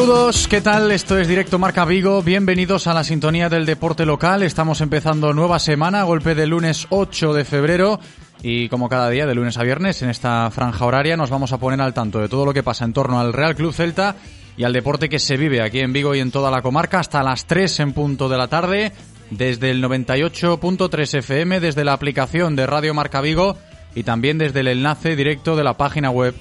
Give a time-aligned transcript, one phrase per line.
[0.00, 0.90] Saludos, ¿qué tal?
[0.92, 2.22] Esto es Directo Marca Vigo.
[2.22, 4.42] Bienvenidos a la sintonía del deporte local.
[4.42, 8.00] Estamos empezando nueva semana, golpe de lunes 8 de febrero.
[8.42, 11.58] Y como cada día, de lunes a viernes, en esta franja horaria, nos vamos a
[11.58, 14.16] poner al tanto de todo lo que pasa en torno al Real Club Celta
[14.56, 17.22] y al deporte que se vive aquí en Vigo y en toda la comarca hasta
[17.22, 18.92] las 3 en punto de la tarde,
[19.28, 23.58] desde el 98.3 FM, desde la aplicación de Radio Marca Vigo
[23.94, 26.34] y también desde el enlace directo de la página web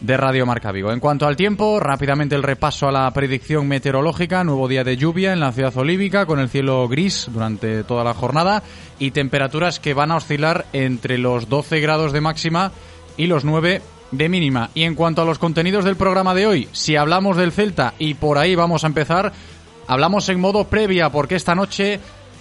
[0.00, 0.92] de Radio Marca Vigo.
[0.92, 5.32] En cuanto al tiempo, rápidamente el repaso a la predicción meteorológica, nuevo día de lluvia
[5.32, 8.62] en la ciudad olívica con el cielo gris durante toda la jornada
[8.98, 12.72] y temperaturas que van a oscilar entre los 12 grados de máxima
[13.16, 14.70] y los 9 de mínima.
[14.74, 18.14] Y en cuanto a los contenidos del programa de hoy, si hablamos del Celta y
[18.14, 19.32] por ahí vamos a empezar,
[19.86, 22.00] hablamos en modo previa porque esta noche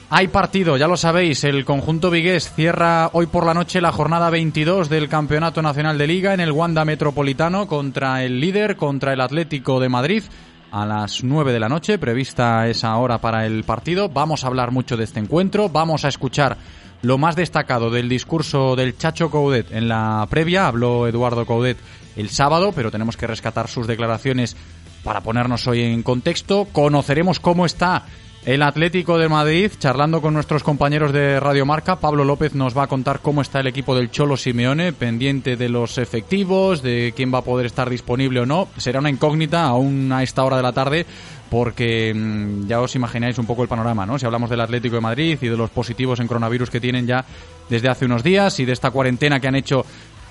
[0.09, 4.29] hay partido, ya lo sabéis, el conjunto vigués cierra hoy por la noche la jornada
[4.29, 9.21] 22 del Campeonato Nacional de Liga en el Wanda Metropolitano contra el líder, contra el
[9.21, 10.23] Atlético de Madrid
[10.71, 14.07] a las 9 de la noche, prevista esa hora para el partido.
[14.09, 16.57] Vamos a hablar mucho de este encuentro, vamos a escuchar
[17.01, 21.77] lo más destacado del discurso del Chacho Coudet en la previa, habló Eduardo Coudet
[22.16, 24.55] el sábado, pero tenemos que rescatar sus declaraciones
[25.03, 26.67] para ponernos hoy en contexto.
[26.72, 28.03] Conoceremos cómo está
[28.45, 32.83] el Atlético de Madrid, charlando con nuestros compañeros de Radio Marca, Pablo López nos va
[32.83, 37.34] a contar cómo está el equipo del Cholo Simeone, pendiente de los efectivos, de quién
[37.34, 38.67] va a poder estar disponible o no.
[38.78, 41.07] Será una incógnita aún a esta hora de la tarde,
[41.50, 44.19] porque mm, ya os imagináis un poco el panorama, ¿no?
[44.19, 47.25] Si hablamos del Atlético de Madrid y de los positivos en coronavirus que tienen ya
[47.67, 49.85] desde hace unos días y de esta cuarentena que han hecho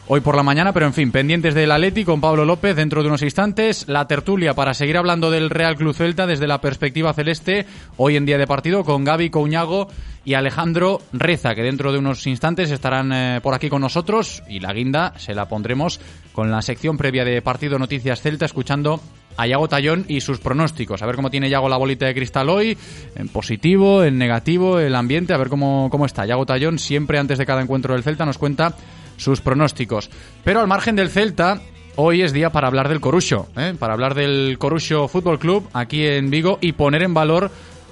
[0.06, 3.08] hoy por la mañana, pero en fin, pendientes del Atleti con Pablo López dentro de
[3.08, 7.66] unos instantes, la tertulia para seguir hablando del Real Club Celta desde la perspectiva celeste,
[7.96, 9.88] hoy en día de partido con Gaby Couñago
[10.24, 14.60] y Alejandro Reza, que dentro de unos instantes estarán eh, por aquí con nosotros y
[14.60, 16.00] la guinda se la pondremos
[16.32, 19.00] con la sección previa de Partido Noticias Celta escuchando
[19.36, 21.02] a Yago Tallón y sus pronósticos.
[21.02, 22.78] A ver cómo tiene Yago la bolita de cristal hoy,
[23.16, 26.24] en positivo, en negativo, el ambiente, a ver cómo, cómo está.
[26.24, 28.74] Yago Tallón siempre antes de cada encuentro del Celta nos cuenta
[29.16, 30.10] sus pronósticos.
[30.44, 31.60] Pero al margen del Celta,
[31.96, 33.74] hoy es día para hablar del Corucho, ¿eh?
[33.78, 37.50] para hablar del Corucho Fútbol Club aquí en Vigo y poner en valor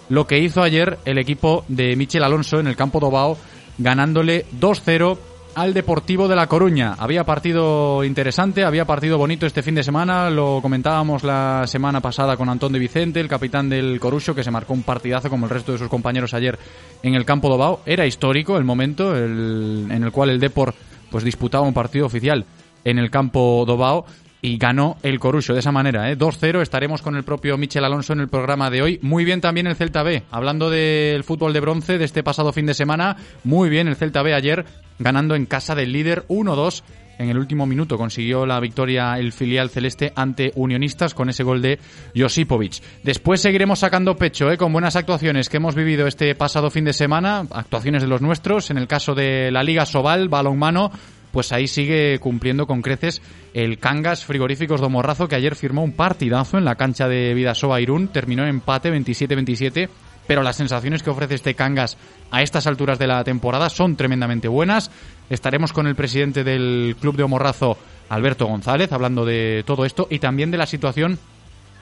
[0.09, 3.39] lo que hizo ayer el equipo de Michel Alonso en el campo Dobao,
[3.79, 5.17] ganándole 2-0
[5.55, 6.95] al Deportivo de La Coruña.
[6.99, 12.37] Había partido interesante, había partido bonito este fin de semana, lo comentábamos la semana pasada
[12.37, 15.51] con Antón de Vicente, el capitán del Corucho, que se marcó un partidazo como el
[15.51, 16.59] resto de sus compañeros ayer
[17.03, 17.81] en el campo Dobao.
[17.87, 20.75] Era histórico el momento en el cual el Depor
[21.13, 22.45] pues disputaba un partido oficial
[22.85, 24.07] en el campo Dobao
[24.41, 26.19] y ganó el Corucho de esa manera, ¿eh?
[26.19, 26.63] 2-0.
[26.63, 28.99] Estaremos con el propio Michel Alonso en el programa de hoy.
[29.01, 32.67] Muy bien también el Celta B, hablando del fútbol de bronce de este pasado fin
[32.67, 33.17] de semana.
[33.45, 34.65] Muy bien el Celta B ayer,
[34.99, 36.83] ganando en casa del líder 1-2.
[37.19, 41.63] En el último minuto consiguió la victoria el filial celeste ante Unionistas con ese gol
[41.63, 41.79] de
[42.17, 42.83] Josipovic.
[43.03, 44.57] Después seguiremos sacando pecho ¿eh?
[44.57, 48.71] con buenas actuaciones que hemos vivido este pasado fin de semana, actuaciones de los nuestros,
[48.71, 50.91] en el caso de la Liga Sobal, balonmano,
[51.33, 53.23] pues ahí sigue cumpliendo con creces
[53.55, 57.81] el Cangas Frigoríficos de Morrazo, que ayer firmó un partidazo en la cancha de Vidasoa
[57.81, 59.89] Irún, terminó en empate 27-27,
[60.27, 61.97] pero las sensaciones que ofrece este Cangas
[62.31, 64.91] a estas alturas de la temporada son tremendamente buenas.
[65.31, 67.79] Estaremos con el presidente del Club de Omorrazo,
[68.09, 71.19] Alberto González, hablando de todo esto y también de la situación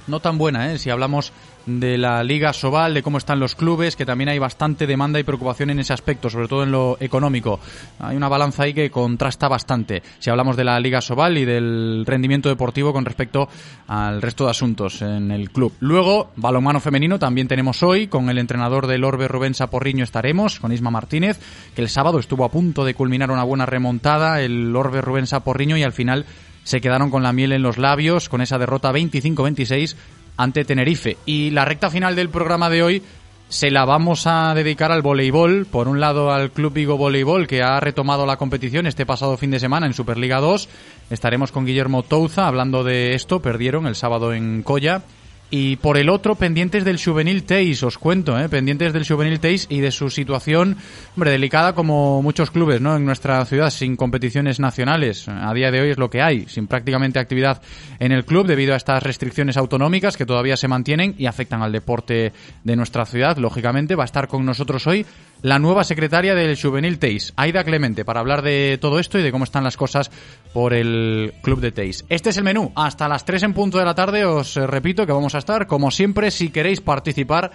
[0.06, 0.78] no tan buena, ¿eh?
[0.78, 1.32] si hablamos
[1.66, 5.24] de la Liga Sobal, de cómo están los clubes, que también hay bastante demanda y
[5.24, 7.60] preocupación en ese aspecto, sobre todo en lo económico.
[7.98, 12.04] Hay una balanza ahí que contrasta bastante si hablamos de la Liga Sobal y del
[12.06, 13.48] rendimiento deportivo con respecto
[13.88, 15.72] al resto de asuntos en el club.
[15.80, 20.72] Luego, balonmano femenino también tenemos hoy, con el entrenador del Orbe Rubén Saporriño estaremos, con
[20.72, 21.38] Isma Martínez,
[21.74, 25.76] que el sábado estuvo a punto de culminar una buena remontada, el Orbe Rubén Saporriño,
[25.76, 26.26] y al final
[26.64, 29.96] se quedaron con la miel en los labios con esa derrota 25-26
[30.36, 31.16] ante Tenerife.
[31.26, 33.02] Y la recta final del programa de hoy
[33.48, 35.66] se la vamos a dedicar al voleibol.
[35.66, 39.50] Por un lado al Club Vigo Voleibol, que ha retomado la competición este pasado fin
[39.50, 40.68] de semana en Superliga 2.
[41.10, 43.40] Estaremos con Guillermo Touza hablando de esto.
[43.40, 45.02] Perdieron el sábado en Coya.
[45.50, 48.48] Y por el otro, pendientes del Juvenil Teis, os cuento, ¿eh?
[48.48, 50.76] pendientes del Juvenil Teis y de su situación,
[51.16, 52.94] hombre, delicada como muchos clubes, ¿no?
[52.94, 55.28] En nuestra ciudad, sin competiciones nacionales.
[55.28, 57.60] A día de hoy es lo que hay, sin prácticamente actividad
[57.98, 61.72] en el club debido a estas restricciones autonómicas que todavía se mantienen y afectan al
[61.72, 62.32] deporte
[62.62, 63.36] de nuestra ciudad.
[63.36, 65.04] Lógicamente, va a estar con nosotros hoy
[65.42, 69.32] la nueva secretaria del Juvenil Teis, Aida Clemente, para hablar de todo esto y de
[69.32, 70.10] cómo están las cosas
[70.52, 72.04] por el club de Teis.
[72.08, 72.72] Este es el menú.
[72.74, 75.66] Hasta las 3 en punto de la tarde os eh, repito que vamos a estar.
[75.66, 77.52] Como siempre, si queréis participar,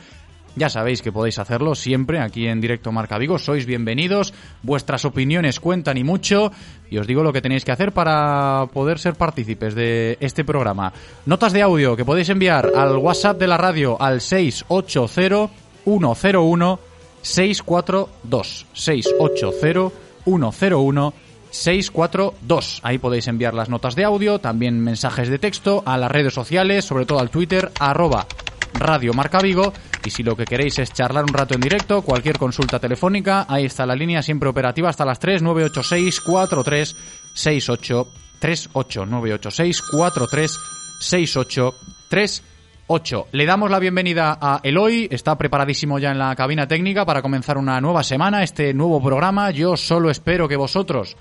[0.55, 3.37] ya sabéis que podéis hacerlo siempre aquí en Directo Marca Vigo.
[3.37, 4.33] Sois bienvenidos.
[4.63, 6.51] Vuestras opiniones cuentan y mucho.
[6.89, 10.93] Y os digo lo que tenéis que hacer para poder ser partícipes de este programa.
[11.25, 15.49] Notas de audio que podéis enviar al WhatsApp de la radio al 680
[15.83, 16.79] 101
[17.25, 19.91] 642 680
[20.23, 21.13] 101
[21.49, 22.81] 642.
[22.83, 26.85] Ahí podéis enviar las notas de audio, también mensajes de texto a las redes sociales,
[26.85, 28.27] sobre todo al Twitter, arroba
[28.73, 29.73] Radio Marca Vigo.
[30.05, 33.65] Y si lo que queréis es charlar un rato en directo, cualquier consulta telefónica, ahí
[33.65, 36.95] está la línea siempre operativa hasta las 3, 986 43
[37.33, 38.07] 68
[38.39, 40.59] 38 986 43
[40.99, 41.75] 68
[42.09, 42.54] 38
[42.87, 43.27] 8.
[43.31, 47.57] Le damos la bienvenida a Eloy, está preparadísimo ya en la cabina técnica para comenzar
[47.57, 49.49] una nueva semana, este nuevo programa.
[49.51, 51.17] Yo solo espero que vosotros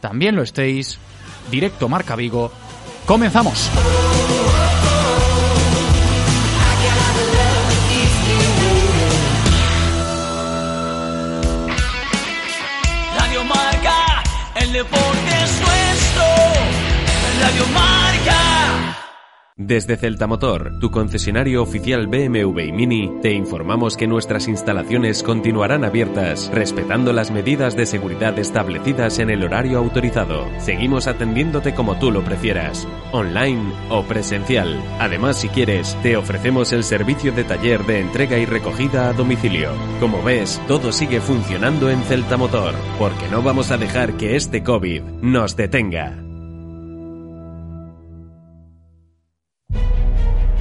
[0.00, 0.98] también lo estéis.
[1.50, 2.52] Directo Marca Vigo.
[3.06, 3.70] Comenzamos.
[13.18, 14.22] Radio Marca,
[14.56, 16.24] el deporte es nuestro.
[17.40, 19.07] Radio Marca.
[19.60, 25.82] Desde Celta Motor, tu concesionario oficial BMW y Mini, te informamos que nuestras instalaciones continuarán
[25.82, 30.46] abiertas, respetando las medidas de seguridad establecidas en el horario autorizado.
[30.60, 34.80] Seguimos atendiéndote como tú lo prefieras, online o presencial.
[35.00, 39.72] Además, si quieres, te ofrecemos el servicio de taller de entrega y recogida a domicilio.
[39.98, 44.62] Como ves, todo sigue funcionando en Celta Motor, porque no vamos a dejar que este
[44.62, 46.27] COVID nos detenga.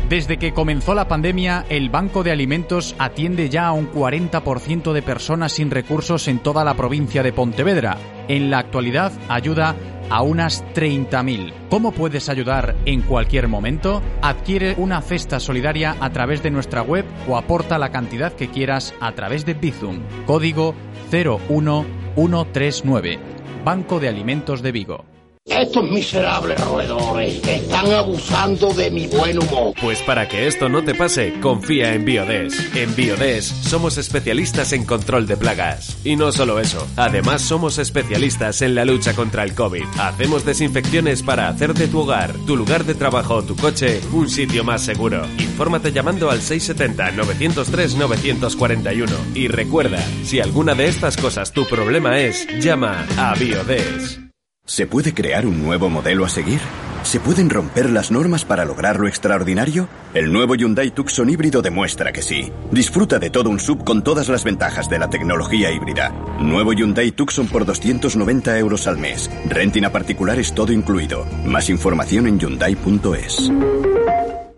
[0.09, 5.01] Desde que comenzó la pandemia, el Banco de Alimentos atiende ya a un 40% de
[5.01, 7.97] personas sin recursos en toda la provincia de Pontevedra.
[8.29, 9.75] En la actualidad ayuda
[10.09, 11.51] a unas 30.000.
[11.69, 14.01] ¿Cómo puedes ayudar en cualquier momento?
[14.21, 18.93] Adquiere una cesta solidaria a través de nuestra web o aporta la cantidad que quieras
[19.01, 19.99] a través de Bizum.
[20.25, 20.73] Código
[21.11, 23.19] 01139.
[23.65, 25.16] Banco de Alimentos de Vigo.
[25.47, 29.73] Estos miserables roedores están abusando de mi buen humor.
[29.81, 32.75] Pues para que esto no te pase, confía en Biodes.
[32.75, 35.97] En Biodes somos especialistas en control de plagas.
[36.03, 39.85] Y no solo eso, además somos especialistas en la lucha contra el COVID.
[39.99, 44.29] Hacemos desinfecciones para hacer de tu hogar, tu lugar de trabajo o tu coche un
[44.29, 45.25] sitio más seguro.
[45.39, 49.07] Infórmate llamando al 670-903-941.
[49.33, 54.26] Y recuerda, si alguna de estas cosas tu problema es, llama a Biodes.
[54.67, 56.59] ¿Se puede crear un nuevo modelo a seguir?
[57.03, 59.87] ¿Se pueden romper las normas para lograr lo extraordinario?
[60.13, 62.51] El nuevo Hyundai Tucson híbrido demuestra que sí.
[62.69, 66.09] Disfruta de todo un sub con todas las ventajas de la tecnología híbrida.
[66.41, 69.31] Nuevo Hyundai Tucson por 290 euros al mes.
[69.47, 71.25] Renting a particulares todo incluido.
[71.45, 73.49] Más información en Hyundai.es.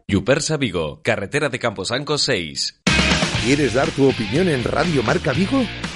[0.07, 2.81] Yupersa Vigo, carretera de Camposanco 6.
[3.45, 5.63] ¿Quieres dar tu opinión en Radio Marca Vigo?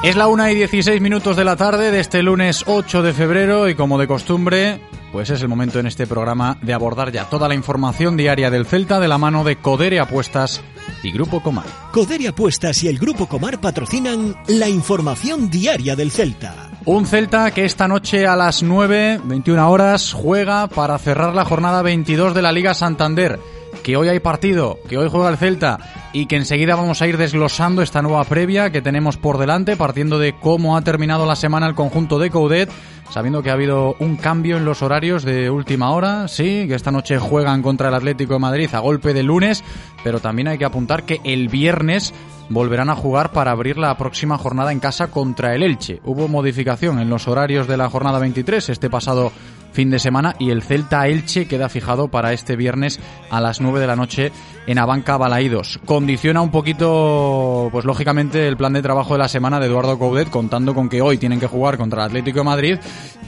[0.03, 3.69] Es la una y 16 minutos de la tarde de este lunes 8 de febrero
[3.69, 4.81] y como de costumbre,
[5.11, 8.65] pues es el momento en este programa de abordar ya toda la información diaria del
[8.65, 10.61] Celta de la mano de Codere Apuestas
[11.03, 11.65] y Grupo Comar.
[11.91, 16.69] Codere Apuestas y el Grupo Comar patrocinan la información diaria del Celta.
[16.85, 21.81] Un Celta que esta noche a las 9, 21 horas, juega para cerrar la jornada
[21.81, 23.39] 22 de la Liga Santander.
[23.83, 25.79] Que hoy hay partido, que hoy juega el Celta
[26.13, 30.19] y que enseguida vamos a ir desglosando esta nueva previa que tenemos por delante, partiendo
[30.19, 32.69] de cómo ha terminado la semana el conjunto de Coudet,
[33.09, 36.91] sabiendo que ha habido un cambio en los horarios de última hora, sí, que esta
[36.91, 39.63] noche juegan contra el Atlético de Madrid a golpe de lunes,
[40.03, 42.13] pero también hay que apuntar que el viernes
[42.49, 46.01] volverán a jugar para abrir la próxima jornada en casa contra el Elche.
[46.03, 49.31] Hubo modificación en los horarios de la jornada 23 este pasado
[49.71, 52.99] fin de semana y el Celta Elche queda fijado para este viernes
[53.29, 54.31] a las 9 de la noche
[54.67, 55.79] en Abanca Balaídos.
[55.85, 60.29] Condiciona un poquito, pues lógicamente, el plan de trabajo de la semana de Eduardo Coudet,
[60.29, 62.79] contando con que hoy tienen que jugar contra el Atlético de Madrid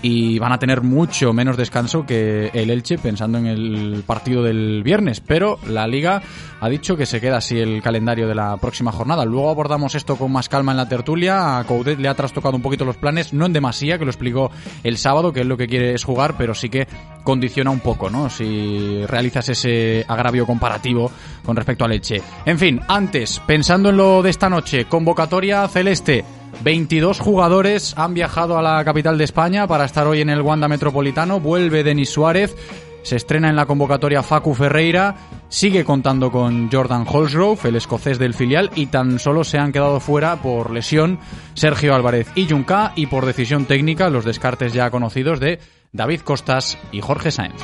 [0.01, 4.83] y van a tener mucho menos descanso que el Elche pensando en el partido del
[4.83, 5.21] viernes.
[5.21, 6.21] Pero la Liga
[6.59, 9.25] ha dicho que se queda así el calendario de la próxima jornada.
[9.25, 11.57] Luego abordamos esto con más calma en la tertulia.
[11.57, 14.51] A Coudet le ha trastocado un poquito los planes, no en demasía, que lo explicó
[14.83, 16.87] el sábado, que él lo que quiere es jugar, pero sí que
[17.23, 18.29] condiciona un poco, ¿no?
[18.29, 21.11] Si realizas ese agravio comparativo
[21.45, 22.21] con respecto al Elche.
[22.45, 26.23] En fin, antes, pensando en lo de esta noche, convocatoria celeste.
[26.63, 30.67] 22 jugadores han viajado a la capital de España para estar hoy en el Wanda
[30.67, 31.39] Metropolitano.
[31.39, 32.55] Vuelve Denis Suárez.
[33.01, 35.15] Se estrena en la convocatoria Facu Ferreira,
[35.49, 39.99] sigue contando con Jordan Holsgrove, el escocés del filial, y tan solo se han quedado
[39.99, 41.19] fuera por lesión
[41.53, 45.59] Sergio Álvarez y Junca y por decisión técnica los descartes ya conocidos de
[45.95, 47.61] David Costas y Jorge Sáenz.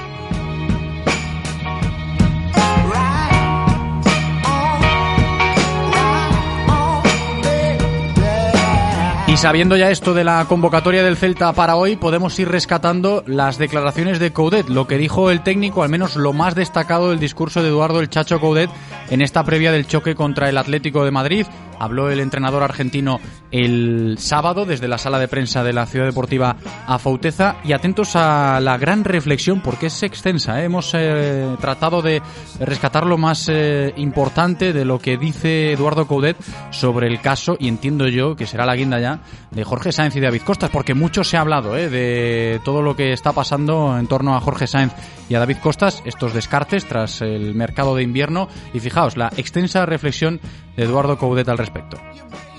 [9.27, 13.57] Y sabiendo ya esto de la convocatoria del Celta para hoy, podemos ir rescatando las
[13.57, 17.61] declaraciones de Coudet, lo que dijo el técnico, al menos lo más destacado del discurso
[17.63, 18.69] de Eduardo el Chacho Coudet
[19.09, 21.45] en esta previa del choque contra el Atlético de Madrid.
[21.79, 23.19] Habló el entrenador argentino
[23.51, 28.59] el sábado desde la sala de prensa de la Ciudad Deportiva Afauteza y atentos a
[28.59, 30.61] la gran reflexión porque es extensa.
[30.61, 30.65] ¿eh?
[30.65, 32.21] Hemos eh, tratado de
[32.59, 36.37] rescatar lo más eh, importante de lo que dice Eduardo Coudet
[36.71, 40.19] sobre el caso y entiendo yo que será la guinda ya de Jorge Sáenz y
[40.19, 44.35] David Costas porque mucho se ha hablado de todo lo que está pasando en torno
[44.35, 44.93] a Jorge Sáenz
[45.29, 49.85] y a David Costas, estos descartes tras el mercado de invierno y fijaos la extensa
[49.85, 50.41] reflexión
[50.75, 51.97] de Eduardo Coudet al respecto.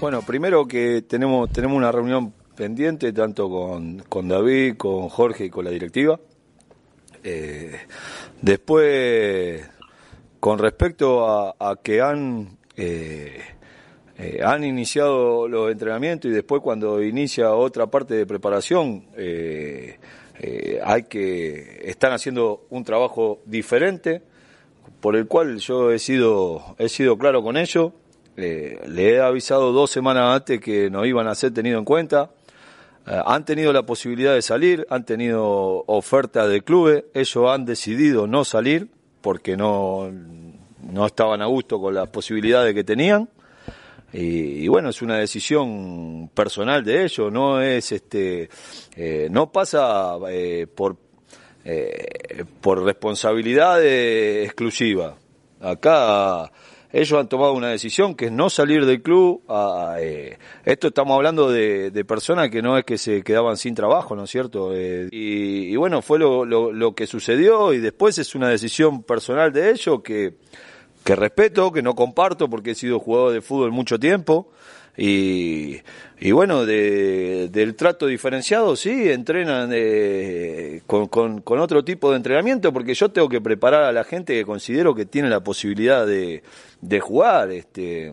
[0.01, 5.51] Bueno, primero que tenemos, tenemos una reunión pendiente tanto con, con David, con Jorge y
[5.51, 6.19] con la directiva.
[7.23, 7.77] Eh,
[8.41, 9.69] después,
[10.39, 13.41] con respecto a, que han, eh,
[14.17, 19.99] eh, han iniciado los entrenamientos y después cuando inicia otra parte de preparación, eh,
[20.43, 24.23] eh, hay que, están haciendo un trabajo diferente,
[25.01, 27.93] por el cual yo he sido, he sido claro con ellos.
[28.39, 32.31] Eh, le he avisado dos semanas antes que no iban a ser tenido en cuenta.
[33.07, 38.27] Eh, han tenido la posibilidad de salir, han tenido ofertas de clubes, ellos han decidido
[38.27, 38.89] no salir
[39.21, 40.11] porque no,
[40.91, 43.29] no estaban a gusto con las posibilidades que tenían.
[44.13, 48.49] Y, y bueno, es una decisión personal de ellos, no es este,
[48.97, 50.97] eh, no pasa eh, por,
[51.65, 55.17] eh, por responsabilidad exclusiva.
[55.61, 56.51] Acá
[56.93, 59.43] ellos han tomado una decisión que es no salir del club.
[59.49, 64.17] a- eh, esto estamos hablando de, personas que no es que se quedaban sin trabajo,
[64.17, 64.75] ¿no es cierto?
[64.77, 69.71] Y, y bueno, fue lo, lo que sucedió y después es una decisión personal de
[69.71, 70.35] ellos que,
[71.05, 74.49] que respeto, que no comparto porque he sido jugador de fútbol mucho tiempo.
[74.97, 75.79] Y,
[76.19, 82.17] y bueno, de, del trato diferenciado, sí, entrenan eh, con, con, con otro tipo de
[82.17, 86.07] entrenamiento, porque yo tengo que preparar a la gente que considero que tiene la posibilidad
[86.07, 86.43] de,
[86.83, 87.51] de jugar.
[87.51, 88.13] Este,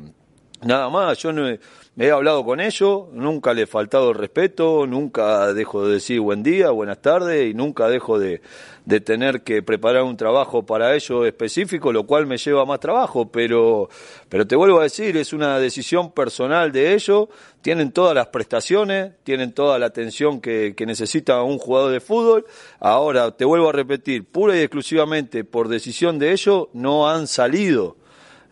[0.62, 1.60] nada más, yo no he,
[1.98, 6.44] he hablado con ellos, nunca le he faltado el respeto, nunca dejo de decir buen
[6.44, 8.40] día, buenas tardes, y nunca dejo de,
[8.88, 13.30] de tener que preparar un trabajo para ellos específico, lo cual me lleva más trabajo,
[13.30, 13.90] pero,
[14.30, 17.28] pero te vuelvo a decir, es una decisión personal de ellos,
[17.62, 22.46] tienen todas las prestaciones, tienen toda la atención que, que necesita un jugador de fútbol.
[22.80, 27.98] Ahora, te vuelvo a repetir, pura y exclusivamente por decisión de ellos, no han salido.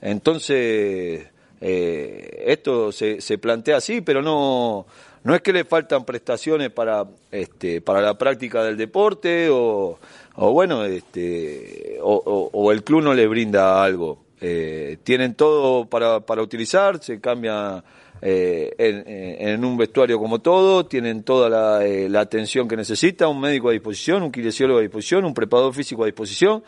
[0.01, 1.29] Entonces,
[1.61, 4.85] eh, esto se, se plantea así, pero no,
[5.25, 9.97] no es que le faltan prestaciones para, este, para la práctica del deporte o,
[10.37, 14.23] o bueno, este, o, el club no le brinda algo.
[14.41, 17.83] Eh, tienen todo para, para utilizar, se cambia
[18.21, 19.03] eh, en,
[19.49, 23.71] en- un vestuario como todo, tienen toda la, eh, atención que necesita, un médico a
[23.71, 26.63] disposición, un kinesiólogo a disposición, un preparador físico a disposición.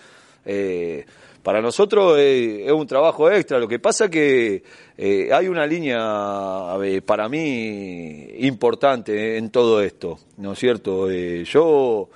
[0.45, 1.05] Eh,
[1.43, 3.59] para nosotros eh, es un trabajo extra.
[3.59, 4.63] Lo que pasa que
[4.97, 11.09] eh, hay una línea eh, para mí importante en todo esto, ¿no es cierto?
[11.09, 12.09] Eh, yo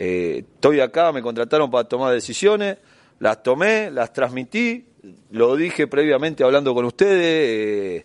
[0.00, 2.78] eh, estoy acá, me contrataron para tomar decisiones,
[3.18, 4.86] las tomé, las transmití,
[5.32, 8.04] lo dije previamente hablando con ustedes,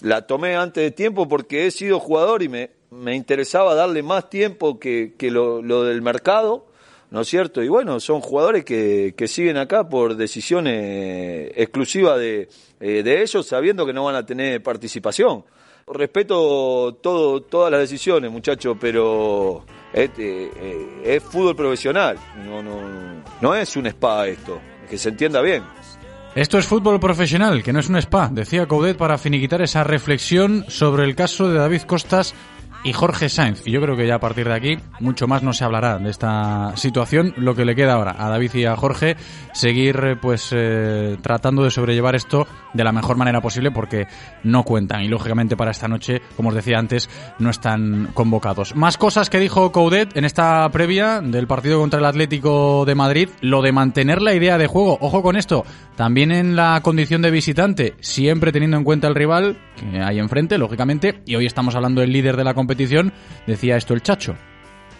[0.00, 4.30] la tomé antes de tiempo porque he sido jugador y me, me interesaba darle más
[4.30, 6.66] tiempo que, que lo, lo del mercado.
[7.10, 7.62] ¿no es cierto?
[7.62, 12.48] Y bueno, son jugadores que, que siguen acá por decisiones exclusivas de,
[12.80, 15.44] eh, de ellos, sabiendo que no van a tener participación.
[15.86, 22.80] Respeto todo, todas las decisiones, muchachos, pero es, eh, eh, es fútbol profesional, no, no,
[23.40, 24.60] no es un spa esto,
[24.90, 25.62] que se entienda bien.
[26.34, 30.64] Esto es fútbol profesional, que no es un spa, decía Coudet para finiquitar esa reflexión
[30.66, 32.34] sobre el caso de David Costas
[32.84, 33.66] y Jorge Sainz.
[33.66, 36.10] Y yo creo que ya a partir de aquí mucho más no se hablará de
[36.10, 37.32] esta situación.
[37.36, 39.16] Lo que le queda ahora a David y a Jorge,
[39.52, 44.06] seguir eh, pues eh, tratando de sobrellevar esto de la mejor manera posible porque
[44.44, 45.02] no cuentan.
[45.02, 48.76] Y lógicamente para esta noche, como os decía antes, no están convocados.
[48.76, 53.30] Más cosas que dijo Coudet en esta previa del partido contra el Atlético de Madrid.
[53.40, 54.98] Lo de mantener la idea de juego.
[55.00, 55.64] Ojo con esto.
[55.96, 60.58] También en la condición de visitante, siempre teniendo en cuenta el rival que hay enfrente,
[60.58, 61.22] lógicamente.
[61.24, 62.73] Y hoy estamos hablando del líder de la competición.
[63.46, 64.36] Decía esto el Chacho.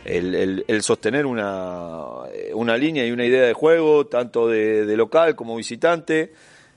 [0.05, 2.05] el, sostener una,
[2.55, 6.33] una línea y una idea de juego, tanto de, local como visitante,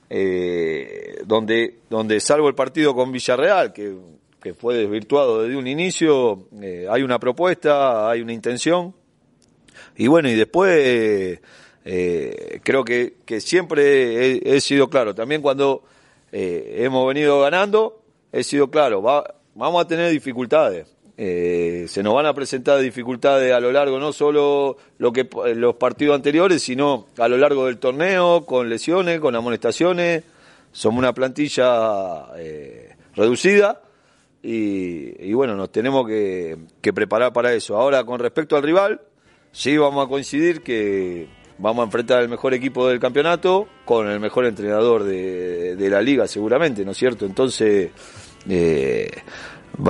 [0.09, 3.95] eh, donde, donde salvo el partido con Villarreal, que,
[4.41, 8.93] que fue desvirtuado desde un inicio, eh, hay una propuesta, hay una intención,
[9.97, 10.71] y bueno, y después
[11.83, 15.83] eh, creo que, que siempre he, he sido claro, también cuando
[16.31, 19.23] hemos venido ganando, he sido claro, va,
[19.55, 20.96] vamos a tener dificultades.
[21.19, 25.75] Eh, se nos van a presentar dificultades a lo largo, no solo lo que los
[25.75, 30.23] partidos anteriores, sino a lo largo del torneo, con lesiones, con amonestaciones.
[30.71, 33.81] Somos una plantilla eh, reducida
[34.43, 36.57] y, bueno, nos tenemos que,
[36.93, 37.75] preparar para eso.
[37.75, 39.01] Ahora, con respecto al rival,
[39.51, 41.27] sí vamos a coincidir que
[41.57, 46.27] vamos a enfrentar al mejor equipo del campeonato con el mejor entrenador de, la liga,
[46.27, 47.25] seguramente, ¿no es cierto?
[47.25, 47.89] Entonces,
[48.47, 49.09] eh,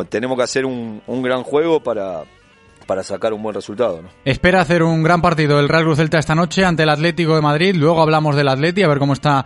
[0.10, 2.24] tenemos que hacer un, un gran juego para,
[2.86, 4.10] para sacar un buen resultado, ¿no?
[4.26, 7.42] Espera hacer un gran partido el Real Cruz Celta esta noche ante el Atlético de
[7.42, 7.76] Madrid.
[7.76, 9.46] Luego hablamos del Atleti, a ver cómo está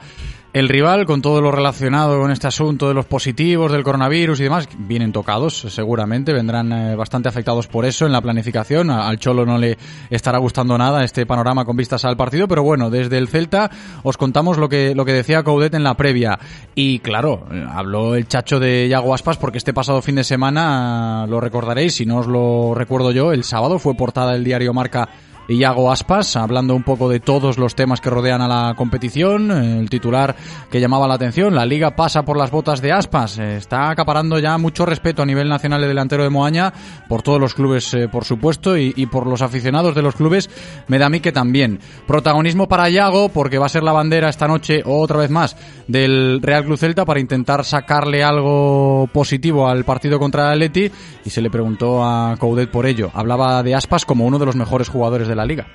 [0.53, 4.43] el rival, con todo lo relacionado con este asunto de los positivos, del coronavirus y
[4.43, 4.67] demás.
[4.77, 8.89] Vienen tocados, seguramente, vendrán eh, bastante afectados por eso en la planificación.
[8.89, 9.77] Al Cholo no le
[10.09, 13.71] estará gustando nada este panorama con vistas al partido, pero bueno, desde el Celta
[14.03, 16.37] os contamos lo que, lo que decía Coudet en la previa.
[16.75, 21.39] Y claro, habló el chacho de Yago Aspas porque este pasado fin de semana, lo
[21.39, 25.07] recordaréis, si no os lo recuerdo yo, el sábado fue portada del diario Marca
[25.51, 29.89] Iago Aspas, hablando un poco de todos los temas que rodean a la competición, el
[29.89, 30.35] titular
[30.71, 34.39] que llamaba la atención, la liga pasa por las botas de Aspas, eh, está acaparando
[34.39, 36.73] ya mucho respeto a nivel nacional de delantero de Moaña,
[37.07, 40.49] por todos los clubes eh, por supuesto y, por los aficionados de los clubes,
[40.87, 41.79] me da a mí que también.
[42.07, 46.41] Protagonismo para Iago porque va a ser la bandera esta noche otra vez más del
[46.41, 51.49] Real Club Celta para intentar sacarle algo positivo al partido contra el y se le
[51.49, 53.09] preguntó a Coudet por ello.
[53.13, 55.67] Hablaba de Aspas como uno de los mejores jugadores de la liga.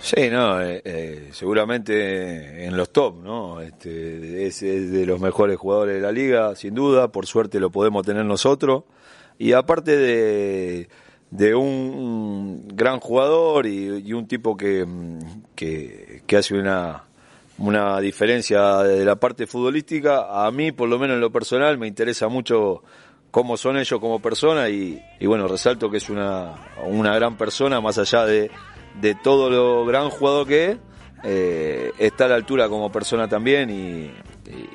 [0.00, 3.60] Sí, no, eh, eh, seguramente en los top, ¿no?
[3.60, 8.06] Este, es, de los mejores jugadores de la liga, sin duda, por suerte lo podemos
[8.06, 8.84] tener nosotros.
[9.38, 10.88] Y aparte de,
[11.30, 14.86] de un gran jugador y, un tipo que,
[15.54, 17.04] que, que hace una,
[17.58, 21.88] una diferencia de la parte futbolística, a mí, por lo menos en lo personal, me
[21.88, 22.82] interesa mucho
[23.30, 27.80] cómo son ellos como persona y, y bueno, resalto que es una, una gran persona,
[27.80, 28.50] más allá de,
[29.00, 30.76] de todo lo gran jugador que es,
[31.24, 34.10] eh, está a la altura como persona también y,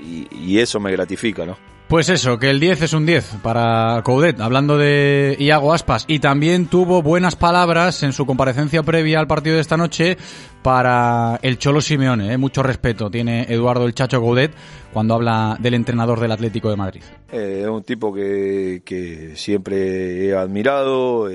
[0.04, 1.58] y- y eso me gratifica, ¿no?
[1.88, 6.06] Pues eso, que el 10 es un 10 para Coudet, hablando de Iago Aspas.
[6.08, 10.18] Y también tuvo buenas palabras en su comparecencia previa al partido de esta noche
[10.64, 12.34] para el Cholo Simeone.
[12.34, 12.38] ¿eh?
[12.38, 14.52] Mucho respeto tiene Eduardo el Chacho Coudet
[14.92, 17.04] cuando habla del entrenador del Atlético de Madrid.
[17.32, 21.30] Eh, es un tipo que, que siempre he admirado,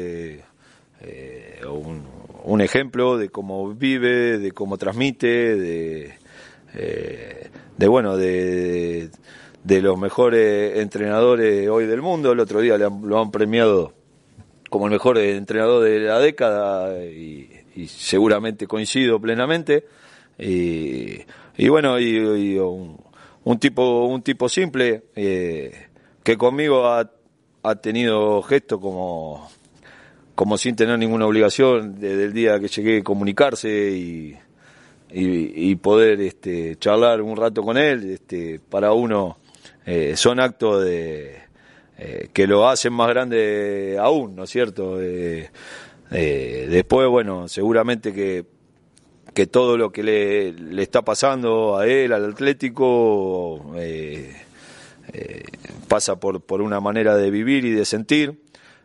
[1.70, 2.02] un,
[2.48, 6.14] un ejemplo de cómo vive, de cómo transmite, de,
[6.74, 9.10] eh, de bueno, de,
[9.64, 12.32] de los mejores entrenadores hoy del mundo.
[12.32, 13.92] El otro día le han- lo han premiado
[14.70, 17.50] como el mejor entrenador de la década y,
[17.86, 19.84] seguramente coincido plenamente.
[20.38, 22.96] Y, bueno, y, y un,
[23.44, 25.86] un tipo un tipo simple eh,
[26.22, 27.10] que conmigo ha,
[27.62, 29.50] ha tenido gesto como
[30.38, 37.22] como sin tener ninguna obligación desde el día que llegué comunicarse y, poder este, charlar
[37.22, 39.38] un rato con él, este, para uno
[39.84, 41.38] eh, son actos de,
[41.98, 44.98] eh, que lo hacen más grande aún, ¿no es cierto?
[46.08, 48.44] Después, bueno, seguramente que,
[49.34, 54.36] que todo lo que le, le está pasando a él, al Atlético, eh,
[55.88, 58.38] pasa por, por una manera de vivir y de sentir.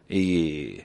[0.10, 0.80] Y,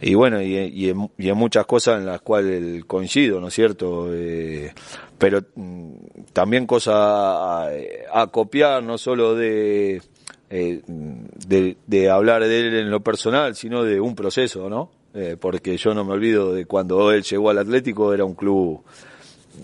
[0.00, 4.08] y bueno, y, en, y en muchas cosas en las cuales coincido, ¿no es cierto?
[4.12, 4.72] Eh,
[5.18, 5.92] pero mm,
[6.32, 10.00] también cosas a, copiar, no solo de,
[10.48, 14.90] eh, de, de hablar de él en lo personal, sino de un proceso, ¿no?
[15.12, 18.82] Eh, porque yo no me olvido de cuando él llegó al Atlético, era un club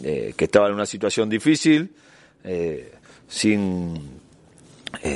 [0.03, 1.95] eh, que estaba en una situación difícil,
[3.27, 4.21] sin,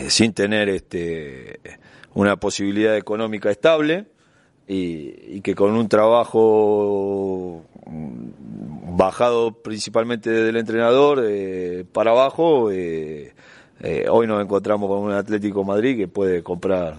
[0.08, 1.60] sin tener este,
[2.14, 4.06] una posibilidad económica estable
[4.70, 7.64] y, y que con un trabajo
[8.96, 13.34] bajado principalmente del entrenador eh, para abajo, eh,
[13.80, 16.98] eh, hoy nos encontramos con un Atlético Madrid que puede comprar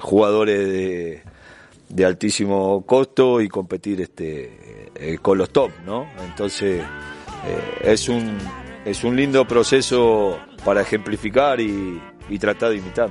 [0.00, 1.22] jugadores
[1.88, 4.88] de, altísimo costo y competir este
[5.20, 6.06] con los top, ¿no?
[6.24, 6.82] Entonces
[7.82, 8.38] es un
[8.86, 12.00] es un lindo proceso para ejemplificar y,
[12.38, 13.10] tratar de imitar,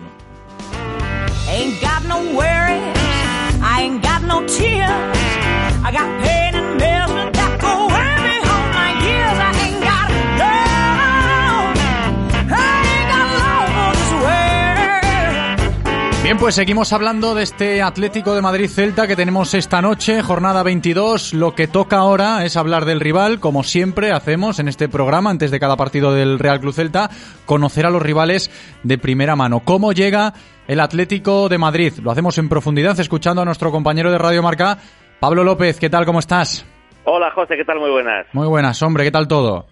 [16.32, 21.34] Bien, pues seguimos hablando de este Atlético de Madrid-Celta que tenemos esta noche, jornada 22.
[21.34, 25.52] Lo que toca ahora es hablar del rival, como siempre hacemos en este programa, antes
[25.52, 27.10] de cada partido del Real Club Celta,
[27.46, 28.50] conocer a los rivales
[28.84, 29.64] de primera mano.
[29.66, 30.34] ¿Cómo llega
[30.72, 31.92] el Atlético de Madrid?
[32.02, 34.78] Lo hacemos en profundidad escuchando a nuestro compañero de Radio Marca,
[35.20, 35.78] Pablo López.
[35.78, 36.06] ¿Qué tal?
[36.06, 36.66] ¿Cómo estás?
[37.04, 37.80] Hola José, ¿qué tal?
[37.80, 38.26] Muy buenas.
[38.32, 39.04] Muy buenas, hombre.
[39.04, 39.66] ¿Qué tal todo?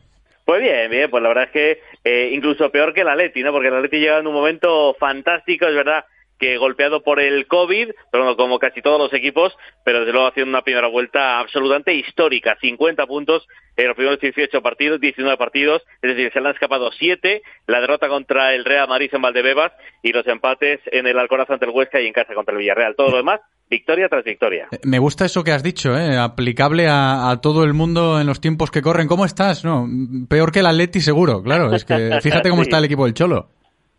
[0.43, 3.53] Pues bien, bien, pues la verdad es que eh, incluso peor que el Atleti, ¿no?
[3.53, 6.03] Porque el Atleti llega en un momento fantástico, es verdad
[6.39, 10.27] que golpeado por el COVID, pero bueno, como casi todos los equipos, pero desde luego
[10.27, 15.81] haciendo una primera vuelta absolutamente histórica, 50 puntos en los primeros 18 partidos, 19 partidos,
[16.01, 19.71] es decir, se le han escapado 7, la derrota contra el Real Madrid en Valdebebas
[20.03, 22.95] y los empates en el Alcoraz ante el Huesca y en casa contra el Villarreal.
[22.97, 24.67] Todo lo demás, victoria tras victoria.
[24.71, 26.17] Eh, Me gusta eso que has dicho, ¿eh?
[26.17, 29.07] aplicable a, a todo el mundo en los tiempos que corren.
[29.07, 29.63] ¿Cómo estás?
[29.63, 29.87] No,
[30.29, 31.73] peor que el Atleti seguro, claro.
[31.73, 32.67] Es que fíjate cómo Sí.
[32.69, 33.49] está el equipo del Cholo.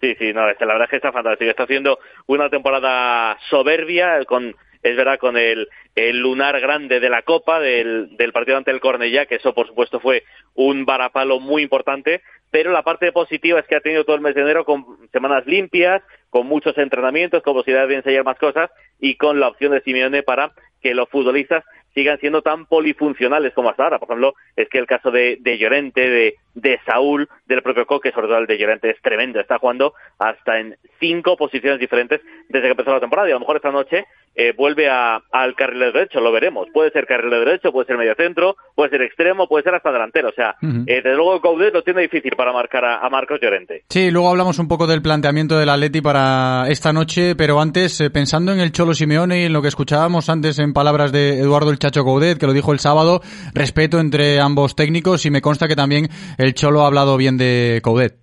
[0.00, 1.50] Sí, sí, no, este, la verdad es que está fantástico.
[1.50, 7.22] Está haciendo una temporada soberbia, con es verdad, con el, el lunar grande de la
[7.22, 11.62] Copa, del, del partido ante el Cornellá, que eso por supuesto fue un varapalo muy
[11.62, 14.86] importante, pero la parte positiva es que ha tenido todo el mes de enero con
[15.12, 19.72] semanas limpias, con muchos entrenamientos, con posibilidad de enseñar más cosas y con la opción
[19.72, 21.62] de Simeone para que los futbolistas
[21.94, 23.98] sigan siendo tan polifuncionales como hasta ahora.
[23.98, 28.12] Por ejemplo, es que el caso de, de Llorente, de, de Saúl, del propio Coque,
[28.12, 29.40] sobre todo el de Llorente, es tremendo.
[29.40, 33.40] Está jugando hasta en cinco posiciones diferentes desde que empezó la temporada y a lo
[33.40, 36.68] mejor esta noche eh, vuelve a- al carril de derecho, lo veremos.
[36.72, 39.90] Puede ser carril de derecho, puede ser medio centro, puede ser extremo, puede ser hasta
[39.92, 40.28] delantero.
[40.28, 43.82] O sea, eh, desde luego Coudet lo tiene difícil para marcar a, a Marcos Llorente.
[43.88, 48.10] Sí, luego hablamos un poco del planteamiento del Atleti para esta noche, pero antes, eh,
[48.10, 51.70] pensando en el Cholo Simeone y en lo que escuchábamos antes en palabras de Eduardo
[51.70, 53.20] el Chacho Coudet, que lo dijo el sábado,
[53.54, 57.80] respeto entre ambos técnicos y me consta que también el Cholo ha hablado bien de
[57.82, 58.14] Coudet.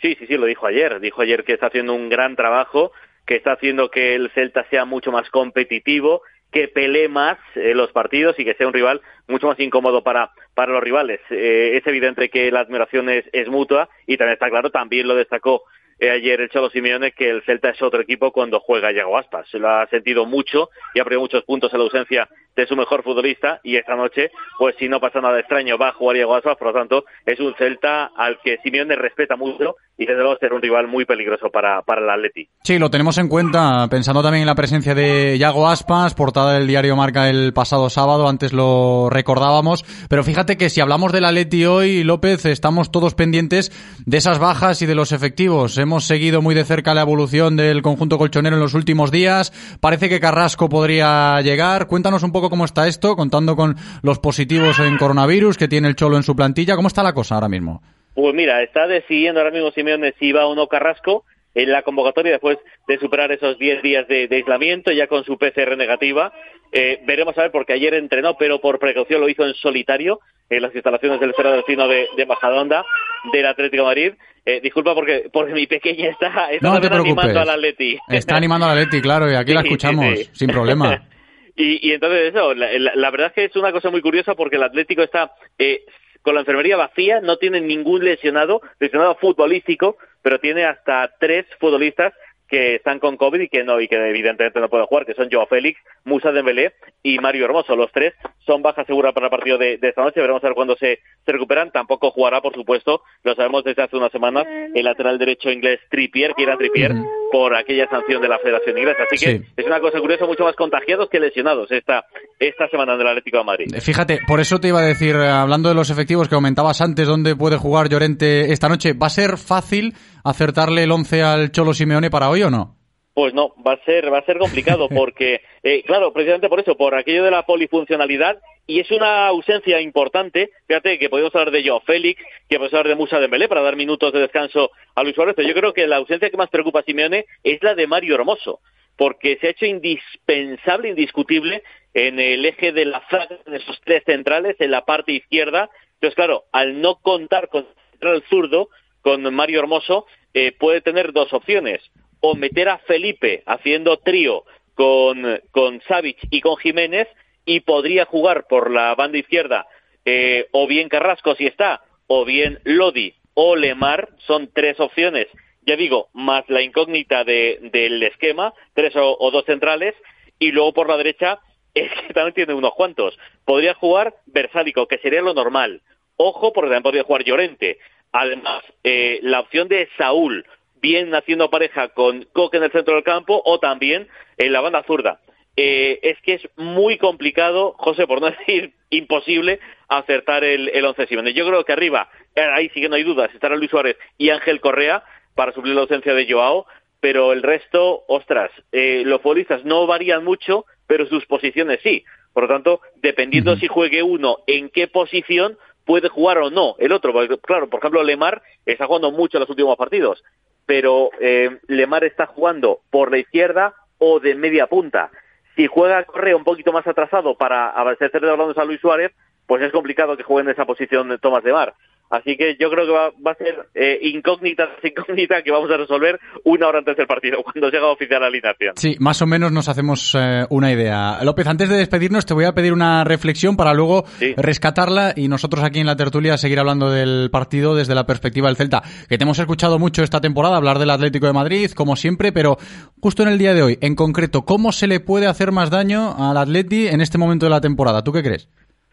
[0.00, 1.00] Sí, sí, sí, lo dijo ayer.
[1.00, 2.92] Dijo ayer que está haciendo un gran trabajo,
[3.28, 7.92] que está haciendo que el Celta sea mucho más competitivo, que pelee más eh, los
[7.92, 11.20] partidos y que sea un rival mucho más incómodo para, para los rivales.
[11.28, 15.14] Eh, es evidente que la admiración es, es mutua y también está claro, también lo
[15.14, 15.64] destacó
[16.00, 19.48] ayer el Cholo Simeone, que el Celta es otro equipo cuando juega Yago Aspas.
[19.50, 22.74] Se lo ha sentido mucho y ha perdido muchos puntos en la ausencia de su
[22.74, 26.34] mejor futbolista y esta noche, pues si no pasa nada extraño, va a jugar Yago
[26.34, 30.36] Aspas, por lo tanto, es un Celta al que Simeone respeta mucho y desde luego
[30.38, 32.48] ser un rival muy peligroso para, para el Atleti.
[32.64, 36.66] Sí, lo tenemos en cuenta, pensando también en la presencia de Yago Aspas, portada del
[36.66, 41.64] diario Marca el pasado sábado, antes lo recordábamos, pero fíjate que si hablamos del Atleti
[41.64, 43.70] hoy, López, estamos todos pendientes
[44.04, 45.78] de esas bajas y de los efectivos.
[45.88, 50.10] Hemos seguido muy de cerca la evolución del conjunto colchonero en los últimos días, parece
[50.10, 51.86] que Carrasco podría llegar.
[51.86, 55.96] Cuéntanos un poco cómo está esto, contando con los positivos en coronavirus que tiene el
[55.96, 56.76] Cholo en su plantilla.
[56.76, 57.80] ¿Cómo está la cosa ahora mismo?
[58.14, 61.24] Pues mira, está decidiendo ahora mismo Simeone si va o no Carrasco.
[61.54, 65.38] en la convocatoria después de superar esos 10 días de, de aislamiento, ya con su
[65.38, 66.34] PCR negativa.
[66.70, 70.62] Eh, veremos a ver, porque ayer entrenó, pero por precaución lo hizo en solitario en
[70.62, 72.84] las instalaciones del Cerro Delfino de, de Majadahonda
[73.32, 74.12] del Atlético de Madrid.
[74.46, 77.98] Eh, disculpa porque, porque mi pequeña está, está No te animando al Atleti.
[78.08, 80.30] Está animando al Atleti, claro, y aquí la sí, escuchamos, sí.
[80.32, 81.06] sin problema.
[81.60, 84.36] Y, y entonces eso, la, la- la verdad es que es una cosa muy curiosa
[84.36, 85.82] porque el Atlético está eh,
[86.22, 92.12] con la enfermería vacía, no tiene ningún lesionado, lesionado futbolístico, pero tiene hasta tres futbolistas
[92.48, 95.28] que están con COVID y que no y que evidentemente no pueden jugar, que son
[95.30, 97.76] Joao Félix, Musa Dembélé y Mario Hermoso.
[97.76, 98.14] Los tres
[98.46, 100.20] son baja segura para el partido de, de esta noche.
[100.20, 101.70] Veremos a ver cuándo se, se recuperan.
[101.70, 106.34] Tampoco jugará, por supuesto, lo sabemos desde hace unas semanas, el lateral derecho inglés Trippier,
[106.34, 106.92] que era Trippier,
[107.30, 109.02] por aquella sanción de la Federación Inglesa.
[109.10, 109.44] Así que Sí.
[109.56, 112.04] es una cosa curiosa, mucho más contagiados que lesionados esta,
[112.38, 113.74] esta semana del Atlético de Madrid.
[113.80, 117.06] Fíjate, por eso te iba a decir, eh, hablando de los efectivos que comentabas antes,
[117.06, 118.94] ¿dónde puede jugar Llorente esta noche?
[118.94, 122.77] ¿Va a ser fácil acertarle el 11 al Cholo Simeone para hoy o no?
[123.18, 126.76] Pues no, va a ser, va a ser complicado porque, eh, claro, precisamente por eso,
[126.76, 130.50] por aquello de la polifuncionalidad y es una ausencia importante.
[130.68, 133.74] Fíjate que podemos hablar de Joao Félix, que podemos hablar de Musa Dembélé para dar
[133.74, 136.78] minutos de descanso a Luis Suárez, pero yo creo que la ausencia que más preocupa
[136.78, 138.60] a Simeone es la de Mario Hermoso,
[138.96, 144.04] porque se ha hecho indispensable, indiscutible en el eje de la zaga de esos tres
[144.06, 145.70] centrales en la parte izquierda.
[145.94, 148.68] Entonces, claro, al no contar con el central zurdo,
[149.02, 151.82] con Mario Hermoso, eh, puede tener dos opciones.
[152.20, 157.08] O meter a Felipe haciendo trío con, con Savic y con Jiménez
[157.44, 159.66] y podría jugar por la banda izquierda
[160.04, 165.26] eh, o bien Carrasco si está, o bien Lodi o Lemar, son tres opciones,
[165.66, 169.94] ya digo, más la incógnita de, del esquema, tres o, dos centrales,
[170.38, 171.40] y luego por la derecha
[171.74, 173.18] es que también tiene unos cuantos.
[173.44, 175.82] Podría jugar Versálico, que sería lo normal.
[176.16, 177.78] Ojo, porque también podría jugar Llorente.
[178.12, 180.46] Además, eh, la opción de Saúl,
[180.80, 184.82] bien haciendo pareja con Coque en el centro del campo o también en la banda
[184.84, 185.20] zurda.
[185.56, 191.06] Eh, es que es muy complicado, José, por no decir imposible, acertar el, el once
[191.06, 191.34] Simeone.
[191.34, 194.30] Yo creo que arriba, eh, ahí sí que no hay dudas, estará Luis Suárez y
[194.30, 195.02] Ángel Correa
[195.34, 196.66] para suplir la ausencia de Joao,
[197.00, 202.04] pero el resto, ostras, eh, los futbolistas no varían mucho, pero sus posiciones sí.
[202.32, 206.92] Por lo tanto, dependiendo si juegue uno en qué posición, puede jugar o no el
[206.92, 207.12] otro.
[207.12, 210.22] Porque, claro, por ejemplo, Lemar está jugando mucho en los últimos partidos,
[210.68, 215.10] pero eh, Lemar está jugando por la izquierda o de media punta.
[215.56, 219.12] Si juega Correa un poquito más atrasado para abastecer de balones a Luis Suárez,
[219.46, 221.72] pues es complicado que juegue en esa posición de Tomás de Mar.
[222.10, 225.76] Así que yo creo que va, va a ser eh, incógnita, incógnita que vamos a
[225.76, 228.74] resolver una hora antes del partido, cuando llega a oficiar la alineación.
[228.76, 231.18] Sí, más o menos nos hacemos eh, una idea.
[231.22, 234.04] López, antes de despedirnos, te voy a pedir una reflexión para luego
[234.36, 238.56] rescatarla y nosotros aquí en la tertulia seguir hablando del partido desde la perspectiva del
[238.56, 238.82] Celta.
[239.08, 242.58] Que te hemos escuchado mucho esta temporada hablar del Atlético de Madrid, como siempre, pero
[243.00, 246.14] justo en el día de hoy, en concreto, ¿cómo se le puede hacer más daño
[246.18, 248.02] al Atleti en este momento de la temporada?
[248.02, 248.48] ¿Tú qué crees?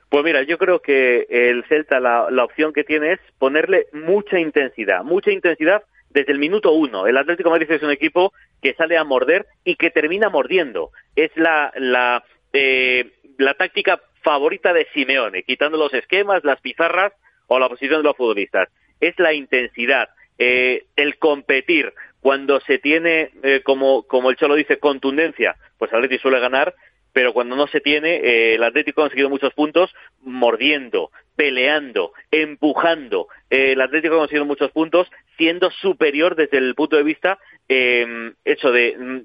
[0.09, 4.39] Pues mira, yo creo que el Celta la, la opción que tiene es ponerle mucha
[4.39, 7.07] intensidad, mucha intensidad desde el minuto uno.
[7.07, 10.91] El Atlético Madrid es un equipo que sale a morder y que termina mordiendo.
[11.15, 17.11] Es la, la, eh, la táctica favorita de Simeone, quitando los esquemas, las pizarras
[17.47, 18.69] o la posición de los futbolistas.
[19.01, 21.93] Es la intensidad, eh, el competir.
[22.21, 26.73] Cuando se tiene, eh, como, como el Cholo dice, contundencia, pues el Atlético suele ganar,
[27.15, 33.29] pero cuando no se tiene, eh, el Atlético ha conseguido muchos puntos mordiendo, peleando, empujando.
[33.49, 38.33] Eh, el Atlético ha conseguido muchos puntos siendo superior desde el punto de vista eh,
[38.43, 39.19] eso de mm,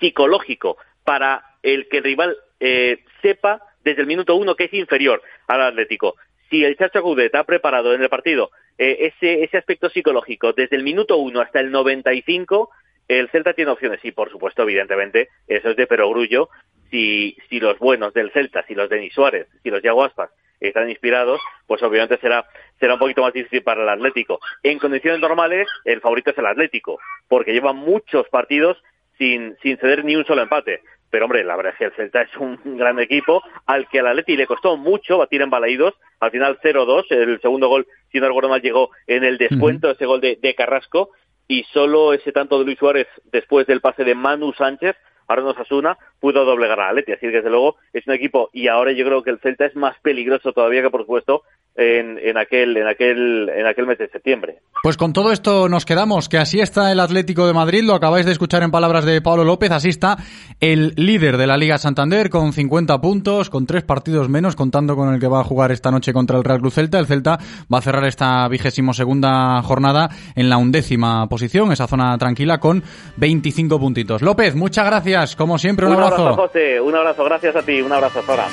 [0.00, 5.20] psicológico para el que el rival eh, sepa desde el minuto uno que es inferior
[5.46, 6.14] al Atlético.
[6.48, 10.76] Si el Chacho Coudet ha preparado en el partido eh, ese, ese aspecto psicológico desde
[10.76, 12.70] el minuto uno hasta el 95,
[13.08, 14.00] el Celta tiene opciones.
[14.02, 16.48] Y, por supuesto, evidentemente, eso es de perogrullo.
[16.94, 20.30] Si, si los buenos del Celta, si los de Denis Suárez, si los Yago Aspas
[20.60, 22.46] están inspirados, pues obviamente será,
[22.78, 24.38] será un poquito más difícil para el Atlético.
[24.62, 28.80] En condiciones normales, el favorito es el Atlético, porque lleva muchos partidos
[29.18, 30.82] sin, sin ceder ni un solo empate.
[31.10, 34.06] Pero hombre, la verdad es que el Celta es un gran equipo al que al
[34.06, 35.94] Atleti le costó mucho batir en Balaídos.
[36.20, 40.06] Al final 0-2, el segundo gol, si no recuerdo mal, llegó en el descuento, ese
[40.06, 41.10] gol de, de Carrasco.
[41.48, 44.94] Y solo ese tanto de Luis Suárez después del pase de Manu Sánchez,
[45.28, 47.12] Arno Sasuna, pudo doblegar al Atleti.
[47.12, 49.76] Así que desde luego es un equipo y ahora yo creo que el Celta es
[49.76, 51.42] más peligroso todavía que por supuesto
[51.76, 54.58] en, en aquel en aquel en aquel mes de septiembre.
[54.82, 58.26] Pues con todo esto nos quedamos, que así está el Atlético de Madrid, lo acabáis
[58.26, 60.18] de escuchar en palabras de Pablo López, así está
[60.60, 65.12] el líder de la Liga Santander con 50 puntos, con tres partidos menos, contando con
[65.12, 66.98] el que va a jugar esta noche contra el Real Cruz Celta.
[66.98, 67.38] El Celta
[67.72, 72.82] va a cerrar esta vigésimo segunda jornada en la undécima posición, esa zona tranquila, con
[73.16, 74.22] 25 puntitos.
[74.22, 76.34] López, muchas gracias, como siempre, un, abrazo.
[76.34, 78.46] José, un abrazo, gracias a ti, un abrazo, Zora.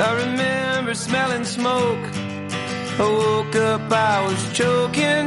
[0.00, 2.04] I remember smelling smoke.
[2.98, 5.26] I woke up, I was choking.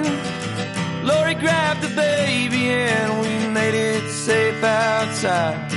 [1.05, 5.71] Lori grabbed the baby and we made it safe outside.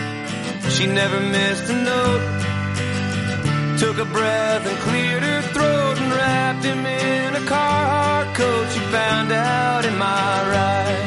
[0.70, 2.24] She never missed a note.
[3.78, 8.80] Took a breath and cleared her throat and wrapped him in a Carhartt coat she
[8.80, 11.05] found out in my ride.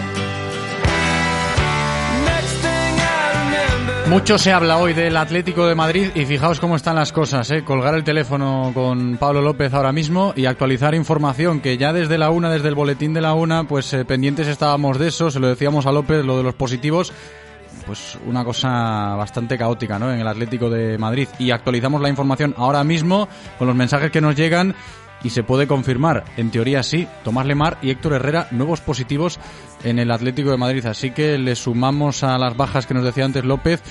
[4.10, 7.64] Mucho se habla hoy del Atlético de Madrid y fijaos cómo están las cosas, ¿eh?
[7.64, 12.32] colgar el teléfono con Pablo López ahora mismo y actualizar información que ya desde la
[12.32, 15.48] una, desde el boletín de la una, pues eh, pendientes estábamos de eso, se lo
[15.48, 17.14] decíamos a López, lo de los positivos,
[17.86, 20.12] pues una cosa bastante caótica ¿no?
[20.12, 24.22] en el Atlético de Madrid y actualizamos la información ahora mismo con los mensajes que
[24.22, 24.74] nos llegan
[25.24, 29.40] y se puede confirmar, en teoría sí, Tomás Lemar y Héctor Herrera, nuevos positivos
[29.84, 30.86] en el Atlético de Madrid.
[30.86, 33.82] Así que le sumamos a las bajas que nos decía antes López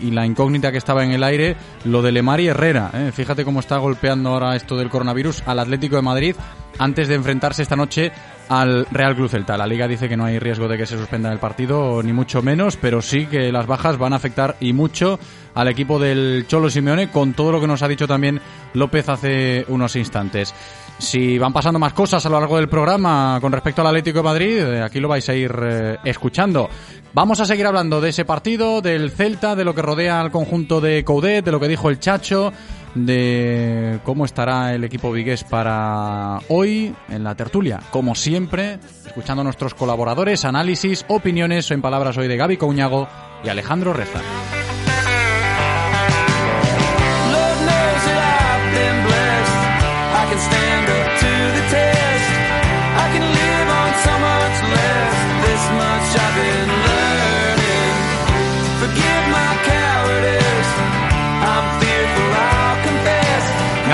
[0.00, 2.90] y, la incógnita que estaba en el aire, lo de Lemar y Herrera.
[2.94, 3.10] ¿eh?
[3.12, 6.36] Fíjate cómo está golpeando ahora esto del coronavirus al Atlético de Madrid
[6.78, 8.12] antes de enfrentarse esta noche
[8.48, 9.56] al Real Cruz Celta.
[9.56, 12.42] La liga dice que no hay riesgo de que se suspenda el partido, ni mucho
[12.42, 15.18] menos, pero sí que las bajas van a afectar y mucho
[15.54, 18.40] al equipo del Cholo Simeone, con todo lo que nos ha dicho también
[18.74, 20.54] López hace unos instantes.
[20.98, 24.24] Si van pasando más cosas a lo largo del programa con respecto al Atlético de
[24.24, 26.68] Madrid, eh, aquí lo vais a ir eh, escuchando.
[27.12, 30.80] Vamos a seguir hablando de ese partido, del Celta, de lo que rodea al conjunto
[30.80, 32.52] de Coudet, de lo que dijo el Chacho,
[32.94, 37.80] de cómo estará el equipo vigués para hoy en la tertulia.
[37.90, 43.08] Como siempre, escuchando a nuestros colaboradores, análisis, opiniones en palabras hoy de Gaby Couñago
[43.44, 44.20] y Alejandro Reza.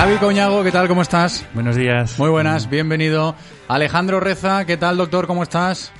[0.01, 0.87] Gaby Couñago, ¿qué tal?
[0.87, 1.47] ¿Cómo estás?
[1.53, 2.17] Buenos días.
[2.17, 3.35] Muy buenas, bienvenido.
[3.67, 5.27] Alejandro Reza, ¿qué tal, doctor?
[5.27, 5.93] ¿Cómo estás?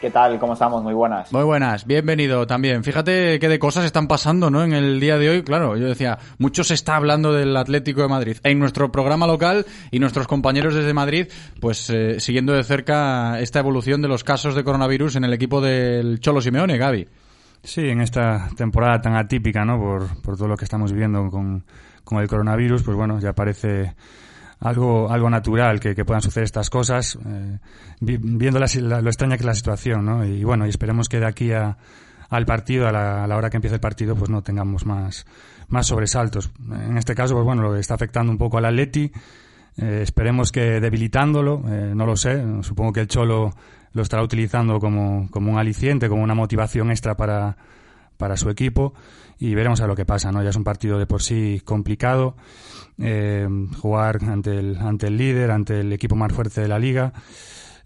[0.00, 0.40] ¿Qué tal?
[0.40, 0.82] ¿Cómo estamos?
[0.82, 1.32] Muy buenas.
[1.32, 2.82] Muy buenas, bienvenido también.
[2.82, 4.64] Fíjate qué de cosas están pasando, ¿no?
[4.64, 8.08] En el día de hoy, claro, yo decía, mucho se está hablando del Atlético de
[8.08, 8.38] Madrid.
[8.42, 11.28] En nuestro programa local y nuestros compañeros desde Madrid,
[11.60, 15.60] pues eh, siguiendo de cerca esta evolución de los casos de coronavirus en el equipo
[15.60, 17.06] del Cholo Simeone, Gaby.
[17.62, 19.78] Sí, en esta temporada tan atípica, ¿no?
[19.78, 21.64] Por, por todo lo que estamos viviendo con,
[22.06, 23.94] con el coronavirus, pues bueno, ya parece
[24.60, 27.58] algo, algo natural que, puedan suceder estas cosas, eh,
[28.00, 30.24] vi- viendo la, la- lo extraña que es la situación, ¿no?
[30.24, 31.76] Y bueno, y esperemos que de aquí a,
[32.30, 35.26] al partido, a la, a la hora que empiece el partido, pues no tengamos más,
[35.68, 36.50] más sobresaltos.
[36.70, 39.12] En este caso, pues bueno, lo está afectando un poco al Atleti,
[39.76, 43.52] eh, esperemos que debilitándolo, eh, no lo sé, supongo que el Cholo
[43.92, 47.56] lo estará utilizando como, como un aliciente, como una motivación extra para,
[48.16, 48.94] para su equipo
[49.38, 50.42] y veremos a lo que pasa, ¿no?
[50.42, 52.36] Ya es un partido de por sí complicado,
[52.98, 53.46] eh,
[53.78, 57.12] jugar ante el, ante el líder, ante el equipo más fuerte de la liga.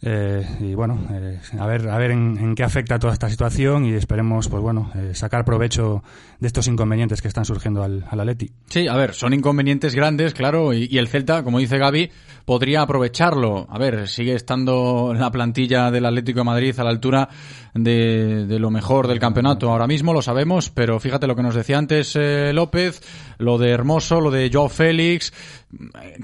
[0.03, 3.85] eh, y bueno, eh, a ver, a ver en, en qué afecta toda esta situación
[3.85, 6.03] y esperemos, pues bueno, eh, sacar provecho
[6.39, 8.51] de estos inconvenientes que están surgiendo al, al Atleti.
[8.71, 12.11] Sí, a ver, son inconvenientes grandes, claro, y, y el Celta, como dice Gaby,
[12.47, 13.67] podría aprovecharlo.
[13.69, 17.29] A ver, sigue estando la plantilla del Atlético de Madrid a la altura
[17.75, 21.55] de, de lo mejor del campeonato ahora mismo, lo sabemos, pero fíjate lo que nos
[21.55, 23.03] decía antes eh, López,
[23.39, 25.33] lo de Hermoso, lo de Joao Félix,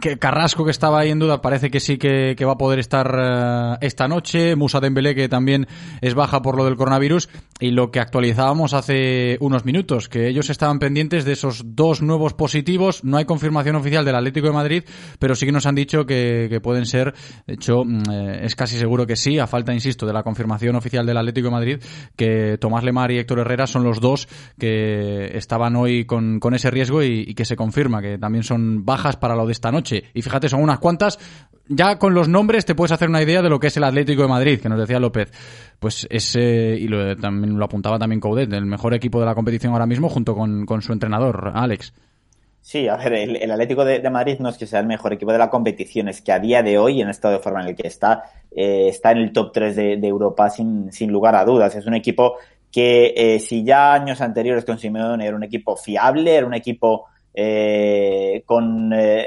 [0.01, 2.79] que Carrasco que estaba ahí en duda parece que sí que, que va a poder
[2.79, 5.67] estar eh, esta noche, Musa Dembélé que también
[6.01, 7.29] es baja por lo del coronavirus
[7.59, 12.35] y lo que actualizábamos hace unos minutos que ellos estaban pendientes de esos dos nuevos
[12.35, 14.85] positivos, no hay confirmación oficial del Atlético de Madrid,
[15.19, 17.15] pero sí que nos han dicho que, pueden ser,
[17.47, 20.77] de hecho mm, eh, es casi seguro que sí, a falta insisto de la confirmación
[20.77, 21.83] oficial del Atlético de Madrid
[22.17, 26.71] que Tomás Lemar y Héctor Herrera son los dos que estaban hoy con, con ese
[26.71, 30.05] riesgo y, y que se confirma que también son bajas para lo de esta noche.
[30.15, 31.19] Y fíjate, son unas cuantas.
[31.69, 34.23] Ya con los nombres te puedes hacer una idea de lo que es el Atlético
[34.23, 35.33] de Madrid, que nos decía López.
[35.79, 39.73] Pues ese, y lo, también lo apuntaba también Coudet, el mejor equipo de la competición
[39.73, 41.93] ahora mismo junto con, con su entrenador, Alex.
[42.67, 45.39] Sí, a ver, el, Atlético de, Madrid no es que sea el mejor equipo de
[45.39, 47.77] la competición, es que a día de hoy, en el estado de forma en el
[47.77, 51.77] que está, eh, está en el top 3 de, Europa sin, sin lugar a dudas.
[51.77, 52.39] Es un equipo
[52.73, 57.07] que, eh, si ya años anteriores con Simeone era un equipo fiable, era un equipo
[57.33, 59.27] eh, con eh,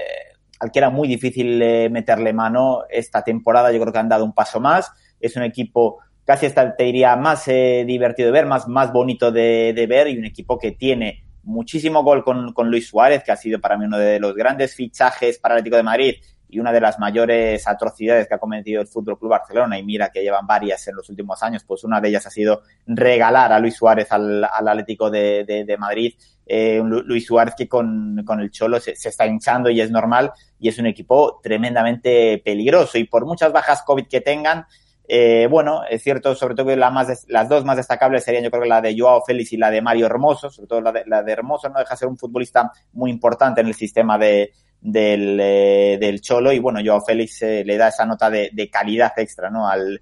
[0.60, 1.58] al que era muy difícil
[1.90, 3.72] meterle mano esta temporada.
[3.72, 4.92] Yo creo que han dado un paso más.
[5.20, 9.32] Es un equipo casi hasta te diría más eh, divertido de ver, más, más bonito
[9.32, 10.10] de, de, ver.
[10.10, 13.80] Y un equipo que tiene muchísimo gol con, con, Luis Suárez, que ha sido para
[13.80, 16.16] mí uno de los grandes fichajes para el Atlético de Madrid
[16.48, 19.80] y una de las mayores atrocidades que ha cometido el Fútbol Club Barcelona.
[19.80, 22.62] Y mira que llevan varias en los últimos años, pues una de ellas ha sido
[22.86, 26.14] regalar a Luis Suárez al, al Atlético de, de, Madrid.
[26.46, 30.32] Eh, Luis Suárez que con, con el Cholo se, se, está hinchando y es normal.
[30.60, 33.00] Y es un equipo tremendamente peligroso.
[33.00, 34.68] Y por muchas bajas COVID que tengan,
[35.12, 38.52] eh, bueno, es cierto, sobre todo que la más, las dos más destacables serían yo
[38.52, 41.24] creo la de Joao Félix y la de Mario Hermoso, sobre todo la de, la
[41.24, 44.52] de Hermoso no deja de ser un futbolista muy importante en el sistema eh,
[44.84, 49.68] del Cholo y bueno, Joao Félix eh, le da esa nota de, calidad extra, ¿no?
[49.68, 50.00] Al,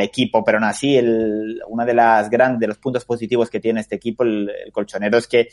[0.00, 3.80] equipo, pero aún así el, una de las grandes, de los puntos positivos que tiene
[3.80, 5.50] este equipo, el, el, colchonero, es que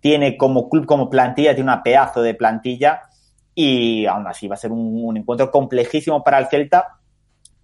[0.00, 3.02] tiene como club, como plantilla, tiene una pedazo de plantilla
[3.54, 6.97] y aún así va a ser un, un encuentro complejísimo para el Celta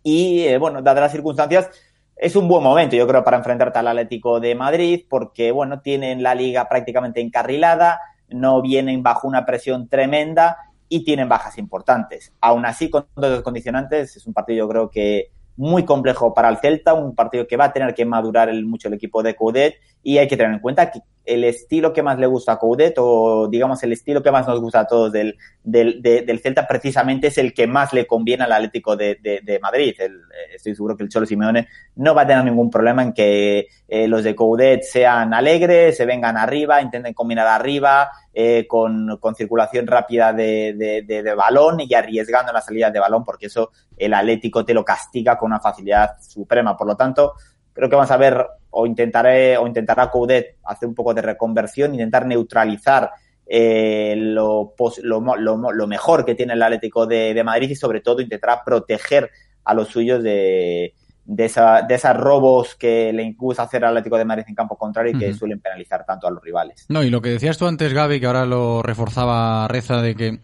[0.05, 1.71] y eh, bueno, dadas las circunstancias,
[2.15, 6.23] es un buen momento, yo creo, para enfrentarte al Atlético de Madrid, porque bueno, tienen
[6.23, 12.33] la liga prácticamente encarrilada, no vienen bajo una presión tremenda y tienen bajas importantes.
[12.41, 16.49] Aún así, con todos los condicionantes, es un partido yo creo que muy complejo para
[16.51, 19.77] el Celta, un partido que va a tener que madurar mucho el equipo de Coudet
[20.03, 22.95] y hay que tener en cuenta que el estilo que más le gusta a Coudet
[22.99, 26.67] o digamos el estilo que más nos gusta a todos del, del, de, del Celta
[26.67, 29.95] precisamente es el que más le conviene al Atlético de, de, de Madrid.
[29.99, 30.21] El,
[30.55, 34.09] estoy seguro que el Cholo Simeone no va a tener ningún problema en que eh,
[34.09, 39.87] los de Coudet sean alegres, se vengan arriba, intenten combinar arriba, eh, con, con, circulación
[39.87, 44.85] rápida de, balón y arriesgando la salida de balón, porque eso el Atlético te lo
[44.85, 46.77] castiga con una facilidad suprema.
[46.77, 47.35] Por lo tanto,
[47.73, 48.45] creo que vamos a ver
[48.77, 53.11] o intentaré o intentará Coudet hacer un poco de reconversión, intentar neutralizar
[53.47, 58.21] eh, lo, lo, lo, lo, mejor que tiene el Atlético de, Madrid y sobre todo
[58.21, 59.31] intentará proteger
[59.65, 60.95] a los suyos de,
[61.27, 64.77] de, esa, de esos robos que le gusta hacer al Atlético de Madrid en campo
[64.77, 65.39] contrario y que uh -huh.
[65.39, 66.85] suelen penalizar tanto a los rivales.
[66.89, 70.39] No, y lo que decías tú antes, Gaby, que ahora lo reforzaba Reza, de que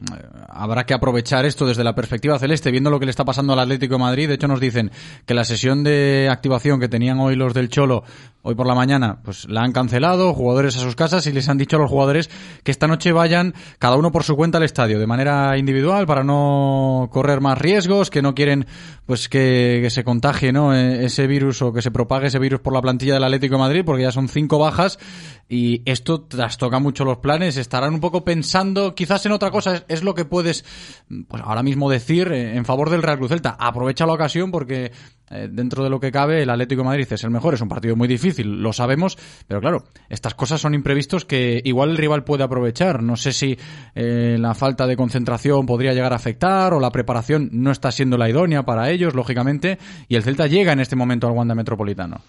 [0.48, 3.60] habrá que aprovechar esto desde la perspectiva celeste, viendo lo que le está pasando al
[3.60, 4.28] Atlético de Madrid.
[4.28, 4.90] De hecho, nos dicen
[5.26, 8.02] que la sesión de activación que tenían hoy los del Cholo,
[8.42, 11.58] hoy por la mañana, pues la han cancelado, jugadores a sus casas, y les han
[11.58, 12.30] dicho a los jugadores
[12.64, 16.24] que esta noche vayan cada uno por su cuenta al estadio, de manera individual, para
[16.24, 18.66] no correr más riesgos, que no quieren
[19.06, 20.69] pues que, que se contagie, ¿no?
[20.72, 23.82] Ese virus o que se propague ese virus por la plantilla del Atlético de Madrid,
[23.84, 24.98] porque ya son cinco bajas
[25.48, 27.56] y esto trastoca mucho los planes.
[27.56, 29.74] Estarán un poco pensando quizás en otra cosa.
[29.74, 30.64] Es, es lo que puedes
[31.28, 33.56] pues ahora mismo decir en favor del Real Cruz Celta.
[33.58, 34.92] Aprovecha la ocasión porque
[35.30, 37.54] eh, dentro de lo que cabe el Atlético de Madrid es el mejor.
[37.54, 39.16] Es un partido muy difícil, lo sabemos,
[39.46, 43.02] pero claro, estas cosas son imprevistos que igual el rival puede aprovechar.
[43.02, 43.58] No sé si
[43.94, 48.18] eh, la falta de concentración podría llegar a afectar o la preparación no está siendo
[48.18, 49.78] la idónea para ellos, lógicamente,
[50.08, 52.20] y el Celta llega en este momento al Wanda Metropolitano.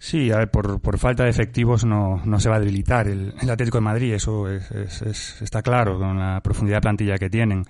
[0.00, 3.34] Sí, a ver, por, por falta de efectivos no, no se va a debilitar el,
[3.40, 7.18] el Atlético de Madrid, eso es, es, es, está claro, con la profundidad de plantilla
[7.18, 7.64] que tienen.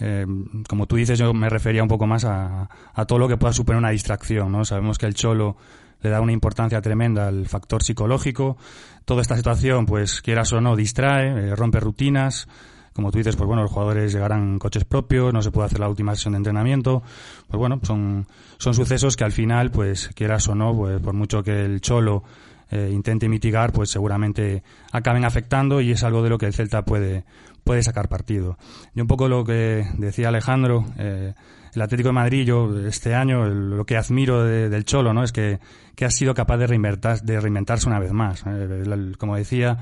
[0.00, 0.26] Eh,
[0.68, 3.52] como tú dices, yo me refería un poco más a, a todo lo que pueda
[3.52, 4.64] suponer una distracción, ¿no?
[4.64, 5.56] Sabemos que el Cholo
[6.00, 8.56] le da una importancia tremenda al factor psicológico.
[9.04, 12.48] Toda esta situación, pues quieras o no, distrae, eh, rompe rutinas.
[12.92, 15.78] Como tú dices, pues bueno, los jugadores llegarán en coches propios, no se puede hacer
[15.78, 17.02] la última sesión de entrenamiento.
[17.46, 18.26] Pues bueno, son,
[18.58, 22.24] son sucesos que al final, pues quieras o no, pues por mucho que el Cholo
[22.70, 26.84] eh, intente mitigar, pues seguramente acaben afectando y es algo de lo que el Celta
[26.84, 27.24] puede,
[27.68, 28.56] puede sacar partido.
[28.94, 31.34] Y un poco lo que decía Alejandro, eh,
[31.74, 35.22] el Atlético de Madrid, yo este año lo que admiro de, del Cholo, ¿no?
[35.22, 35.58] Es que,
[35.94, 38.42] que ha sido capaz de, reinventar, de reinventarse una vez más.
[38.46, 39.76] Eh, como decía,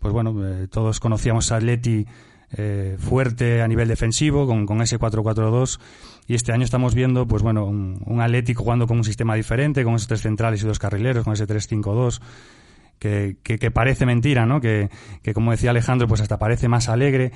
[0.00, 2.06] pues bueno, eh, todos conocíamos a Atleti
[2.98, 5.78] fuerte a nivel defensivo, con, con ese 4-4-2,
[6.26, 9.84] y este año estamos viendo, pues bueno, un, un Atlético jugando con un sistema diferente,
[9.84, 12.20] con esos tres centrales y dos carrileros, con ese 3-5-2,
[13.00, 14.60] que, que, que, parece mentira, ¿no?
[14.60, 14.90] Que,
[15.22, 17.32] que, como decía Alejandro, pues hasta parece más alegre,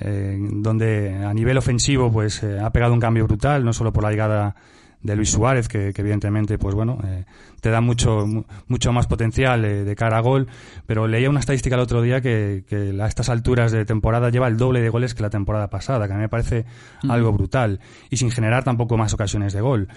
[0.00, 4.04] eh, donde a nivel ofensivo, pues eh, ha pegado un cambio brutal, no solo por
[4.04, 4.54] la llegada
[5.02, 7.24] de Luis Suárez, que, que evidentemente, pues bueno, eh,
[7.60, 8.26] te da mucho,
[8.66, 10.48] mucho más potencial eh, de cara a gol,
[10.86, 14.48] pero leía una estadística el otro día que, que, a estas alturas de temporada lleva
[14.48, 16.64] el doble de goles que la temporada pasada, que a mí me parece
[17.02, 17.10] mm.
[17.10, 17.80] algo brutal,
[18.10, 19.88] y sin generar tampoco más ocasiones de gol.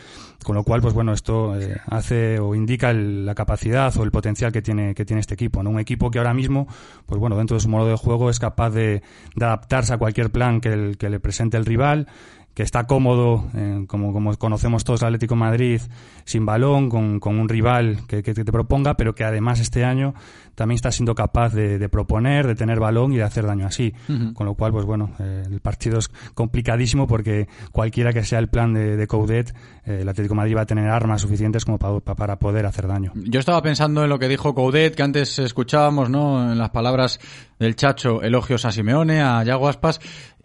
[0.44, 4.12] Con lo cual, pues bueno, esto eh, hace o indica el, la capacidad o el
[4.12, 5.70] potencial que tiene, que tiene este equipo, ¿no?
[5.70, 6.68] Un equipo que ahora mismo,
[7.06, 9.04] pues bueno, dentro de su modo de juego es capaz de,
[9.36, 12.08] de adaptarse a cualquier plan que, el, que le presente el rival,
[12.54, 15.82] que está cómodo, eh, como, como conocemos todos el Atlético de Madrid,
[16.26, 20.14] sin balón, con, con un rival que, que, te proponga, pero que además este año
[20.56, 23.94] también está siendo capaz de, de proponer, de tener balón y de hacer daño así.
[24.34, 28.50] Con lo cual, pues bueno, eh, el partido es complicadísimo porque cualquiera que sea el
[28.50, 31.80] plan de, de Coudet, eh, el Atlético de Madrid va a tener armas suficientes como
[31.80, 33.14] pa- pa- para poder hacer daño.
[33.16, 36.52] Yo estaba pensando en lo que dijo Coudet, que antes escuchábamos, ¿no?
[36.52, 37.20] En las palabras
[37.60, 40.00] del Chacho, elogios a Simeone, a Yago Aspas.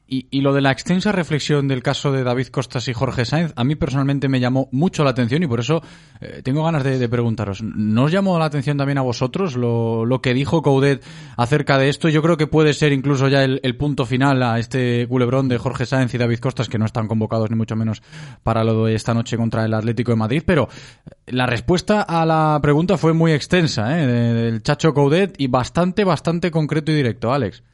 [0.08, 3.64] Y, lo de la extensa reflexión del caso de David Costas y Jorge Sainz, a
[3.64, 5.82] mí personalmente me llamó mucho la atención y por eso
[6.20, 7.60] eh, tengo ganas de, preguntaros.
[7.60, 11.04] ¿No os llamó la atención también a vosotros lo, que dijo Coudet
[11.36, 12.08] acerca de esto?
[12.08, 15.58] Yo creo que puede ser incluso ya el, el punto final a este culebrón de
[15.58, 18.00] Jorge Sainz y David Costas, que no están convocados ni mucho menos
[18.44, 20.68] para lo de esta noche contra el Atlético de Madrid, pero
[21.26, 24.06] la respuesta a la pregunta fue muy extensa, ¿eh?
[24.06, 27.64] de- del Chacho Coudet y bastante, bastante concreto y directo, Alex.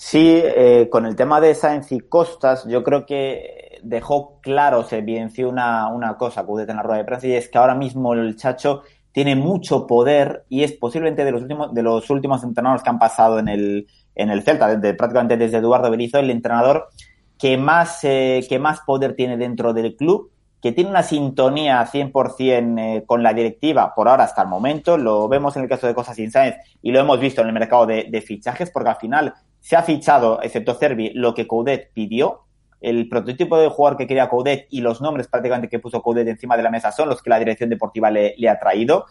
[0.00, 4.98] Sí, eh, con el tema de Sáenz y Costas, yo creo que dejó claro, se
[4.98, 8.14] evidenció una, una cosa, Coudet en la rueda de prensa, y es que ahora mismo
[8.14, 12.84] el Chacho tiene mucho poder y es posiblemente de los últimos, de los últimos entrenadores
[12.84, 16.90] que han pasado en el, en el Celta, desde, prácticamente desde Eduardo Berizzo, el entrenador
[17.36, 20.30] que más, eh, que más poder tiene dentro del club,
[20.62, 24.96] que tiene una sintonía 100% eh, con la directiva por ahora hasta el momento.
[24.96, 27.52] Lo vemos en el caso de Cosas sin Sáenz y lo hemos visto en el
[27.52, 29.34] mercado de, de fichajes, porque al final
[29.68, 32.44] se ha fichado, excepto Cervi, lo que Coudet pidió.
[32.80, 36.56] El prototipo de jugador que quería Coudet y los nombres prácticamente que puso Coudet encima
[36.56, 39.04] de la mesa son los que la dirección deportiva le, ha traído.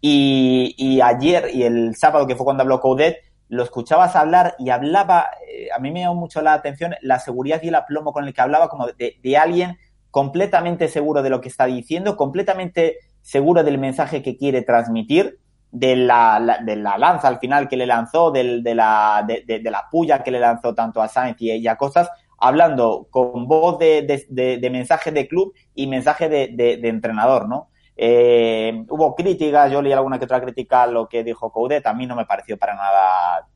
[0.00, 5.26] Y, ayer y el sábado, que fue cuando habló Coudet, lo escuchabas hablar y hablaba,
[5.52, 8.32] eh, a mí me llamó mucho la atención la seguridad y el aplomo con el
[8.32, 9.78] que hablaba, como de alguien
[10.12, 15.40] completamente seguro de lo que está diciendo, completamente seguro del mensaje que quiere transmitir,
[15.74, 19.42] de la, la- de la lanza al final que le lanzó, del, de, la, de,
[19.46, 22.08] de- la puya que le lanzó tanto a Sainz y, a Costas,
[22.38, 26.48] hablando con voz de, de- mensaje de club y mensaje de,
[26.88, 27.70] entrenador, ¿no?
[27.96, 31.94] Eh, hubo críticas, yo leí alguna que otra crítica a lo que dijo Coudet, a
[31.94, 33.48] mí no me pareció para nada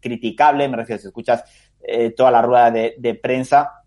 [0.00, 1.44] criticable, me refiero, si escuchas
[1.82, 3.82] eh, toda la rueda de, de prensa,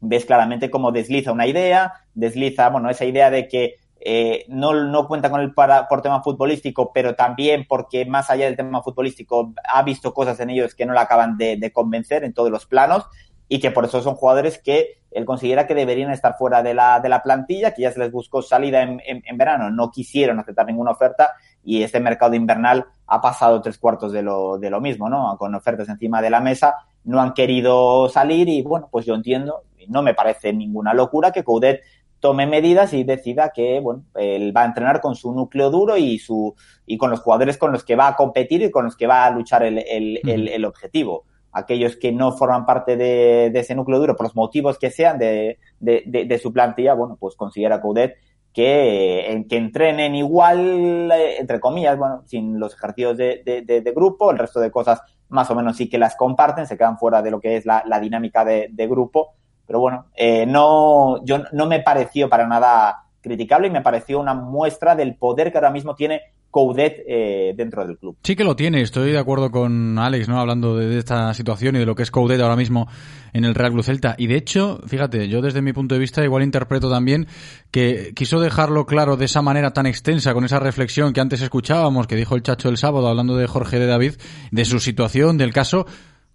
[0.00, 3.76] ves claramente cómo desliza una idea, desliza, bueno, esa idea de que
[4.06, 8.44] eh, no, no cuenta con él para, por tema futbolístico, pero también porque más allá
[8.44, 12.34] del tema futbolístico ha visto cosas en ellos que no le acaban de, convencer en
[12.34, 13.06] todos los planos
[13.48, 17.00] y que por eso son jugadores que él considera que deberían estar fuera de la,
[17.00, 20.38] de la plantilla, que ya se les buscó salida en, en, en verano, no quisieron
[20.38, 21.30] aceptar ninguna oferta
[21.62, 25.34] y este mercado invernal ha pasado tres cuartos de lo, de lo mismo, ¿no?
[25.38, 26.74] Con ofertas encima de la mesa,
[27.04, 31.42] no han querido salir y bueno, pues yo entiendo, no me parece ninguna locura que
[31.42, 31.82] Coudet
[32.20, 36.18] tome medidas y decida que bueno, él va a entrenar con su núcleo duro y
[36.18, 36.54] su
[36.86, 39.26] y con los jugadores con los que va a competir y con los que va
[39.26, 41.24] a luchar el, el, el, el objetivo.
[41.52, 45.18] Aquellos que no forman parte de, de, ese núcleo duro por los motivos que sean
[45.18, 48.16] de, de, de, su plantilla, bueno, pues considera Coudet
[48.52, 53.82] que, en, que entrenen igual, eh, entre comillas, bueno, sin los ejercicios de, de, de,
[53.82, 56.98] de, grupo, el resto de cosas más o menos sí que las comparten, se quedan
[56.98, 59.34] fuera de lo que es la, la dinámica de, de grupo,
[59.66, 64.34] pero bueno, eh, no, yo no me pareció para nada criticable y me pareció una
[64.34, 66.20] muestra del poder que ahora mismo tiene
[66.54, 68.16] Coudet eh, dentro del club.
[68.22, 70.38] Sí que lo tiene, estoy de acuerdo con Alex, ¿no?
[70.38, 72.86] Hablando de, de, esta situación y de lo que es Coudet ahora mismo
[73.32, 74.14] en el Real Club Celta.
[74.18, 77.26] Y de hecho, fíjate, yo desde mi punto de vista igual interpreto también
[77.72, 82.06] que quiso dejarlo claro de esa manera tan extensa, con esa reflexión que antes escuchábamos,
[82.06, 84.12] que dijo el Chacho el sábado hablando de Jorge de David,
[84.52, 85.86] de su situación, del caso,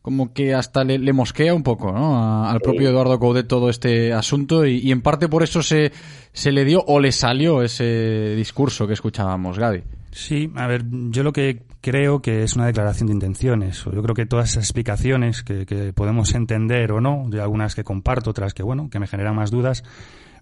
[0.09, 2.17] como que hasta le, le mosquea un poco, ¿no?
[2.17, 5.91] A, al propio Eduardo Coudet todo este asunto y, y, en parte por eso se,
[6.33, 9.83] se le dio o le salió ese discurso que escuchábamos, Gaby.
[10.09, 13.83] Sí, a ver, yo lo que creo que es una declaración de intenciones.
[13.85, 17.83] Yo creo que todas esas explicaciones que, que podemos entender o no, de algunas que
[17.83, 19.83] comparto, otras que, bueno, que me generan más dudas,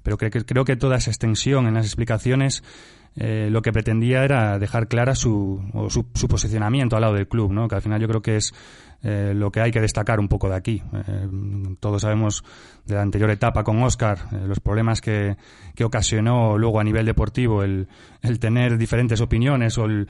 [0.01, 2.63] pero que, que creo que toda esa extensión en las explicaciones
[3.19, 5.59] eh, lo que pretendía era dejar clara su,
[5.89, 7.67] su, su, posicionamiento al lado del club, ¿no?
[7.67, 8.53] Que al final yo creo que es
[9.03, 10.81] eh, lo que hay que destacar un poco de aquí.
[10.93, 11.27] Eh,
[11.79, 12.43] todos sabemos
[12.85, 15.35] de la anterior etapa con Oscar eh, los problemas que,
[15.75, 17.87] que, ocasionó luego a nivel deportivo el,
[18.21, 20.07] el tener diferentes opiniones o el,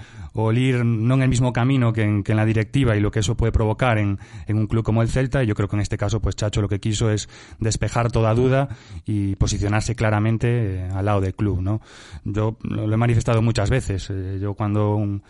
[0.58, 3.20] ir no en el mismo camino que en, que en, la directiva y lo que
[3.20, 5.44] eso puede provocar en, en, un club como el Celta.
[5.44, 7.28] Y yo creo que en este caso, pues Chacho lo que quiso es
[7.60, 8.70] despejar toda duda
[9.06, 11.82] y posicionarse claramente eh, al lado del club, ¿no?
[12.24, 14.12] Yo lo he manifestado muchas veces.
[14.40, 15.24] Yo cuando un,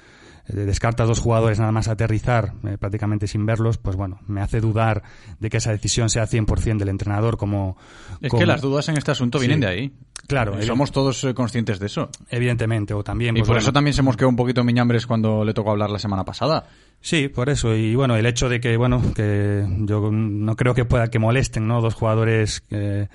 [0.50, 4.60] eh, descarta dos jugadores nada más aterrizar, eh, prácticamente sin verlos, pues bueno, me hace
[4.62, 5.04] dudar
[5.40, 7.78] de que esa decisión sea 100% del entrenador como...
[8.22, 9.66] Es como- que las dudas en este asunto vienen Sí.
[9.66, 9.94] de ahí.
[10.28, 12.10] Claro, Y somos todos eh, conscientes de eso.
[12.30, 13.38] Evidentemente, o también...
[13.38, 15.90] Y pues, por bueno, eso también se mosqueó un poquito Miñambres cuando le tocó hablar
[15.90, 16.66] la semana pasada.
[17.00, 17.76] Sí, por eso.
[17.76, 21.68] Y bueno, el hecho de que, bueno, que yo no creo que pueda que molesten,
[21.68, 21.80] ¿no?
[21.80, 23.08] Dos jugadores que,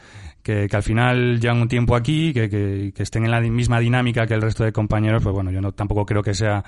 [0.42, 3.80] que, que al final llevan un tiempo aquí, que, que, que estén en la misma
[3.80, 6.64] dinámica que el resto de compañeros, pues bueno, yo no tampoco creo que sea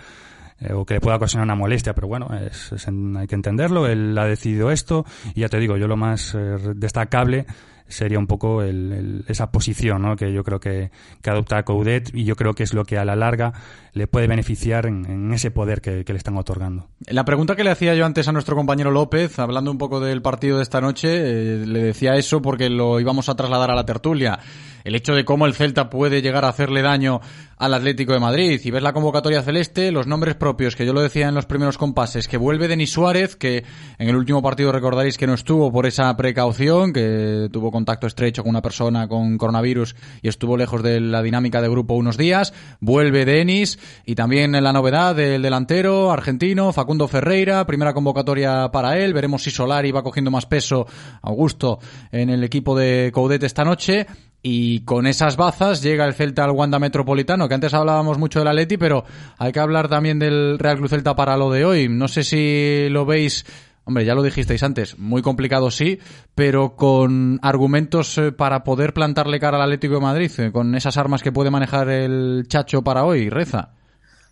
[0.60, 3.86] eh, o que le pueda ocasionar una molestia, pero bueno, es, es hay que entenderlo.
[3.86, 7.46] Él ha decidido esto y ya te digo, yo lo más eh, destacable
[7.86, 10.90] sería un poco el- esa posición que yo creo que,
[11.26, 13.52] adopta Coudet y yo creo que es lo que a la larga
[13.92, 16.88] le puede beneficiar en, en ese poder que- que le están otorgando.
[17.08, 20.22] La pregunta que le hacía yo antes a nuestro compañero López, hablando un poco del
[20.22, 23.84] partido de esta noche, eh, le decía eso porque lo íbamos a trasladar a la
[23.84, 24.38] tertulia.
[24.84, 27.20] El hecho de cómo el Celta puede llegar a hacerle daño
[27.56, 28.60] al Atlético de Madrid.
[28.62, 31.78] Y ves la convocatoria celeste, los nombres propios, que yo lo decía en los primeros
[31.78, 33.64] compases, que vuelve Denis Suárez, que
[33.98, 38.42] en el último partido recordaréis que no estuvo por esa precaución, que tuvo contacto estrecho
[38.42, 42.52] con una persona con coronavirus y estuvo lejos de la dinámica de grupo unos días.
[42.80, 49.14] Vuelve Denis y también la novedad del delantero argentino Facundo Ferreira, primera convocatoria para él.
[49.14, 50.86] Veremos si Solari va cogiendo más peso,
[51.22, 51.78] Augusto,
[52.12, 54.06] en el equipo de Coudet esta noche.
[54.46, 58.48] Y con esas bazas llega el Celta al Wanda Metropolitano, que antes hablábamos mucho del
[58.48, 59.02] Atleti, pero
[59.38, 61.88] hay que hablar también del Real Cruz Celta para lo de hoy.
[61.88, 63.46] No sé si lo veis,
[63.86, 65.98] hombre, ya lo dijisteis antes, muy complicado sí,
[66.34, 70.98] pero con argumentos eh, para poder plantarle cara al Atlético de Madrid, eh, con esas
[70.98, 73.70] armas que puede manejar el Chacho para hoy, Reza.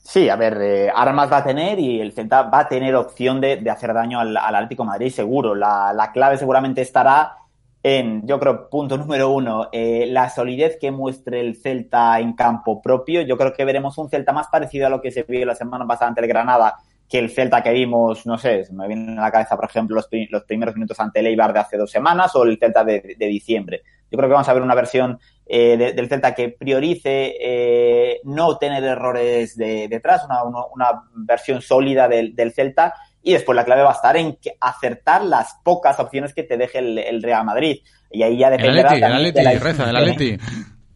[0.02, 3.40] Sí, a ver, eh, armas va a tener y el Celta va a tener opción
[3.40, 5.54] de, de hacer daño al, al Atlético de Madrid, seguro.
[5.54, 7.38] La, la clave seguramente estará
[7.82, 12.80] en, yo creo, punto número uno, eh, la solidez que muestre el Celta en campo
[12.80, 13.22] propio.
[13.22, 15.86] Yo creo que veremos un Celta más parecido a lo que se vio la semana
[15.86, 16.76] pasada ante el Granada
[17.08, 20.08] que el Celta que vimos, no sé, me vienen a la cabeza, por ejemplo, los,
[20.30, 23.26] los primeros minutos ante el Eibar de hace dos semanas o el Celta de, de
[23.26, 23.82] diciembre.
[24.10, 28.20] Yo creo que vamos a ver una versión eh, de- del Celta que priorice eh,
[28.24, 32.94] no tener errores de, detrás, una- una versión sólida del, del Celta.
[33.22, 36.56] Y después la clave va a estar en que acertar las pocas opciones que te
[36.56, 37.78] deje el, el Real Madrid.
[38.10, 38.88] Y ahí ya El dependerá.
[38.90, 40.38] Atleti, el Atleti, de la- Reza, el Atleti.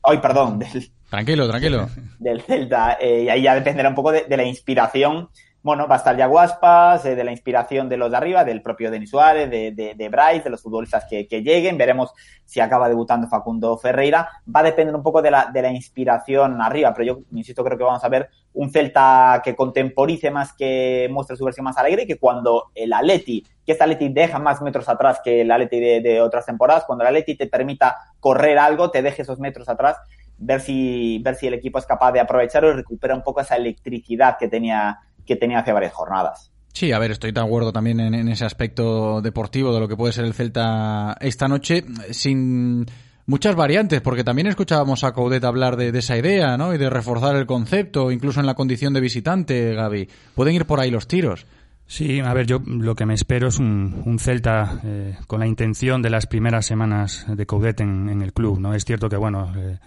[0.02, 1.88] Ay, perdón, del, Tranquilo, tranquilo.
[2.18, 2.98] del Celta.
[3.00, 5.28] eh, y ahí ya dependerá un poco de, de la inspiración.
[5.66, 8.62] Bueno, va a estar ya Guaspas, eh, de la inspiración de los de arriba, del
[8.62, 11.76] propio Denis Suárez, de, de, de Bryce, de los futbolistas que, que lleguen.
[11.76, 12.12] Veremos
[12.44, 14.28] si acaba debutando Facundo Ferreira.
[14.46, 17.76] Va a depender un poco de la, de la inspiración arriba, pero yo insisto, creo
[17.76, 22.04] que vamos a ver un Celta que contemporice más, que muestre su versión más alegre,
[22.04, 25.80] y que cuando el Atleti, que este Atleti deja más metros atrás que el Atleti
[25.80, 29.96] de, otras temporadas, cuando el Atleti te permita correr algo, te deje esos metros atrás,
[30.38, 33.56] ver si, ver si el equipo es capaz de aprovecharlo y recupera un poco esa
[33.56, 36.50] electricidad que tenía, que tenía hace varias jornadas.
[36.72, 39.96] Sí, a ver, estoy de acuerdo también en, en ese aspecto deportivo de lo que
[39.96, 42.84] puede ser el Celta esta noche, sin
[43.24, 46.74] muchas variantes, porque también escuchábamos a Coudet hablar de, de esa idea, ¿no?
[46.74, 50.08] Y de reforzar el concepto, incluso en la condición de visitante, Gaby.
[50.34, 51.46] Pueden ir por ahí los tiros.
[51.86, 55.46] Sí, a ver, yo lo que me espero es un, un Celta eh, con la
[55.46, 58.74] intención de las primeras semanas de Coudet en, en el club, ¿no?
[58.74, 59.78] Es cierto que, bueno, eh,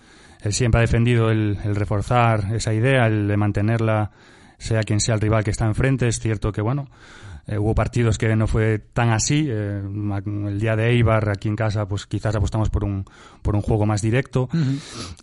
[0.41, 4.11] él siempre ha defendido el, el reforzar esa idea, el de mantenerla,
[4.59, 6.07] sea quien sea el rival que está enfrente.
[6.07, 6.87] Es cierto que, bueno,
[7.47, 9.47] eh, hubo partidos que no fue tan así.
[9.49, 9.81] eh,
[10.47, 13.05] el día de Eibar, aquí en casa, pues quizás apostamos por un,
[13.41, 14.49] por un juego más directo.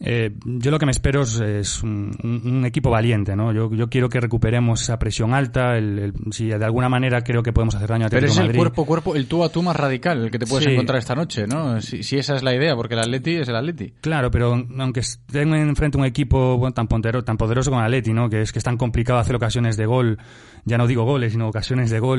[0.00, 3.52] Eh, yo lo que me espero es, es un, un- equipo valiente, ¿no?
[3.52, 5.76] Yo, yo quiero que recuperemos esa presión alta.
[5.76, 8.44] El, el- si de alguna manera creo que podemos hacer daño a Pero es el
[8.46, 8.58] Madrid.
[8.58, 10.72] cuerpo cuerpo, el tú a tú más radical, el que te puedes Sí.
[10.72, 11.80] encontrar esta noche, ¿no?
[11.80, 13.92] Si, si esa es la idea, porque el Atleti es el Atleti.
[14.00, 18.12] Claro, pero aunque estén enfrente un equipo bueno, tan, pontero- tan poderoso como el Atleti,
[18.12, 18.28] ¿no?
[18.28, 20.18] Que es que es tan complicado hacer ocasiones de gol,
[20.64, 22.15] ya no digo goles, sino ocasiones de gol,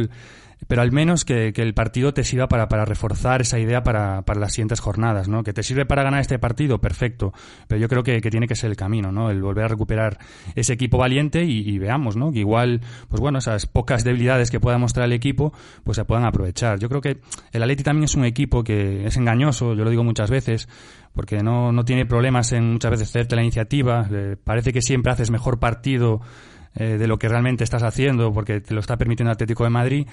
[0.67, 4.79] pero al menos que, el partido te sirva para, reforzar esa idea para, las siguientes
[4.79, 5.43] jornadas, ¿no?
[5.43, 7.33] Que te sirve para ganar este partido, perfecto,
[7.67, 9.29] pero yo creo que, tiene que ser el camino, ¿no?
[9.29, 10.17] El volver a recuperar
[10.55, 12.31] ese equipo valiente y, veamos, ¿no?
[12.31, 16.25] Que igual, pues bueno, esas pocas debilidades que pueda mostrar el equipo, pues se puedan
[16.25, 16.79] aprovechar.
[16.79, 17.19] Yo creo que
[17.51, 20.67] el Atleti también es un equipo que es engañoso, yo lo digo muchas veces,
[21.13, 24.07] porque no, tiene problemas en muchas veces hacerte la iniciativa,
[24.43, 26.21] parece que siempre haces mejor partido
[26.77, 29.69] eh, de lo que realmente estás haciendo porque te lo está permitiendo el Atlético de
[29.69, 30.07] Madrid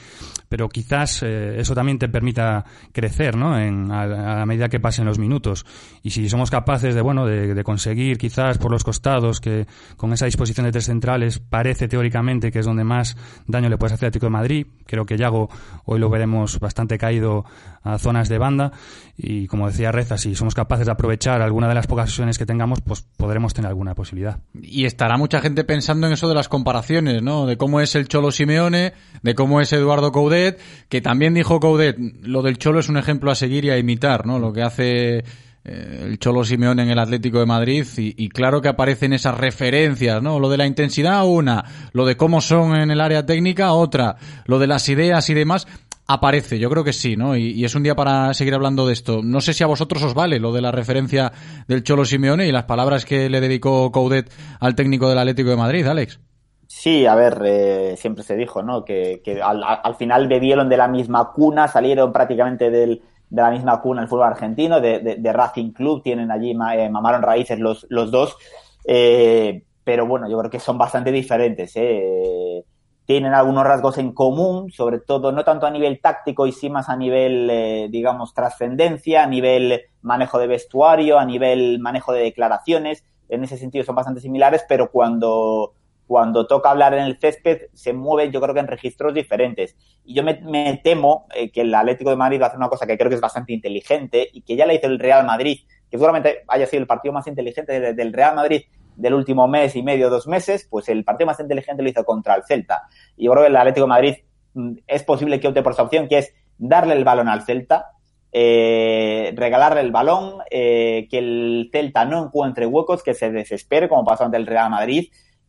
[0.48, 3.58] pero quizás eh, eso también te permita crecer, ¿no?
[3.58, 5.66] En, a, a, la medida que pasen los minutos.
[6.02, 10.26] Y si somos capaces de, bueno, de, conseguir quizás por los costados que con esa
[10.26, 14.26] disposición de tres centrales parece teóricamente que es donde más daño le puede hacer Atlético
[14.26, 14.66] de Madrid.
[14.86, 15.48] Creo que Yago
[15.86, 17.44] hoy lo veremos bastante caído
[17.84, 18.72] a zonas de banda
[19.16, 22.46] y como decía Reza, si somos capaces de aprovechar alguna de las pocas sesiones que
[22.46, 24.40] tengamos, pues podremos tener alguna posibilidad.
[24.60, 27.46] Y estará mucha gente pensando en eso de las comparaciones, ¿no?
[27.46, 31.96] De cómo es el Cholo Simeone, de cómo es Eduardo Coudet, que también dijo Coudet,
[32.22, 34.40] lo del Cholo es un ejemplo a seguir y a imitar, ¿no?
[34.40, 35.24] Lo que hace
[35.66, 39.38] eh, el Cholo Simeone en el Atlético de Madrid y, y, claro que aparecen esas
[39.38, 40.38] referencias, ¿no?
[40.38, 44.58] Lo de la intensidad, una, lo de cómo son en el área técnica, otra, lo
[44.58, 45.66] de las ideas y demás,
[46.06, 47.36] aparece, yo creo que sí, ¿no?
[47.36, 49.20] Y, es un día para seguir hablando de esto.
[49.22, 51.32] No sé si a vosotros os vale lo de la referencia
[51.66, 54.30] del Cholo Simeone y las palabras que le dedicó Coudet
[54.60, 56.20] al técnico del Atlético de Madrid, Alex.
[56.66, 58.84] Sí, a ver, eh, siempre se dijo, ¿no?
[58.84, 63.50] Que, que al, al, final bebieron de la misma cuna, salieron prácticamente del, de la
[63.50, 68.10] misma cuna el fútbol argentino, de Racing Club, tienen allí, eh, mamaron raíces los, los
[68.10, 68.36] dos,
[68.84, 72.64] eh, pero bueno, yo creo que son bastante diferentes, ¿eh?
[73.06, 76.88] Tienen algunos rasgos en común, sobre todo no tanto a nivel táctico y sí más
[76.88, 83.04] a nivel, eh, digamos, trascendencia, a nivel manejo de vestuario, a nivel manejo de declaraciones.
[83.28, 85.74] En ese sentido son bastante similares, pero cuando,
[86.06, 89.76] cuando toca hablar en el césped se mueven yo creo que en registros diferentes.
[90.04, 92.70] Y yo me, me temo eh, que el Atlético de Madrid va a hacer una
[92.70, 95.58] cosa que creo que es bastante inteligente y que ya la hizo el Real Madrid,
[95.90, 98.62] que seguramente haya sido el partido más inteligente del Real Madrid
[98.96, 102.34] del último mes y medio, dos meses, pues el partido más inteligente lo hizo contra
[102.34, 102.82] el Celta.
[103.16, 104.14] Y yo creo que el Atlético de Madrid
[104.54, 107.90] mm, es posible que opte por esa opción, que es darle el balón al Celta,
[108.32, 114.04] eh, regalarle el balón, eh, que el Celta no encuentre huecos, que se desespere, como
[114.04, 115.08] pasó ante el Real Madrid,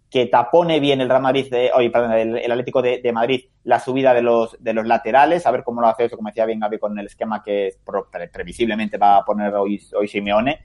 [0.10, 4.14] que tapone bien el Real Madrid, de, oye, perdón, el, Atlético de, Madrid la subida
[4.14, 6.78] de los, de los laterales, a ver cómo lo hace eso, como decía bien Gaby,
[6.78, 10.60] con el esquema que pre previsiblemente va a poner hoy, hoy Simeone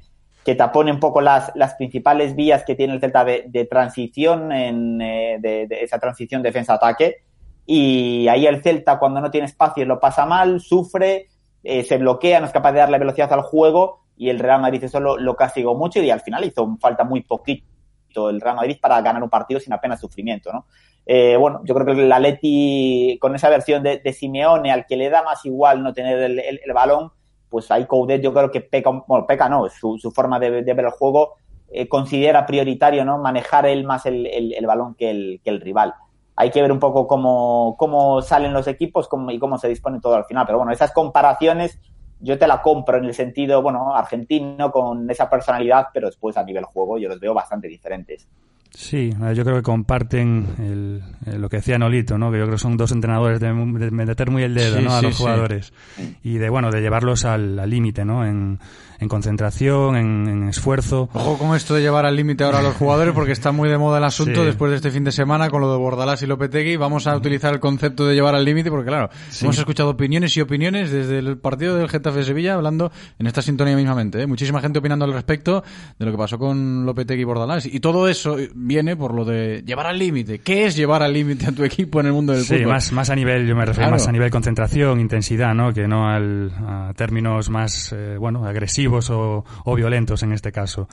[0.45, 4.53] que tapone un poco las, las principales vías que tiene el Celta de, de transición,
[4.53, 7.23] en, eh, de, de, esa transición defensa-ataque.
[7.67, 11.29] Y ahí el Celta, cuando no tiene espacio, lo pasa mal, sufre,
[11.63, 14.01] eh, se bloquea, no es capaz de darle velocidad al juego.
[14.17, 17.23] Y el Real Madrid eso lo, lo castigó mucho y al final hizo falta muy
[17.23, 20.67] poquito el Real Madrid para ganar un partido sin apenas sufrimiento, ¿no?
[21.07, 24.97] Eh, bueno, yo creo que el Atleti, con esa versión de, de Simeone, al que
[24.97, 27.13] le da más igual no tener el, el, el balón,
[27.51, 30.79] pues ahí Coudet yo creo que peca, bueno, peca no, su, su forma de, ver
[30.79, 31.35] el juego
[31.69, 33.19] eh, considera prioritario, ¿no?
[33.19, 35.95] Manejar él más el, el, el balón que el, que el, rival.
[36.37, 40.01] Hay que ver un poco cómo, cómo salen los equipos cómo, y cómo se dispone
[40.01, 40.47] todo al final.
[40.47, 41.79] Pero bueno, esas comparaciones
[42.21, 46.45] yo te la compro en el sentido, bueno, argentino con esa personalidad, pero después a
[46.45, 48.29] nivel juego yo los veo bastante diferentes.
[48.73, 52.31] Sí, yo creo que comparten el, el, lo que decía Nolito, ¿no?
[52.31, 54.95] Que yo creo que son dos entrenadores de, de meter muy el dedo, sí, ¿no?
[54.95, 55.73] A sí, los jugadores.
[55.97, 56.17] Sí.
[56.23, 58.25] Y de, bueno, de llevarlos al límite, ¿no?
[58.25, 58.59] En,
[59.01, 61.09] en concentración, en, en, esfuerzo.
[61.15, 63.79] Ojo con esto de llevar al límite ahora a los jugadores porque está muy de
[63.79, 64.47] moda el asunto sí.
[64.47, 66.77] después de este fin de semana con lo de Bordalás y Lopetegui.
[66.77, 69.47] Vamos a utilizar el concepto de llevar al límite porque, claro, sí.
[69.47, 73.75] hemos escuchado opiniones y opiniones desde el partido del Getafe Sevilla hablando en esta sintonía
[73.75, 74.21] mismamente.
[74.21, 74.27] ¿eh?
[74.27, 75.65] Muchísima gente opinando al respecto
[75.99, 77.65] de lo que pasó con Lopetegui y Bordalás.
[77.65, 80.41] Y todo eso viene por lo de llevar al límite.
[80.41, 82.73] ¿Qué es llevar al límite a tu equipo en el mundo del sí, fútbol?
[82.73, 83.93] más, más a nivel, yo me refiero claro.
[83.93, 85.73] más a nivel concentración, intensidad, ¿no?
[85.73, 90.89] Que no al, a términos más, eh, bueno, agresivos o, violentos en este caso.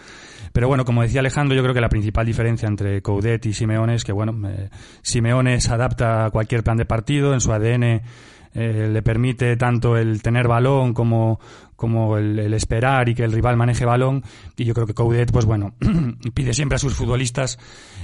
[0.54, 3.96] Pero bueno, como decía Alejandro, yo creo que la principal diferencia entre Coudet y Simeone
[3.96, 4.70] es que, bueno, eh,
[5.02, 8.02] Simeone se adapta a cualquier plan de partido, en su ADN
[8.54, 11.40] eh, le permite tanto el tener balón como,
[11.78, 14.24] como el, el, esperar y que el rival maneje balón.
[14.58, 15.76] Y yo creo que Coudet, pues bueno,
[16.34, 17.58] pide siempre a sus futbolistas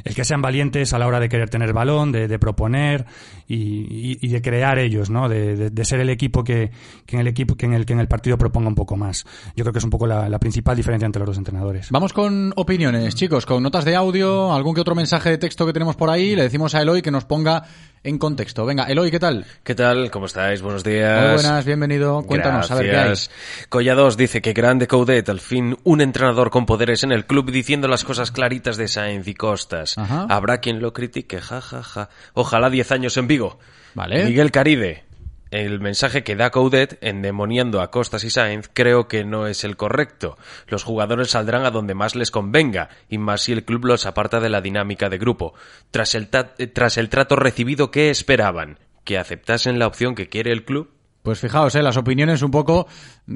[0.05, 3.05] el que sean valientes a la hora de querer tener balón, de, proponer
[3.47, 5.27] y, y, de crear ellos, ¿no?
[5.27, 6.71] De ser el equipo que,
[7.05, 9.25] que, en el equipo que en el que en el partido proponga un poco más.
[9.55, 11.89] Yo creo que es un poco la, la principal diferencia entre los dos entrenadores.
[11.91, 15.73] Vamos con opiniones, chicos, con notas de audio, algún que otro mensaje de texto que
[15.73, 16.35] tenemos por ahí.
[16.35, 17.63] Le decimos a Eloy que nos ponga
[18.03, 18.65] en contexto.
[18.65, 19.45] Venga, Eloy, ¿qué tal?
[19.63, 20.11] ¿Qué tal?
[20.11, 20.61] ¿Cómo estáis?
[20.61, 21.23] Buenos días.
[21.23, 22.23] Muy buenas, bienvenido.
[22.23, 22.71] Cuéntanos, Gracias.
[22.71, 23.67] a ver qué hay.
[23.69, 27.87] Collados dice que grande Coudet, al fin un entrenador con poderes en el club diciendo
[27.87, 29.97] las cosas claritas de Sainz y Costas.
[29.97, 30.27] Ajá.
[30.29, 32.09] Habrá quien lo critique, ja, ja, ja.
[32.33, 33.59] Ojalá 10 años en Vigo.
[33.93, 34.25] Vale.
[34.25, 35.03] Miguel Caride,
[35.53, 39.77] el mensaje que da Coudet endemoniando a Costas y Sainz creo que no es el
[39.77, 40.35] correcto.
[40.67, 44.39] Los jugadores saldrán a donde más les convenga, y más si el club los aparta
[44.39, 45.53] de la dinámica de grupo.
[45.91, 48.79] Tras el, tras el trato recibido, ¿qué esperaban?
[49.03, 50.89] ¿Que aceptasen la opción que quiere el club?
[51.23, 51.81] Pues fijaos, ¿eh?
[51.81, 52.85] las opiniones un poco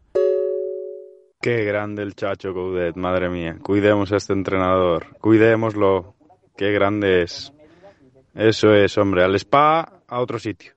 [1.40, 3.60] Qué grande el Chacho Coudet, madre mía.
[3.62, 6.17] Cuidemos a este entrenador, cuidémoslo.
[6.58, 7.54] Qué grande es.
[8.34, 10.74] Eso es, hombre, al spa, a otro sitio.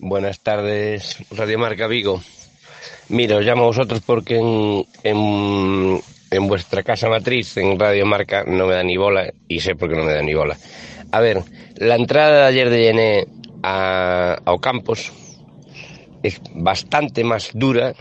[0.00, 2.20] Buenas tardes, Radio Marca Vigo.
[3.08, 6.00] Mira, os llamo a vosotros porque en, en,
[6.30, 9.88] en vuestra casa matriz, en Radio Marca, no me da ni bola y sé por
[9.88, 10.56] qué no me da ni bola.
[11.12, 11.42] A ver,
[11.76, 13.26] la entrada de ayer de Yené
[13.62, 15.12] a, a Ocampos
[16.24, 17.94] es bastante más dura,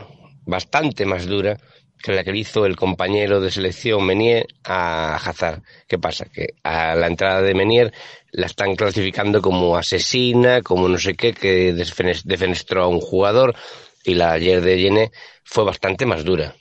[0.46, 1.58] bastante más dura
[2.02, 5.62] que la que hizo el compañero de selección Menier a Hazard.
[5.88, 6.26] ¿Qué pasa?
[6.26, 7.94] Que a la entrada de Menier
[8.32, 13.56] la están clasificando como asesina, como no sé qué, que defenestró a un jugador
[14.04, 15.12] y la ayer de Yené
[15.44, 16.56] fue bastante más dura.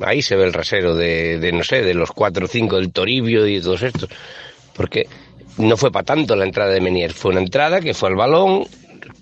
[0.00, 2.92] Ahí se ve el rasero de, de, no sé, de los cuatro o cinco del
[2.92, 4.08] Toribio y todos estos.
[4.74, 5.06] Porque
[5.58, 7.12] no fue para tanto la entrada de Menier.
[7.12, 8.66] Fue una entrada que fue al balón,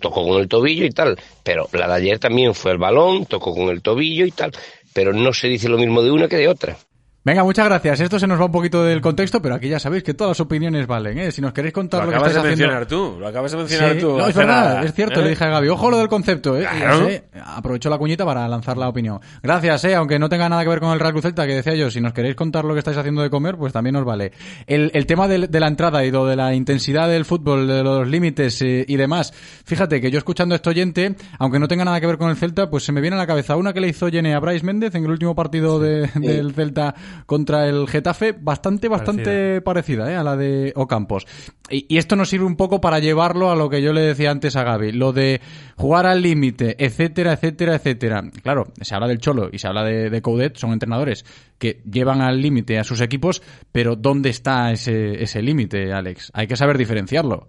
[0.01, 1.19] tocó con el tobillo y tal.
[1.43, 4.53] Pero la de ayer también fue al balón, tocó con el tobillo y tal.
[4.93, 6.77] Pero no se dice lo mismo de una que de otra.
[7.25, 8.01] Venga, muchas gracias.
[8.01, 10.41] Esto se nos va un poquito del contexto, pero aquí ya sabéis que todas las
[10.41, 11.31] opiniones valen, ¿eh?
[11.31, 12.75] Si nos queréis contar Lo lo, que acabas estáis de haciendo...
[12.75, 14.19] mencionar tú, lo acabas de mencionar Sí, tú.
[14.19, 15.23] No, es verdad, nada, es cierto, ¿eh?
[15.23, 16.63] le dije a Gaby, ojo lo del concepto, ¿eh?
[16.63, 17.07] Y Claro.
[17.07, 19.21] sé, aprovecho la cuñita para lanzar la opinión.
[19.41, 19.95] Gracias, ¿eh?
[19.95, 22.01] Aunque no tenga nada que ver con el Real Cruz Celta, que decía yo, si
[22.01, 24.33] nos queréis contar lo que estáis haciendo de comer, pues también os vale.
[24.67, 28.09] El, el tema de, la entrada y lo de la intensidad del fútbol, de los
[28.09, 29.33] límites eh, y demás,
[29.65, 32.37] fíjate que yo escuchando a este oyente, aunque no tenga nada que ver con el
[32.37, 34.67] Celta, pues se me viene a la cabeza una que le hizo Jenny a Bryce
[34.67, 36.97] Méndez en el último partido de- del Celta
[37.27, 40.17] contra el Getafe, bastante, bastante parecida, ¿eh?
[40.17, 41.27] a la de Ocampos.
[41.71, 44.31] Y, y esto nos sirve un poco para llevarlo a lo que yo le decía
[44.31, 45.41] antes a Gaby, lo de
[45.77, 48.23] jugar al límite, etcétera, etcétera, etcétera.
[48.43, 51.25] Claro, se habla del Cholo y se habla de, de Coudet, son entrenadores
[51.59, 56.31] que llevan al límite a sus equipos, pero ¿dónde está ese, ese límite, Alex?
[56.35, 57.49] Hay que saber diferenciarlo.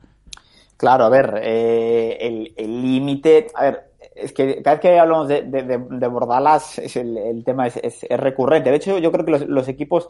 [0.77, 5.27] Claro, a ver, eh, el el límite, a ver, es que cada vez que hablamos
[5.27, 8.69] de, de, Bordalas, el, tema es, recurrente.
[8.69, 10.07] De hecho, yo creo que los, equipos,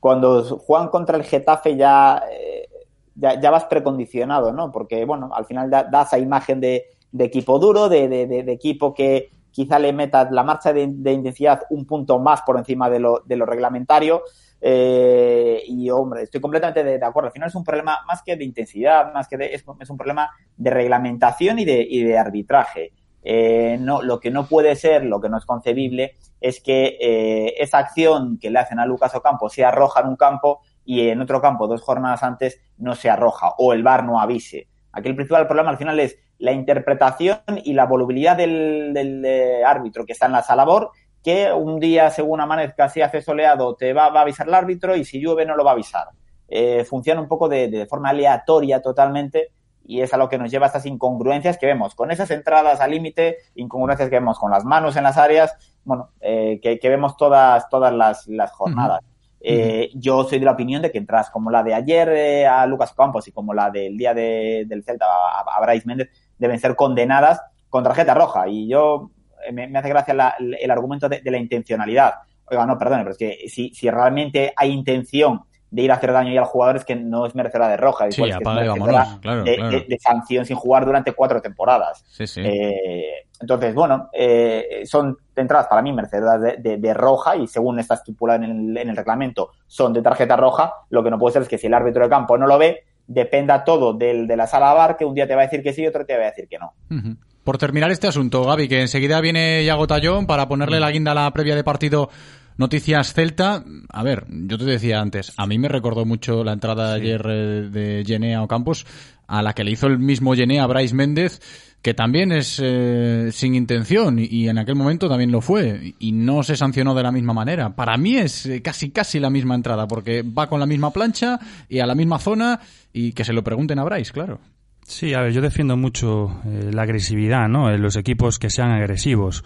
[0.00, 2.68] cuando juegan contra el Getafe, ya, eh,
[3.14, 4.72] ya, ya vas precondicionado, ¿no?
[4.72, 6.86] Porque, bueno, al final da, da esa imagen de,
[7.18, 12.42] equipo duro, de, equipo que quizá le meta la marcha de, intensidad un punto más
[12.42, 14.22] por encima de lo, de lo reglamentario.
[14.64, 17.26] Eh, y hombre, estoy completamente de, acuerdo.
[17.26, 19.96] Al final es un problema más que de intensidad, más que de, es, es un
[19.96, 22.92] problema de reglamentación y de, y de arbitraje.
[23.22, 27.54] Eh, no, lo que no puede ser, lo que no es concebible, es que eh,
[27.58, 31.20] esa acción que le hacen a Lucas Ocampo sea roja en un campo y en
[31.20, 34.68] otro campo, dos jornadas antes, no sea roja o el VAR no avise.
[34.92, 39.64] Aquí el principal problema al final es la interpretación y la volubilidad del, del, eh,
[39.64, 40.90] árbitro que está en la sala BOR,
[41.22, 44.96] que un día, según amanezca, si hace soleado, te va, va a avisar el árbitro
[44.96, 46.08] y si llueve no lo va a avisar.
[46.48, 49.52] Eh, funciona un poco de, de forma aleatoria totalmente
[49.84, 52.80] y es a lo que nos lleva a estas incongruencias que vemos con esas entradas
[52.80, 55.54] al límite, incongruencias que vemos con las manos en las áreas,
[55.84, 59.00] bueno, eh, que, que, vemos todas, todas las, las jornadas.
[59.02, 59.12] Uh -huh.
[59.44, 62.64] Eh, yo soy de la opinión de que entradas como la de ayer eh, a
[62.64, 66.60] Lucas Campos y como la del día de, del Celta a, a Bryce Méndez deben
[66.60, 68.46] ser condenadas con tarjeta roja.
[68.46, 69.10] Y yo
[69.44, 72.14] eh, me, me hace gracia la, el, el, argumento de, de, la intencionalidad.
[72.44, 75.42] Oiga, no, perdone, pero es que si, si realmente hay intención
[75.72, 78.10] de ir a hacer daño ya al jugador es que no es merecedora de roja,
[78.10, 79.70] sí, es apaga, vámonos, claro, de, claro.
[79.70, 82.04] De, de, sanción sin jugar durante cuatro temporadas.
[82.08, 82.42] Sí, sí.
[82.44, 87.94] Eh, entonces, bueno, eh, son entradas para mí merecedoras de, de, roja y según está
[87.94, 90.74] estipulado en el, en el reglamento son de tarjeta roja.
[90.90, 92.84] Lo que no puede ser es que si el árbitro de campo no lo ve,
[93.06, 95.72] dependa todo del, de la sala bar, que un día te va a decir que
[95.72, 96.74] sí y otro te va a decir que no.
[96.90, 97.16] Uh -huh.
[97.44, 101.14] Por terminar este asunto, Gaby, que enseguida viene Yago Tallón para ponerle la guinda a
[101.14, 102.10] la previa de partido
[102.56, 106.94] Noticias Celta, a ver, yo te decía antes, a mí me recordó mucho la entrada
[106.94, 107.06] de sí.
[107.06, 108.86] ayer eh, de Gené a Ocampos,
[109.26, 111.40] a la que le hizo el mismo Gené a Bryce Méndez,
[111.82, 116.12] que también es eh, sin intención y, y, en aquel momento también lo fue y
[116.12, 117.74] no se sancionó de la misma manera.
[117.74, 121.40] Para mí es eh, casi casi la misma entrada porque va con la misma plancha
[121.68, 122.60] y a la misma zona
[122.92, 124.38] y que se lo pregunten a Bryce, claro.
[124.86, 127.72] Sí, a ver, yo defiendo mucho eh, la agresividad, ¿no?
[127.72, 129.44] En los equipos que sean agresivos.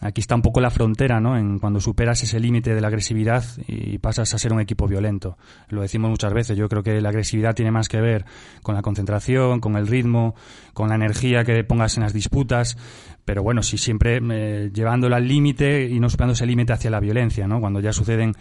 [0.00, 1.36] Aquí está un poco la frontera, ¿no?
[1.36, 5.38] En cuando superas ese límite de la agresividad y pasas a ser un equipo violento.
[5.68, 6.56] Lo decimos muchas veces.
[6.56, 8.24] Yo creo que la agresividad tiene más que ver
[8.62, 10.34] con la concentración, con el ritmo,
[10.74, 12.76] con la energía que pongas en las disputas.
[13.26, 17.00] Pero bueno, si siempre eh, llevándolo al límite y no superando ese límite hacia la
[17.00, 17.60] violencia, ¿no?
[17.60, 18.34] Cuando ya suceden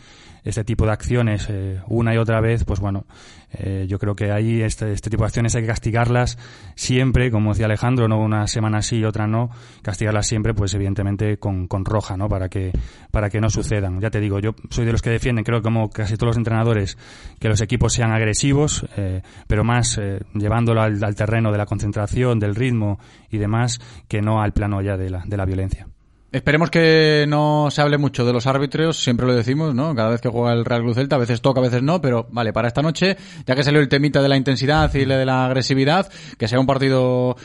[0.43, 3.05] este tipo de acciones eh, una y otra vez, pues bueno,
[3.51, 6.37] eh, yo creo que ahí este, este tipo de acciones hay que castigarlas
[6.75, 9.49] siempre, como decía Alejandro, no una semana sí y otra no,
[9.81, 12.29] castigarlas siempre, pues evidentemente con, con roja, ¿no?
[12.29, 12.71] Para que,
[13.15, 14.01] para que no sucedan.
[14.01, 16.97] Ya te digo, yo soy de los que defienden, creo como casi todos los entrenadores,
[17.39, 19.97] que los equipos sean agresivos, eh, pero más
[20.33, 22.99] llevándolo al, al terreno de la concentración, del ritmo
[23.31, 25.87] y demás, que no al plano ya de la, de la violencia.
[26.29, 29.95] Esperemos que no se hable mucho de los árbitros, siempre lo decimos, ¿no?
[29.95, 32.27] Cada vez que juega el Real Cruz Celta, a veces toca, a veces no, pero
[32.31, 33.15] vale, para esta noche,
[33.47, 36.65] ya que salió el temita de la intensidad y de la agresividad, que sea un
[36.65, 37.37] partido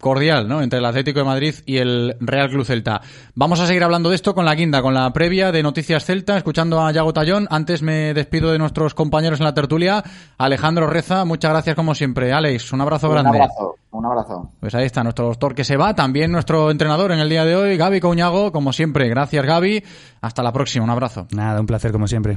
[0.00, 0.62] cordial, ¿no?
[0.62, 3.00] Entre el Atlético de Madrid y el Real Club Celta.
[3.34, 6.36] Vamos a seguir hablando de esto con la guinda, con la previa de Noticias Celta,
[6.36, 7.46] escuchando a Yago Tallón.
[7.50, 10.04] Antes me despido de nuestros compañeros en la tertulia.
[10.38, 12.32] Alejandro Reza, muchas gracias como siempre.
[12.32, 13.30] Alex, un abrazo grande.
[13.30, 14.50] Un abrazo, un abrazo.
[14.60, 17.56] Pues ahí está nuestro doctor que se va, también nuestro entrenador en el día de
[17.56, 19.08] hoy, Gaby Coñago, como siempre.
[19.08, 19.82] Gracias, Gaby.
[20.20, 21.26] Hasta la próxima, un abrazo.
[21.30, 22.36] Nada, un placer como siempre.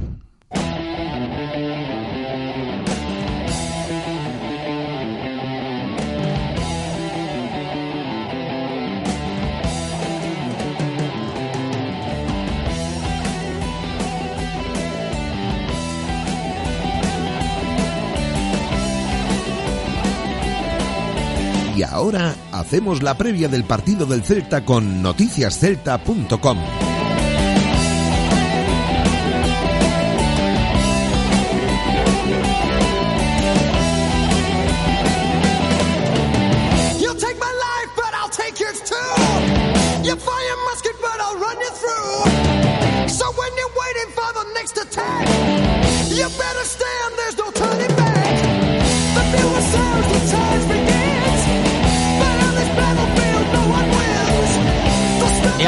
[21.80, 26.58] Y ahora hacemos la previa del partido del Celta con noticiascelta.com.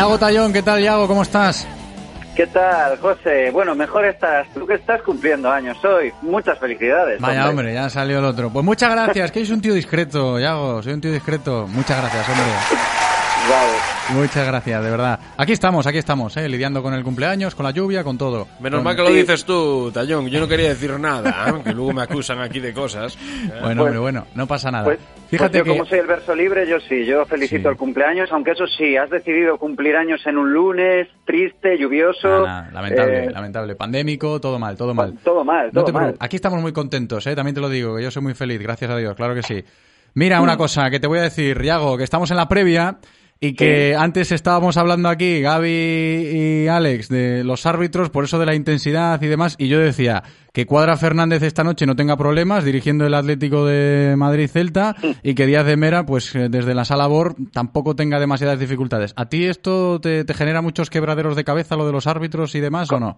[0.03, 1.07] Yago Tallón, ¿qué tal, Yago?
[1.07, 1.65] ¿Cómo estás?
[2.35, 3.53] ¿Qué tal, José?
[3.53, 6.13] Bueno, mejor estás tú que estás cumpliendo años hoy.
[6.23, 7.21] Muchas felicidades.
[7.21, 8.51] Vaya, hombre, ya salió el otro.
[8.51, 11.69] Pues muchas gracias, que soy un tío discreto, Yago, soy un tío discreto.
[11.69, 12.47] Muchas gracias, hombre.
[14.15, 15.19] Muchas gracias, de verdad.
[15.37, 16.49] Aquí estamos, aquí estamos, ¿eh?
[16.49, 18.47] lidiando con el cumpleaños, con la lluvia, con todo.
[18.61, 20.29] Menos Con- mal que lo dices tú, Tallón.
[20.29, 21.61] Yo no quería decir nada, ¿eh?
[21.65, 23.17] que luego me acusan aquí de cosas.
[23.63, 24.85] Bueno, hombre, bueno, no pasa nada.
[24.85, 25.79] Pues, Fíjate pues yo que...
[25.79, 29.09] como soy el verso libre, yo sí, yo felicito el cumpleaños, aunque eso sí, has
[29.09, 32.47] decidido cumplir años en un lunes, triste, lluvioso.
[32.47, 33.75] Nada, lamentable, eh, lamentable.
[33.77, 35.15] Pandémico, todo mal, todo mal.
[35.25, 36.17] Todo mal, No todo te mal.
[36.21, 37.35] Aquí estamos muy contentos, ¿eh?
[37.35, 39.65] también te lo digo, que yo soy muy feliz, gracias a Dios, claro que sí.
[40.15, 40.43] Mira, Mm.
[40.43, 42.99] una cosa que te voy a decir, Riago, que estamos en la previa
[43.45, 48.47] y que antes estábamos hablando aquí, Gaby y Alex, de los árbitros, por eso de
[48.47, 50.23] la intensidad y demás, y yo decía
[50.53, 55.47] que Cuadra Fernández esta noche no tenga problemas dirigiendo el Atlético de Madrid-Celta y que
[55.47, 59.13] Díaz de Mera, pues eh, desde la sala BOR, tampoco tenga demasiadas dificultades.
[59.17, 62.61] ¿A ti esto te, te genera muchos quebraderos de cabeza, lo de los árbitros y
[62.61, 63.17] demás, o no?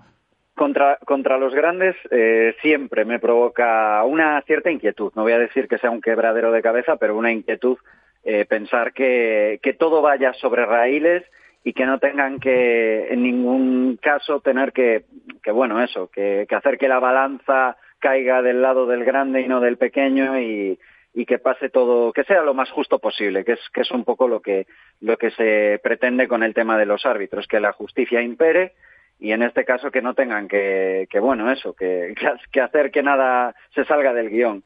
[0.56, 5.12] Contra, contra los grandes eh, siempre me provoca una cierta inquietud.
[5.16, 7.76] No voy a decir que sea un quebradero de cabeza, pero una inquietud
[8.24, 11.24] eh, pensar que, que todo vaya sobre raíles
[11.62, 15.04] y que no tengan que en ningún caso tener que,
[15.42, 19.48] que bueno, eso, que, que hacer que la balanza caiga del lado del grande y
[19.48, 20.78] no del pequeño y,
[21.14, 24.04] y que pase todo, que sea lo más justo posible, que es, que es un
[24.04, 24.66] poco lo que,
[25.00, 28.72] lo que se pretende con el tema de los árbitros, que la justicia impere
[29.20, 32.14] y en este caso que no tengan que, que bueno, eso, que,
[32.52, 34.64] que, hacer que nada se salga del guion.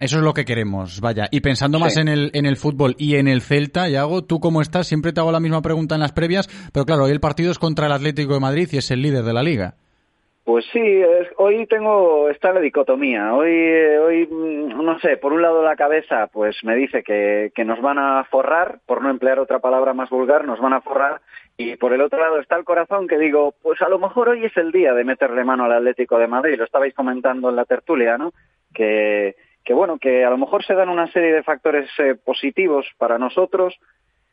[0.00, 1.26] Eso es lo que queremos, vaya.
[1.30, 4.62] Y pensando más en el, en el fútbol y en el Celta, Yago, ¿tú cómo
[4.62, 4.86] estás?
[4.86, 7.58] Siempre te hago la misma pregunta en las previas, pero claro, hoy el partido es
[7.58, 9.74] contra el Atlético de Madrid y es el líder de la liga.
[10.44, 13.34] Pues sí, es- hoy tengo, está la dicotomía.
[13.34, 17.50] Hoy, eh, hoy, mm, no sé, por un lado la cabeza, pues me dice que,
[17.52, 20.80] que nos van a forrar, por no emplear otra palabra más vulgar, nos van a
[20.80, 21.20] forrar.
[21.56, 24.44] Y por el otro lado está el corazón que digo, pues a lo mejor hoy
[24.44, 26.54] es el día de meterle mano al Atlético de Madrid.
[26.56, 28.32] Lo estabais comentando en la tertulia, ¿no?
[28.72, 29.34] Que,
[29.66, 33.18] que bueno, que a lo mejor se dan una serie de factores eh, positivos para
[33.18, 33.76] nosotros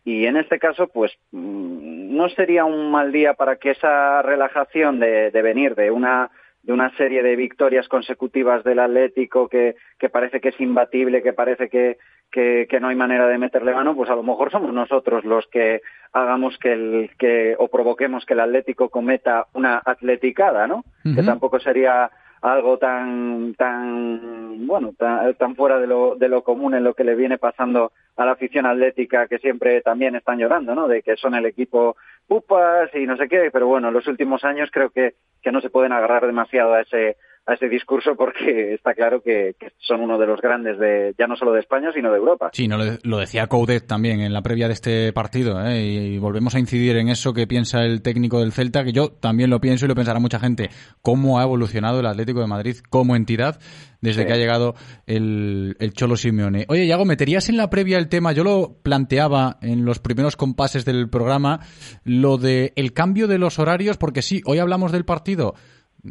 [0.05, 4.99] y en este caso, pues mm, no sería un mal día para que esa relajación
[4.99, 6.29] de, de venir de una
[6.61, 11.33] de una serie de victorias consecutivas del Atlético que, que parece que es imbatible, que
[11.33, 11.97] parece que,
[12.31, 15.45] que, que no hay manera de meterle mano, pues a lo mejor somos nosotros los
[15.47, 15.81] que
[16.13, 20.85] hagamos que el que o provoquemos que el Atlético cometa una atleticada, ¿no?
[21.03, 22.09] Que tampoco sería
[22.43, 27.15] algo tan tan bueno tan, fuera de lo, de lo común en lo que le
[27.15, 30.87] viene pasando a la afición atlética que siempre también están llorando, ¿no?
[30.89, 31.95] De que son el equipo
[32.27, 35.61] pupas y no sé qué, pero bueno, en los últimos años creo que, que no
[35.61, 37.15] se pueden agarrar demasiado a ese
[37.45, 41.27] a ese discurso porque está claro que, que, son uno de los grandes de ya
[41.27, 42.49] no solo de España sino de Europa.
[42.53, 45.81] Sí, no, lo decía Coudet también en la previa de este partido ¿eh?
[45.81, 49.49] y volvemos a incidir en eso que piensa el técnico del Celta, que yo también
[49.49, 50.69] lo pienso y lo pensará mucha gente,
[51.01, 53.59] cómo ha evolucionado el Atlético de Madrid como entidad
[53.99, 54.27] desde sí.
[54.27, 54.75] que ha llegado
[55.05, 56.65] el, el, Cholo Simeone.
[56.67, 58.33] Oye, Yago, ¿meterías en la previa el tema?
[58.33, 61.61] Yo lo planteaba en los primeros compases del programa,
[62.03, 65.55] lo de el cambio de los horarios, porque sí, hoy hablamos del partido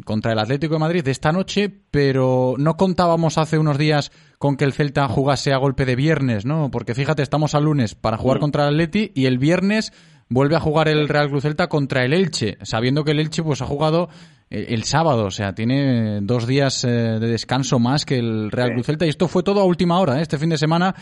[0.05, 4.57] contra el Atlético de Madrid de esta noche, pero no contábamos hace unos días con
[4.57, 6.71] que el Celta jugase a golpe de viernes, ¿no?
[6.71, 9.93] Porque fíjate, estamos al lunes para jugar contra el Atleti y el viernes
[10.29, 13.61] vuelve a jugar el Real Cruz Celta contra el Elche, sabiendo que el Elche pues
[13.61, 14.09] ha jugado
[14.53, 19.07] el sábado, o sea, tiene dos días de descanso más que el Real Cruz Celta
[19.07, 20.23] y esto fue todo a última hora, ¿eh?
[20.23, 20.95] este fin de semana,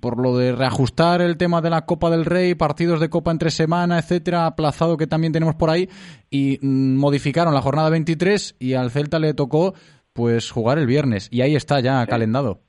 [0.00, 3.50] por lo de reajustar el tema de la Copa del Rey, partidos de Copa entre
[3.50, 5.88] semana, etcétera, aplazado que también tenemos por ahí
[6.30, 9.74] y modificaron la jornada 23 y al Celta le tocó
[10.12, 12.08] pues jugar el viernes y ahí está ya sí.
[12.08, 12.60] calendado.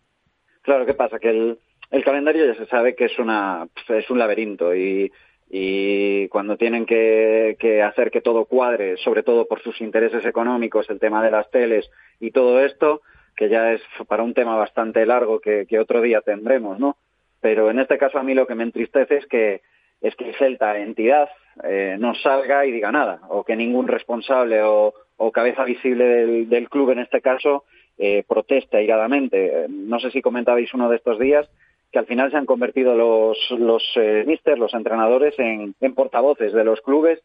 [0.61, 1.17] Claro, ¿qué pasa?
[1.17, 1.57] Que el,
[1.89, 5.11] el calendario ya se sabe que es una es un laberinto y
[5.49, 10.89] y cuando tienen que, que, hacer que todo cuadre, sobre todo por sus intereses económicos,
[10.89, 11.89] el tema de las teles
[12.19, 13.01] y todo esto,
[13.35, 16.97] que ya es para un tema bastante largo que, que otro día tendremos, ¿no?
[17.39, 19.61] Pero en este caso a mí lo que me entristece es que
[20.01, 21.27] es que Celta, entidad,
[21.63, 26.49] eh, no salga y diga nada, o que ningún responsable o, o cabeza visible del,
[26.49, 27.63] del, club en este caso
[27.97, 29.65] eh, proteste airadamente.
[29.69, 31.49] No sé si comentabais uno de estos días
[31.97, 36.53] que al final se han convertido los, los eh, míster, los entrenadores, en, en, portavoces
[36.53, 37.19] de los clubes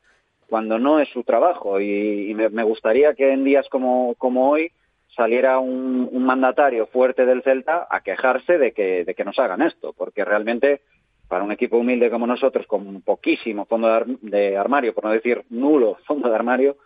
[0.48, 1.78] cuando no es su trabajo.
[1.78, 4.72] Y, me, gustaría que en días como, como hoy
[5.14, 9.60] saliera un, un, mandatario fuerte del Celta a quejarse de que, de que nos hagan
[9.60, 10.80] esto, porque realmente
[11.28, 15.10] para un equipo humilde como nosotros, con poquísimo fondo de, ar de armario, por no
[15.10, 16.78] decir nulo fondo de armario,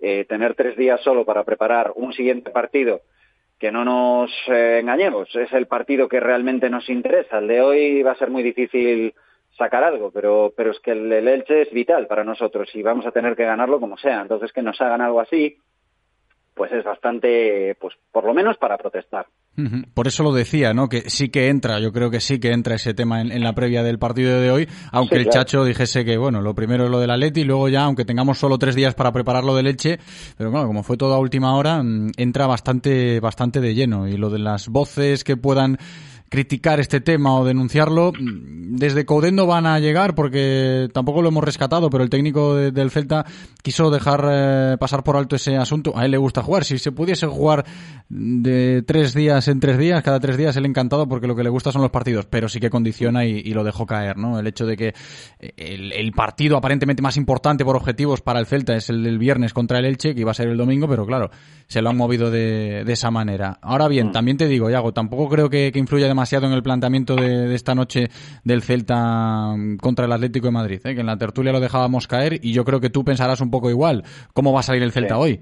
[0.00, 3.02] eh, tener tres días solo para preparar un siguiente partido
[3.58, 7.38] que no nos eh, engañemos, es el partido que realmente nos interesa.
[7.38, 9.14] El de hoy va a ser muy difícil
[9.56, 13.04] sacar algo, pero, pero es que el, el, Elche es vital para nosotros y vamos
[13.06, 14.20] a tener que ganarlo como sea.
[14.22, 15.58] Entonces, que nos hagan algo así,
[16.58, 19.26] pues es bastante, pues por lo menos para protestar.
[19.94, 20.88] Por eso lo decía, ¿no?
[20.88, 23.54] Que sí que entra, yo creo que sí que entra ese tema en, en la
[23.54, 25.44] previa del partido de hoy, aunque sí, el claro.
[25.44, 28.38] Chacho dijese que, bueno, lo primero es lo del Atleti y luego ya, aunque tengamos
[28.38, 29.98] solo tres días para preparar lo del Leche,
[30.36, 34.06] pero claro, como fue todo a última hora, mm, entra bastante, bastante de lleno.
[34.06, 35.78] Y lo de las voces que puedan
[36.28, 41.90] criticar este tema o denunciarlo, desde Coudendo van a llegar porque tampoco lo hemos rescatado,
[41.90, 43.24] pero el técnico de, del Celta
[43.62, 45.96] quiso dejar eh, pasar por alto ese asunto.
[45.96, 46.64] A él le gusta jugar.
[46.64, 47.64] Si se pudiese jugar
[48.08, 51.50] de tres días en tres días, cada tres días, él encantado porque lo que le
[51.50, 54.38] gusta son los partidos, pero sí que condiciona y, lo dejó caer, ¿no?
[54.38, 54.94] El hecho de que
[55.56, 59.52] el, el, partido aparentemente más importante por objetivos para el Celta es el del viernes
[59.52, 61.30] contra el Elche, que iba a ser el domingo, pero claro,
[61.68, 63.58] se lo han movido de, de esa manera.
[63.60, 67.14] Ahora bien, también te digo, Yago, tampoco creo que, que influya demasiado en el planteamiento
[67.14, 68.08] de, de, esta noche
[68.42, 70.94] del Celta contra el Atlético de Madrid, ¿eh?
[70.94, 73.68] que en la tertulia lo dejábamos caer y yo creo que tú pensarás un poco
[73.68, 74.02] igual.
[74.32, 75.20] ¿Cómo va a salir el Celta sí.
[75.20, 75.40] hoy?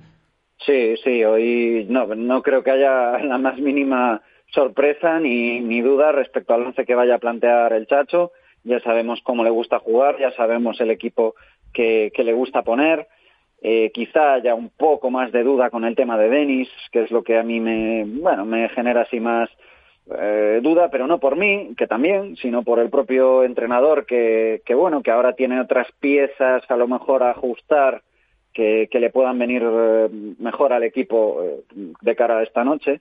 [0.64, 4.20] Sí, sí, hoy no, no creo que haya la más mínima
[4.53, 8.33] sorpresa ni, ni duda respecto al once que vaya a plantear el Chacho.
[8.64, 11.37] Ya sabemos cómo le gusta jugar, ya sabemos el equipo
[11.72, 13.07] que, que le gusta poner.
[13.62, 17.11] Eh, quizá haya un poco más de duda con el tema de Denis, que es
[17.11, 19.48] lo que a mí me, bueno, me genera así más
[20.18, 24.74] eh, duda, pero no por mí, que también, sino por el propio entrenador, que, que
[24.74, 28.02] bueno, que ahora tiene otras piezas a lo mejor a ajustar
[28.52, 31.61] que, que le puedan venir eh, mejor al equipo eh,
[32.00, 33.00] de cara a esta noche,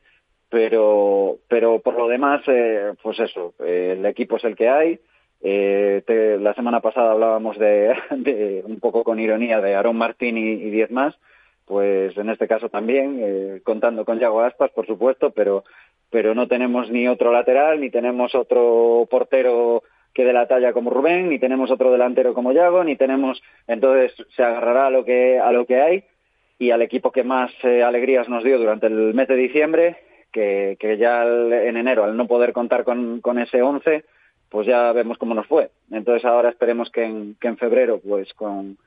[0.50, 5.00] pero, pero por lo demás, eh, pues eso, eh, el equipo es el que hay.
[5.48, 7.94] Eh, te, la semana pasada hablábamos de,
[8.66, 11.14] un poco con ironía de Aaron Martín y, y diez más,
[11.66, 15.64] pues en este caso también, eh, contando con Yago Aspas, por supuesto, pero,
[16.10, 19.84] pero no tenemos ni otro lateral, ni tenemos otro portero
[20.16, 24.16] que de la talla como Rubén, ni tenemos otro delantero como Yago, ni tenemos, entonces
[24.36, 26.06] se agarrará a lo que, a lo que hay
[26.58, 29.98] y al equipo que más eh, alegrías nos dio durante el mes de diciembre,
[30.32, 34.06] que, que ya al, en enero, al no poder contar con, con ese 11,
[34.56, 35.70] pues ya vemos cómo nos fue.
[35.92, 38.78] Entonces ahora esperemos que en, que en febrero, pues con,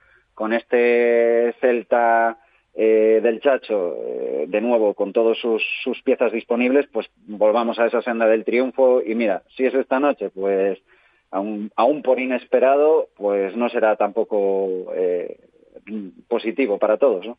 [0.55, 2.39] este Celta
[2.73, 7.85] eh, del Chacho, eh, de nuevo con todas sus, sus piezas disponibles, pues volvamos a
[7.85, 10.79] esa senda del triunfo y mira, si es esta noche, pues
[11.31, 15.39] aún, aún por inesperado, pues no será tampoco eh,
[16.29, 17.37] positivo para todos, ¿no?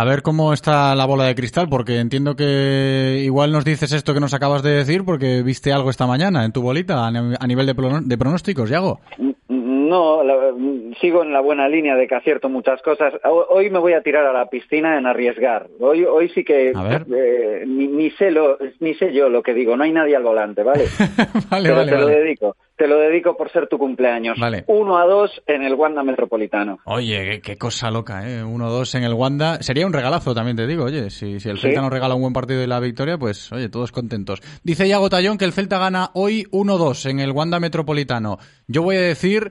[0.00, 4.14] A ver cómo está la bola de cristal, porque entiendo que igual nos dices esto
[4.14, 7.34] que nos acabas de decir porque viste algo esta mañana en tu bolita a ni-
[7.38, 9.00] a nivel de, pronósticos, Yago.
[9.48, 10.52] No, la-
[11.00, 13.14] sigo en la buena línea de que acierto muchas cosas.
[13.24, 15.66] Ho- Hoy me voy a tirar a la piscina en arriesgar.
[15.80, 17.06] Hoy, hoy sí que A ver.
[17.12, 19.76] eh, ni, ni sé lo, ni sé yo lo que digo.
[19.76, 20.84] No hay nadie al volante, ¿vale?
[21.50, 22.20] Vale, Pero vale, te lo vale.
[22.20, 22.56] dedico.
[22.78, 24.38] Te lo dedico por ser tu cumpleaños.
[24.38, 24.62] Vale.
[24.68, 26.78] Uno a dos en el Wanda Metropolitano.
[26.84, 28.44] Oye, qué, qué cosa loca, ¿eh?
[28.44, 29.60] 1-2 en el Wanda.
[29.62, 31.10] Sería un regalazo, también te digo, oye.
[31.10, 31.62] Si, si el Sí.
[31.62, 34.40] Celta nos regala un buen partido y la victoria, pues, oye, todos contentos.
[34.62, 38.38] Dice Yago Tallón que el Celta gana hoy 1-2 en el Wanda Metropolitano.
[38.68, 39.50] Yo voy a decir,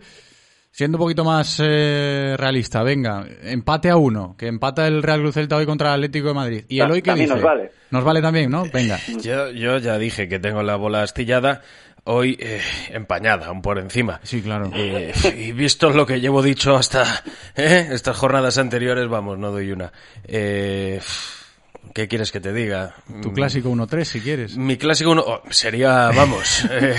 [0.72, 5.34] siendo un poquito más eh, realista, venga, empate a uno, que empata el Real Cruz
[5.36, 6.64] Celta hoy contra el Atlético de Madrid.
[6.70, 7.36] ¿Y el hoy también dice?
[7.36, 7.72] nos vale.
[7.92, 8.64] Nos vale también, ¿no?
[8.74, 9.00] Venga.
[9.22, 11.62] Yo, yo ya dije que tengo la bola astillada.
[12.10, 14.20] Hoy eh, empañada, aún por encima.
[14.24, 14.72] Sí, claro.
[14.74, 17.04] Eh, y visto lo que llevo dicho hasta
[17.56, 19.92] eh, estas jornadas anteriores, vamos, no doy una.
[20.24, 21.02] Eh,
[21.94, 22.96] ¿Qué quieres que te diga?
[23.22, 24.58] Tu clásico 1-3, si quieres.
[24.58, 26.96] Mi clásico uno oh, sería, vamos, eh,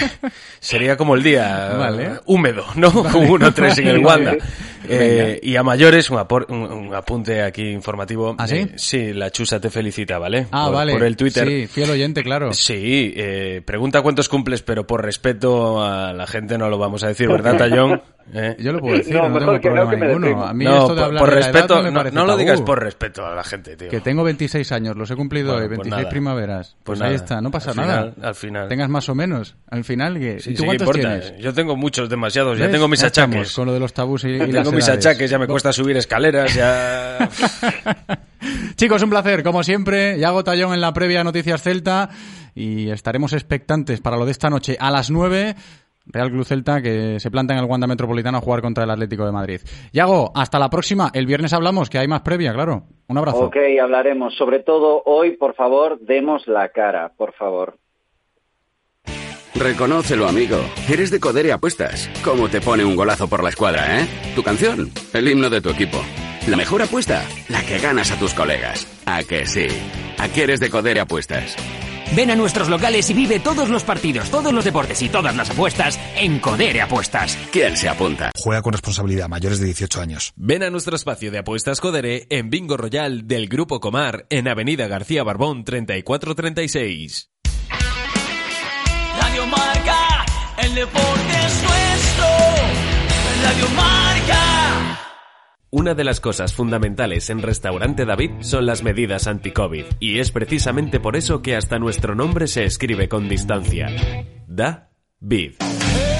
[0.61, 2.05] sería como el día Vale.
[2.05, 2.91] eh, húmedo, ¿no?
[2.91, 3.19] Vale.
[3.29, 4.05] Un 1-3 en el.
[4.05, 4.37] Wanda.
[4.91, 8.35] Eh, y a mayores, un, apor- un- un apunte aquí informativo.
[8.39, 8.57] ¿Ah, sí?
[8.57, 10.47] Eh, sí, la Chusa te felicita, ¿vale?
[10.51, 10.93] Ah, por, vale.
[10.95, 11.47] Por el Twitter.
[11.47, 12.55] Sí, fiel oyente, claro.
[12.55, 17.09] Sí, eh, pregunta cuántos cumples, pero por respeto a la gente no lo vamos a
[17.09, 18.01] decir, ¿verdad, Tallón?
[18.33, 18.57] ¿Eh?
[18.61, 20.45] Yo lo puedo decir, No, no, tengo no, problema ninguno.
[20.45, 21.97] A mí No, esto de por, hablar por de la edad respeto, no, me no,
[21.99, 22.39] parece no lo tabú.
[22.41, 23.89] digas por respeto a la gente, tío.
[23.91, 26.11] Que tengo 26 años, los he cumplido Bueno, hoy, pues 26 nada.
[26.11, 26.69] primaveras.
[26.85, 27.17] Pues, Pues ahí nada.
[27.25, 28.13] está, no pasa Al nada.
[28.13, 28.69] final- al final.
[28.69, 29.57] Tengas más o menos.
[29.71, 30.41] Al final, ¿qué?
[30.41, 31.35] Sí, ¿y tú sí, cuántos tienes?
[31.39, 32.59] Yo tengo muchos, demasiados.
[32.59, 32.73] Ya ¿Ves?
[32.73, 33.55] tengo mis Ya estamos achaques.
[33.55, 35.97] Con lo de los tabús y, y tengo las mis achaques, ya me cuesta subir
[35.97, 37.29] escaleras, ya...
[38.77, 40.19] Chicos, un placer, como siempre.
[40.19, 42.09] Yago Tallón en la previa Noticias Celta.
[42.55, 45.55] Y estaremos expectantes para lo de esta noche a las 9.
[46.09, 49.25] Real Club Celta que se planta en el Wanda Metropolitano a jugar contra el Atlético
[49.27, 49.61] de Madrid.
[49.93, 51.11] Yago, hasta la próxima.
[51.13, 52.85] El viernes hablamos, que hay más previa, claro.
[53.09, 53.39] Un abrazo.
[53.47, 54.35] Ok, hablaremos.
[54.37, 57.79] Sobre todo hoy, por favor, demos la cara, por favor.
[59.55, 60.59] Reconócelo, amigo.
[60.89, 62.09] Eres de Codere Apuestas.
[62.25, 64.07] ¿Cómo te pone un golazo por la escuadra, eh?
[64.37, 65.99] Tu canción, el himno de tu equipo.
[66.47, 68.87] La mejor apuesta, la que ganas a tus colegas.
[69.05, 69.67] ¿A que sí?
[70.19, 71.57] ¿A qué eres de Codere Apuestas?
[72.17, 75.51] Ven a nuestros locales y vive todos los partidos, todos los deportes y todas las
[75.51, 77.37] apuestas en Codere Apuestas.
[77.53, 78.31] ¿Quién se apunta?
[78.37, 80.33] Juega con responsabilidad, mayores de 18 años.
[80.37, 84.89] Ven a nuestro espacio de apuestas Codere en Bingo Royal del Grupo Comar en Avenida
[84.89, 87.31] García Barbón 3436.
[89.21, 90.27] Radio Marca,
[90.59, 92.27] el deporte es nuestro.
[93.43, 95.08] Radio Marca.
[95.71, 100.99] Una de las cosas fundamentales en Restaurante David son las medidas anti-COVID, y es precisamente
[100.99, 103.91] por eso que hasta nuestro nombre se escribe con distancia.
[104.47, 104.89] Da
[105.21, 105.57] Vid.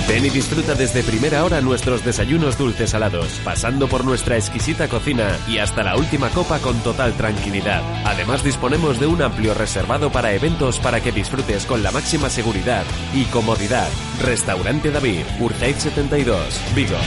[0.07, 5.35] Ven y disfruta desde primera hora nuestros desayunos dulces salados, pasando por nuestra exquisita cocina
[5.49, 7.83] y hasta la última copa con total tranquilidad.
[8.05, 12.85] Además disponemos de un amplio reservado para eventos para que disfrutes con la máxima seguridad
[13.15, 13.89] y comodidad.
[14.23, 16.99] Restaurante David, Urgeit 72, Vigo.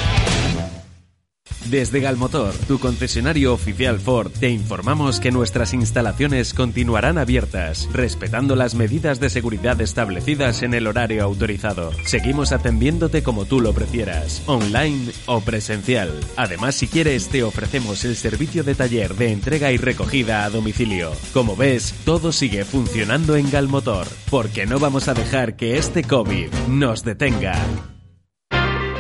[1.70, 8.76] Desde Galmotor, tu concesionario oficial Ford, te informamos que nuestras instalaciones continuarán abiertas, respetando las
[8.76, 11.92] medidas de seguridad establecidas en el horario autorizado.
[12.06, 16.12] Seguimos atendiéndote como tú lo prefieras, online o presencial.
[16.36, 21.12] Además, si quieres, te ofrecemos el servicio de taller de entrega y recogida a domicilio.
[21.34, 26.52] Como ves, todo sigue funcionando en Galmotor, porque no vamos a dejar que este COVID
[26.68, 27.56] nos detenga.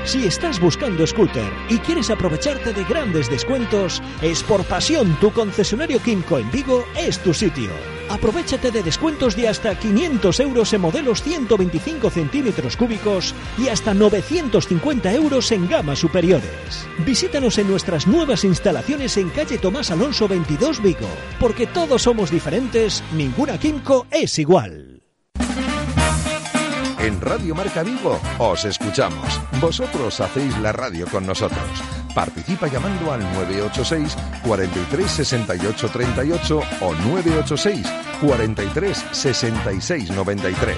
[0.04, 6.40] Si estás buscando scooter y quieres aprovecharte de grandes descuentos, Sport Pasión, tu concesionario Kimco
[6.40, 7.70] en Vigo, es tu sitio.
[8.10, 15.14] Aprovechate de descuentos de hasta 500 euros en modelos 125 centímetros cúbicos y hasta 950
[15.14, 16.88] euros en gamas superiores.
[17.06, 21.08] Visítanos en nuestras nuevas instalaciones en calle Tomás Alonso 22 Vigo,
[21.40, 24.91] porque todos somos diferentes, ninguna Kimco es igual.
[27.02, 29.42] En Radio Marca Vigo os escuchamos.
[29.60, 31.60] Vosotros hacéis la radio con nosotros.
[32.14, 34.16] Participa llamando al 986
[34.46, 37.88] 43 68 38 o 986
[38.22, 40.78] 43 66 93.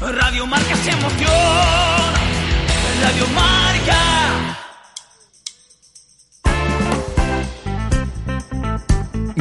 [0.00, 1.32] Radio Marca se emoción.
[3.02, 4.15] Radio Marca.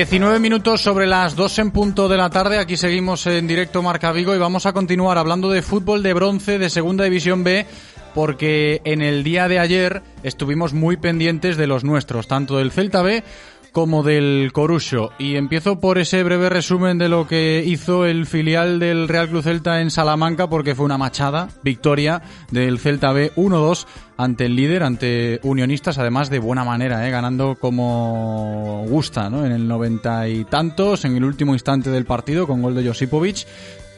[0.00, 2.56] 19 minutos sobre las 2 en punto de la tarde.
[2.56, 6.58] Aquí seguimos en directo Marca Vigo y vamos a continuar hablando de fútbol de bronce
[6.58, 7.66] de Segunda División B
[8.14, 13.02] porque en el día de ayer estuvimos muy pendientes de los nuestros, tanto del Celta
[13.02, 13.22] B
[13.72, 15.10] como del Corucho.
[15.18, 19.42] Y empiezo por ese breve resumen de lo que hizo el filial del Real Club
[19.42, 23.86] Celta en Salamanca, porque fue una machada, victoria del Celta B 1-2
[24.16, 27.10] ante el líder, ante Unionistas, además de buena manera, ¿eh?
[27.10, 29.26] ganando como gusta.
[29.26, 33.46] En el noventa y tantos, en el último instante del partido, con gol de Josipovic,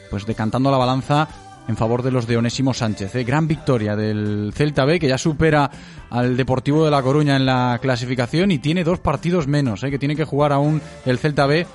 [0.09, 1.27] pues decantando la balanza
[1.67, 3.15] en favor de los de Onésimo Sánchez.
[3.15, 3.23] ¿eh?
[3.23, 5.69] Gran victoria del Celta B, que ya supera
[6.09, 9.91] al Deportivo de La Coruña en la clasificación y tiene dos partidos menos, ¿eh?
[9.91, 11.65] que tiene que jugar aún el Celta B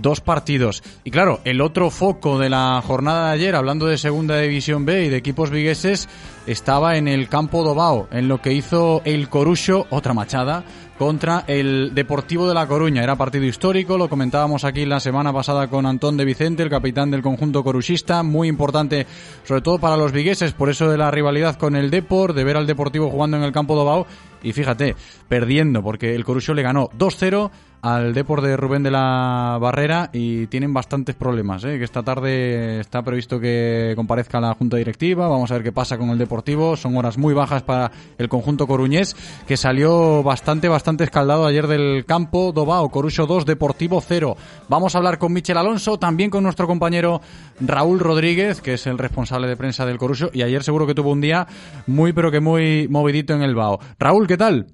[0.00, 0.82] dos partidos.
[1.04, 5.04] Y claro, el otro foco de la jornada de ayer, hablando de Segunda División B
[5.04, 6.08] y de equipos vigueses,
[6.46, 10.64] estaba en el campo Dobao, en lo que hizo el Corucho, otra machada,
[10.98, 13.02] contra el Deportivo de La Coruña.
[13.02, 17.10] Era partido histórico, lo comentábamos aquí la semana pasada con Antón de Vicente, el capitán
[17.10, 19.06] del conjunto coruchista, muy importante
[19.44, 22.56] sobre todo para los vigueses, por eso de la rivalidad con el Depor, de ver
[22.56, 24.06] al Deportivo jugando en el campo Dobao
[24.42, 24.96] y fíjate,
[25.28, 27.50] perdiendo porque el Corucho le ganó 2-0
[27.82, 31.78] al Depor de Rubén de la Barrera y tienen bastantes problemas, ¿eh?
[31.78, 35.98] que esta tarde está previsto que comparezca la Junta Directiva, vamos a ver qué pasa
[35.98, 41.04] con el Deportivo, son horas muy bajas para el conjunto coruñés, que salió bastante, bastante
[41.04, 44.36] escaldado ayer del campo, Dobao, Corucho 2, Deportivo 0.
[44.68, 47.20] Vamos a hablar con Michel Alonso, también con nuestro compañero
[47.60, 51.10] Raúl Rodríguez, que es el responsable de prensa del Corucho, y ayer seguro que tuvo
[51.10, 51.46] un día
[51.86, 53.78] muy, pero que muy movidito en el Bao.
[53.98, 54.66] Raúl, ¿qué tal?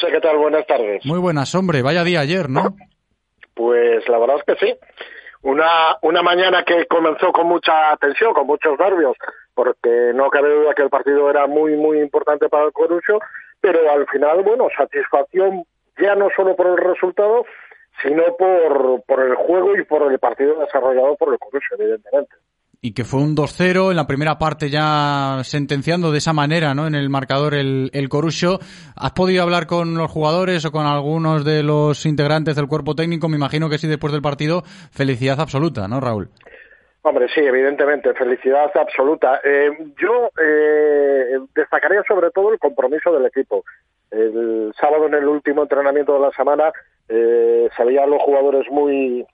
[0.00, 0.38] José, ¿qué tal?
[0.38, 1.04] Buenas tardes.
[1.04, 1.82] Muy buenas, hombre.
[1.82, 2.74] Vaya día ayer, ¿no?
[3.54, 4.74] Pues la verdad es que sí.
[5.42, 9.14] Una, una mañana que comenzó con mucha tensión, con muchos nervios,
[9.54, 13.18] porque no cabe duda que el partido era muy, muy importante para el Corucho,
[13.60, 15.64] pero al final, bueno, satisfacción
[16.00, 17.44] ya no solo por el resultado,
[18.02, 22.36] sino por, por el juego y por el partido desarrollado por el Corucho, evidentemente
[22.82, 26.86] y que fue un 2-0 en la primera parte ya sentenciando de esa manera ¿no?
[26.86, 28.58] en el marcador el, el Corucho.
[28.96, 33.28] ¿Has podido hablar con los jugadores o con algunos de los integrantes del cuerpo técnico?
[33.28, 34.62] Me imagino que sí, después del partido,
[34.92, 36.30] felicidad absoluta, ¿no, Raúl?
[37.02, 39.40] Hombre, sí, evidentemente, felicidad absoluta.
[39.42, 39.70] Eh,
[40.00, 43.64] yo eh, destacaría sobre todo el compromiso del equipo.
[44.10, 46.72] El sábado en el último entrenamiento de la semana
[47.08, 49.24] eh, se veían los jugadores muy,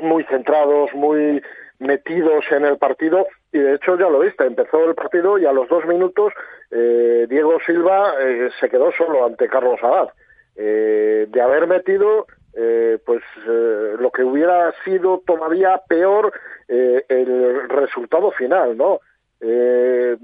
[0.00, 1.40] muy centrados, muy
[1.78, 5.52] metidos en el partido y de hecho ya lo viste, empezó el partido y a
[5.52, 6.32] los dos minutos
[6.70, 10.08] eh, Diego Silva eh, se quedó solo ante Carlos Abad.
[10.56, 16.32] Eh, de haber metido, eh, pues eh, lo que hubiera sido todavía peor
[16.66, 18.98] eh, el resultado final, ¿no?
[19.40, 20.16] Eh,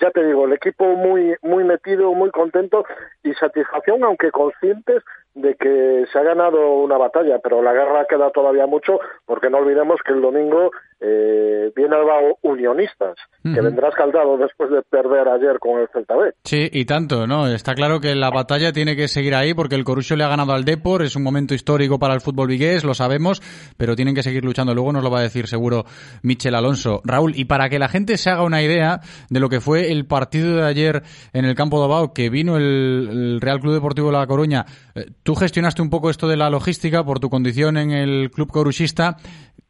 [0.00, 2.84] ya te digo, el equipo muy muy metido, muy contento
[3.22, 5.04] y satisfacción, aunque conscientes
[5.36, 9.58] de que se ha ganado una batalla, pero la guerra queda todavía mucho porque no
[9.58, 15.58] olvidemos que el domingo eh, viene Albao Unionistas, que vendrá escaldado después de perder ayer
[15.58, 16.32] con el Celta B.
[16.42, 17.46] Sí, y tanto, ¿no?
[17.48, 20.54] Está claro que la batalla tiene que seguir ahí porque el Corucho le ha ganado
[20.54, 23.42] al Depor, es un momento histórico para el fútbol vigués, lo sabemos,
[23.76, 24.74] pero tienen que seguir luchando.
[24.74, 25.84] Luego nos lo va a decir seguro
[26.22, 27.02] Michel Alonso.
[27.04, 30.06] Raúl, y para que la gente se haga una idea de lo que fue el
[30.06, 31.02] partido de ayer
[31.34, 34.64] en el campo de Abao, que vino el, el Real Club Deportivo de La Coruña,
[34.94, 38.50] eh, tú gestionaste un poco esto de la logística por tu condición en el club
[38.50, 39.16] coruchista.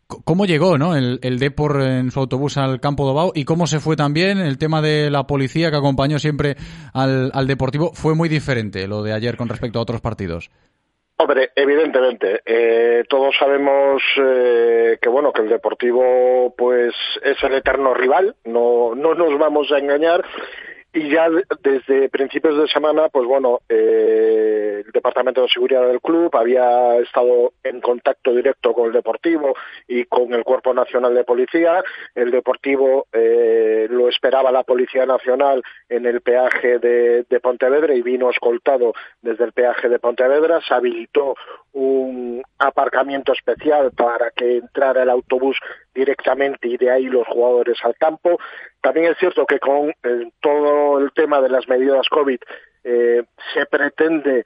[0.07, 0.95] ¿Cómo llegó ¿no?
[0.95, 4.59] el, el en su autobús al campo de Obao y cómo se fue también el
[4.59, 6.57] tema de la policía que acompañó siempre
[6.93, 7.93] al, al Deportivo?
[7.95, 10.51] Fue muy diferente lo de ayer con respecto a otros partidos.
[11.19, 16.93] Hombre, evidentemente, eh, todos sabemos eh, que bueno que el Deportivo pues
[17.23, 20.23] es el eterno rival, no no nos vamos a engañar
[20.93, 21.29] y ya
[21.63, 27.53] desde principios de semana, pues bueno, eh, el Departamento de Seguridad del club había estado
[27.63, 29.55] en contacto directo con el Deportivo
[29.87, 31.85] y con el Cuerpo Nacional de Policía.
[32.15, 38.01] El Deportivo eh, lo esperaba la Policía Nacional en el peaje de, de Pontevedra y
[38.01, 40.61] vino escoltado desde el peaje de Pontevedra.
[40.67, 41.35] Se habilitó
[41.75, 45.59] un aparcamiento especial para que entrara el autobús
[45.97, 48.39] directamente y de ahí los jugadores al campo.
[48.81, 52.39] También es cierto que con eh, todo el tema de las medidas COVID
[52.85, 53.25] eh,
[53.55, 54.45] se pretende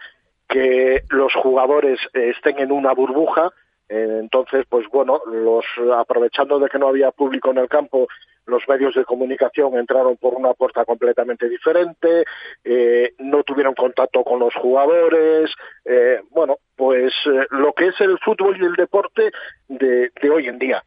[0.48, 3.50] que los jugadores eh, estén en una burbuja.
[3.92, 5.64] Entonces, pues bueno, los
[5.96, 8.06] aprovechando de que no había público en el campo,
[8.46, 12.24] los medios de comunicación entraron por una puerta completamente diferente,
[13.18, 15.50] no tuvieron contacto con los jugadores,
[16.30, 17.12] bueno, pues
[17.50, 19.32] lo que es el fútbol y el deporte
[19.66, 20.84] de, de hoy en día.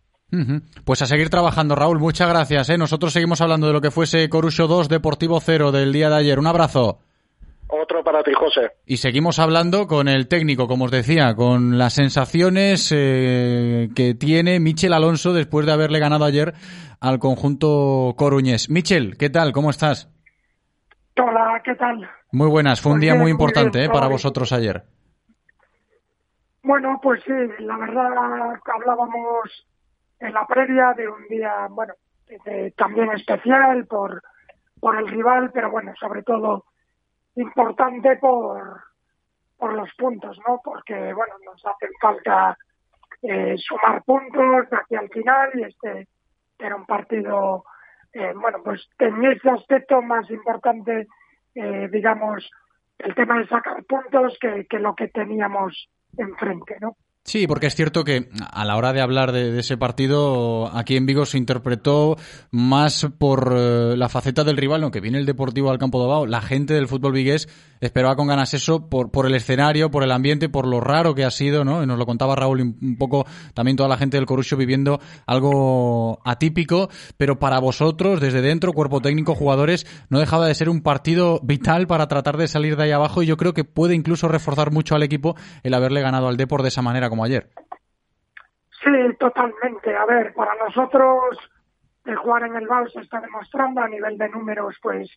[0.83, 1.99] Pues a seguir trabajando, Raúl.
[1.99, 2.69] Muchas gracias.
[2.69, 2.77] ¿eh?
[2.77, 6.39] Nosotros seguimos hablando de lo que fuese Corucho 2, Deportivo 0 del día de ayer.
[6.39, 6.99] Un abrazo.
[7.67, 8.71] Otro para ti, José.
[8.85, 14.59] Y seguimos hablando con el técnico, como os decía, con las sensaciones eh, que tiene
[14.59, 16.53] Michel Alonso después de haberle ganado ayer
[16.99, 18.69] al conjunto coruñés.
[18.69, 19.53] Michel, ¿qué tal?
[19.53, 20.09] ¿Cómo estás?
[21.19, 22.07] Hola, ¿qué tal?
[22.31, 24.83] Muy buenas, fue un Muy día muy muy importante bien, eh, para vosotros ayer.
[26.63, 28.05] Bueno, pues sí, la verdad
[28.73, 29.65] hablábamos
[30.23, 31.93] en la previa de un día, bueno,
[32.75, 34.21] también especial por,
[34.79, 36.65] por el rival, pero bueno, sobre todo
[37.35, 38.81] importante por,
[39.57, 40.61] por los puntos, ¿no?
[40.63, 42.57] Porque, bueno, nos hacen falta
[43.21, 46.07] eh, sumar puntos aquí al final y este
[46.57, 47.65] era un partido,
[48.13, 51.07] eh, bueno, pues en ese aspecto más importante,
[51.55, 52.49] eh, digamos,
[52.97, 56.95] el tema de sacar puntos que, que lo que teníamos enfrente, ¿no?
[57.25, 61.05] Sí, porque es cierto que a la hora de hablar de, ese partido, aquí en
[61.05, 62.17] Vigo se interpretó
[62.51, 66.25] más por eh, la faceta del rival, aunque viene el Deportivo al campo de Bao,
[66.25, 67.47] la gente del fútbol vigués
[67.79, 71.23] esperaba con ganas eso por, por el escenario, por el ambiente, por lo raro que
[71.23, 71.81] ha sido, ¿no?
[71.81, 74.99] Y nos lo contaba Raúl un un poco también toda la gente del Corucho viviendo
[75.25, 80.81] algo atípico, pero para vosotros, desde dentro, cuerpo técnico, jugadores, no dejaba de ser un
[80.81, 84.27] partido vital para tratar de salir de ahí abajo y yo creo que puede incluso
[84.27, 87.47] reforzar mucho al equipo el haberle ganado al Depor de esa manera como ayer.
[88.83, 89.95] Sí, totalmente.
[89.95, 91.37] A ver, para nosotros
[92.05, 95.09] el jugar en el BAU se está demostrando a nivel de números, pues,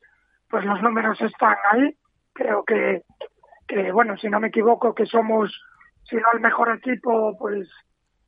[0.48, 1.96] pues los números están ahí.
[2.32, 3.02] Creo que,
[3.66, 5.50] que, bueno, si no me equivoco, que somos,
[6.04, 7.68] si no el mejor equipo, pues,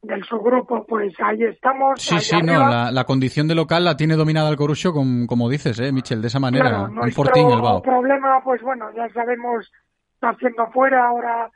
[0.02, 2.00] del subgrupo, pues ahí estamos.
[2.00, 5.26] Sí, ahí sí, no, la, la condición de local la tiene dominada el Corucho, com-
[5.26, 6.22] como dices, ¿eh, Michel?
[6.22, 7.82] De esa manera, Claro, nuestro fortín el Bao.
[7.82, 9.70] problema, pues bueno, ya sabemos,
[10.14, 11.50] está haciendo fuera, ahora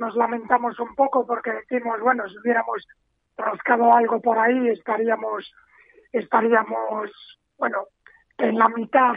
[0.00, 2.88] nos lamentamos un poco porque decimos, bueno, si hubiéramos
[3.36, 5.52] rascado algo por ahí, estaríamos,
[6.10, 7.10] estaríamos,
[7.58, 7.84] bueno,
[8.38, 9.16] en la mitad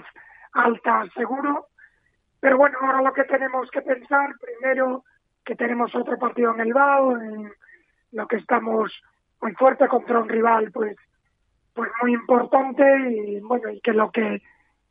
[0.51, 1.67] alta seguro.
[2.41, 5.05] Pero bueno, ahora lo que tenemos que pensar, primero,
[5.45, 7.53] que tenemos otro partido en el BAO, en
[8.11, 8.91] lo que estamos
[9.41, 10.97] muy fuerte contra un rival, pues,
[11.73, 14.41] pues muy importante y bueno, y que lo que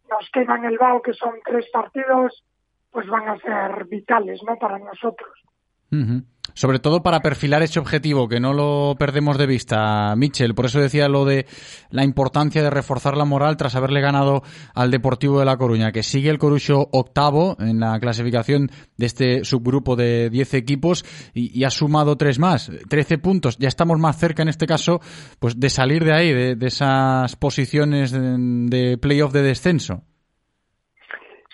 [0.09, 2.43] nos queda en el BAO, que son tres partidos,
[2.91, 4.57] pues van a ser vitales, ¿no?
[4.57, 5.52] Para nosotros.
[6.55, 10.55] Sobre todo para perfilar ese objetivo, que no lo perdemos de vista, Michel.
[10.55, 11.47] Por eso decía lo de
[11.91, 14.43] la importancia de reforzar la moral tras haberle ganado
[14.75, 19.45] al Deportivo de La Coruña, que sigue el Corucho octavo en la clasificación de este
[19.45, 23.57] subgrupo de 10 equipos y, ha sumado tres más, 13 puntos.
[23.59, 25.01] Ya estamos más cerca en este caso
[25.39, 30.03] pues de salir de ahí, de, de esas posiciones de playoff de descenso.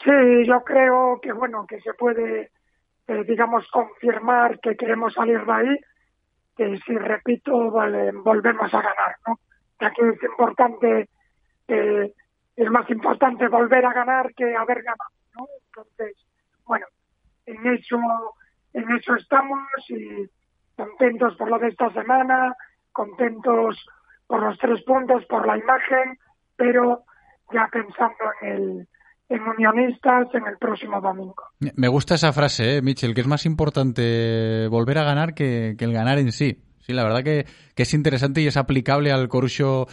[0.02, 2.50] Sí, yo creo que bueno, que se puede,
[3.08, 5.78] eh, digamos, confirmar que queremos salir de ahí,
[6.56, 9.38] que si repito, vale, volvemos a ganar, ¿no?
[9.80, 11.08] Aquí es importante,
[11.66, 15.46] es más importante volver a ganar que haber ganado, ¿no?
[15.66, 16.16] Entonces,
[16.66, 16.86] bueno,
[17.46, 17.98] en eso,
[18.74, 19.58] en eso estamos
[19.88, 20.28] y
[20.76, 22.54] contentos por lo de esta semana,
[22.92, 23.86] contentos
[24.26, 26.18] por los tres puntos, por la imagen,
[26.56, 27.04] pero
[27.52, 28.88] ya pensando en el
[29.28, 31.44] en unionistas en el próximo domingo.
[31.76, 35.84] Me gusta esa frase, ¿eh, Michel, que es más importante volver a ganar que, que
[35.84, 36.58] el ganar en sí.
[36.80, 37.44] Sí, la verdad que,
[37.74, 39.86] que es interesante y es aplicable al Corucho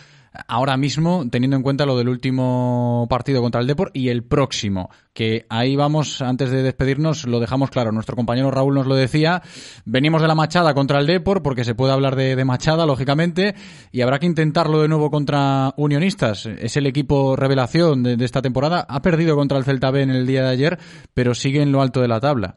[0.47, 4.89] ahora mismo, teniendo en cuenta lo del último partido contra el Depor y el próximo,
[5.13, 7.91] que ahí vamos, antes de despedirnos, lo dejamos claro.
[7.91, 9.41] Nuestro compañero Raúl nos lo decía,
[9.85, 13.55] venimos de la Machada contra el Depor, porque se puede hablar de, Machada, lógicamente,
[13.91, 16.45] y habrá que intentarlo de nuevo contra Unionistas.
[16.45, 18.85] Es el equipo revelación de, de esta temporada.
[18.87, 20.77] Ha perdido contra el Celta B en el día de ayer,
[21.13, 22.55] pero sigue en lo alto de la tabla.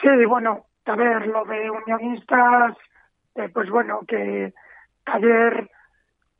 [0.00, 2.76] Sí, bueno, a ver, lo de unionistas,
[3.34, 4.52] eh, pues bueno, que
[5.06, 5.70] ayer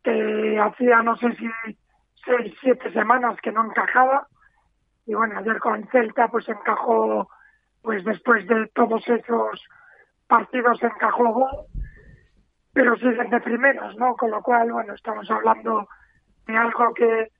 [0.03, 1.49] que hacía no sé si
[2.25, 4.27] seis, siete semanas que no encajaba,
[5.07, 7.29] y bueno, ayer con el Celta pues encajó,
[7.83, 9.65] pues después de todos esos
[10.27, 11.67] partidos encajó gol,
[12.73, 14.15] pero siguen de primeros, ¿no?
[14.15, 15.89] Con lo cual, bueno, estamos hablando
[16.47, 17.33] de algo que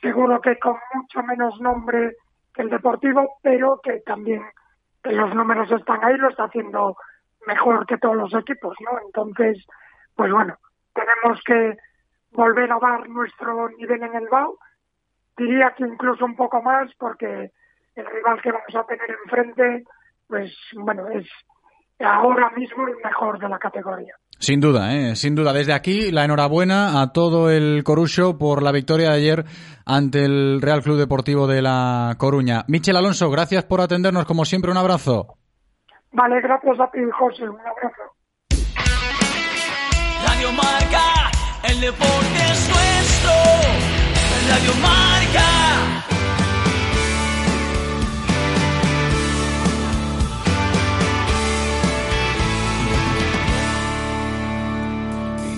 [0.00, 2.16] seguro que con mucho menos nombre
[2.52, 4.42] que el Deportivo, pero que también
[5.02, 6.96] que los números están ahí, lo está haciendo
[7.46, 8.98] mejor que todos los equipos, ¿no?
[9.04, 9.64] Entonces,
[10.16, 10.56] pues bueno,
[10.94, 11.76] tenemos que
[12.34, 14.58] volver a dar nuestro nivel en el BAU,
[15.36, 17.50] diría que incluso un poco más, porque
[17.94, 19.84] el rival que vamos a tener enfrente,
[20.26, 21.26] pues bueno, es
[22.00, 24.14] ahora mismo el mejor de la categoría.
[24.38, 25.14] Sin duda, ¿eh?
[25.16, 25.52] sin duda.
[25.52, 29.44] Desde aquí, la enhorabuena a todo el Corucho por la victoria de ayer
[29.86, 32.64] ante el Real Club Deportivo de La Coruña.
[32.68, 35.38] Michel Alonso, gracias por atendernos, como siempre, un abrazo.
[36.12, 38.02] Vale, gracias a ti, José, un abrazo.
[40.26, 41.23] Radio Marca,
[41.66, 43.32] El deporte es nuestro,
[44.48, 45.50] Radio Marca.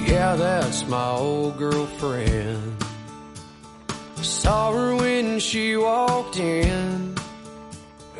[0.07, 2.85] Yeah, that's my old girlfriend.
[4.23, 7.17] Saw her when she walked in.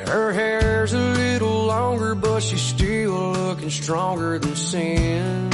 [0.07, 5.51] Her hair's a little longer, but she's still looking stronger than sin.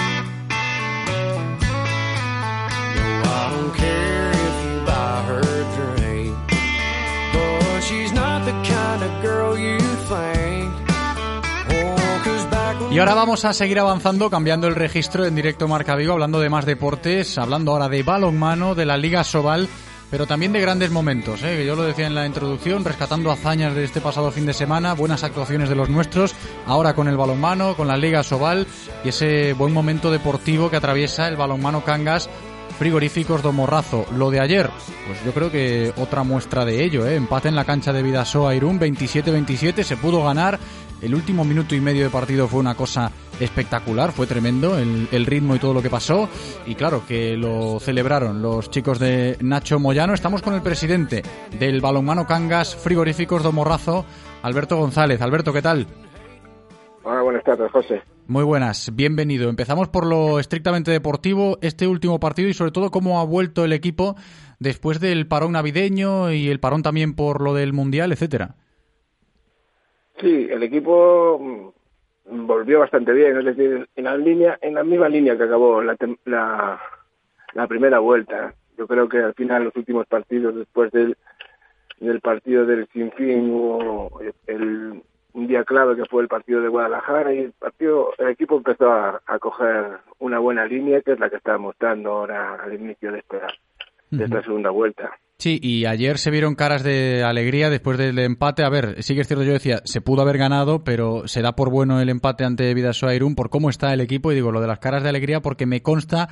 [12.92, 16.50] Y ahora vamos a seguir avanzando, cambiando el registro en directo Marca Vigo, hablando de
[16.50, 19.66] más deportes, hablando ahora de balonmano, de la Liga Sobal,
[20.10, 21.56] pero también de grandes momentos, ¿eh?
[21.56, 24.92] que yo lo decía en la introducción, rescatando hazañas de este pasado fin de semana,
[24.92, 26.34] buenas actuaciones de los nuestros,
[26.66, 28.66] ahora con el balonmano, con la Liga Sobal
[29.04, 32.28] y ese buen momento deportivo que atraviesa el balonmano Cangas
[32.82, 34.06] frigoríficos do Morrazo.
[34.16, 34.68] Lo de ayer,
[35.06, 37.14] pues yo creo que otra muestra de ello, ¿eh?
[37.14, 40.58] empate en la cancha de Vidasoa Irún, 27-27, se pudo ganar.
[41.00, 45.26] El último minuto y medio de partido fue una cosa espectacular, fue tremendo el, el
[45.26, 46.28] ritmo y todo lo que pasó.
[46.66, 50.12] Y claro, que lo celebraron los chicos de Nacho Moyano.
[50.12, 51.22] Estamos con el presidente
[51.56, 54.04] del balonmano Cangas Frigoríficos do Morrazo,
[54.42, 55.22] Alberto González.
[55.22, 55.86] Alberto, ¿qué tal?
[57.04, 58.02] Hola, buenas tardes, José.
[58.28, 59.50] Muy buenas, bienvenido.
[59.50, 63.72] Empezamos por lo estrictamente deportivo, este último partido y sobre todo cómo ha vuelto el
[63.72, 64.14] equipo
[64.60, 68.54] después del parón navideño y el parón también por lo del Mundial, etcétera.
[70.20, 71.72] Sí, el equipo
[72.30, 75.82] mm, volvió bastante bien, es decir, en la línea, en la misma línea que acabó
[75.82, 76.80] la, la,
[77.54, 78.54] la primera vuelta.
[78.78, 81.16] Yo creo que al final los últimos partidos después del,
[81.98, 85.02] del partido del Sinfín hubo el,
[85.34, 88.90] un día clave que fue el partido de Guadalajara y el partido, el equipo empezó
[88.90, 93.12] a, a coger una buena línea que es la que está mostrando ahora al inicio
[93.12, 93.46] de esta,
[94.10, 95.10] de esta segunda vuelta.
[95.38, 98.62] Sí, y ayer se vieron caras de alegría después del empate.
[98.62, 101.56] A ver, sí que es cierto, yo decía, se pudo haber ganado, pero se da
[101.56, 104.30] por bueno el empate ante Vidasoa Irún por cómo está el equipo.
[104.30, 106.28] Y digo lo de las caras de alegría porque me consta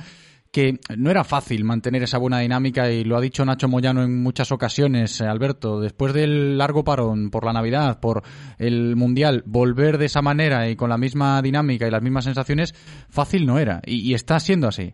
[0.51, 4.21] que no era fácil mantener esa buena dinámica y lo ha dicho Nacho Moyano en
[4.21, 8.21] muchas ocasiones, eh, Alberto, después del largo parón por la Navidad, por
[8.59, 12.73] el Mundial, volver de esa manera y con la misma dinámica y las mismas sensaciones,
[13.09, 14.93] fácil no era y, está siendo así.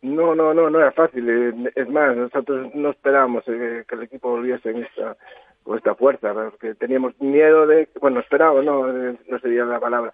[0.00, 1.28] No, no, no, no era fácil.
[1.28, 5.16] eh, Es más, nosotros no esperábamos eh, que el equipo volviese en esta,
[5.62, 10.12] con esta fuerza, porque teníamos miedo de, bueno, esperábamos, no, no sería la palabra.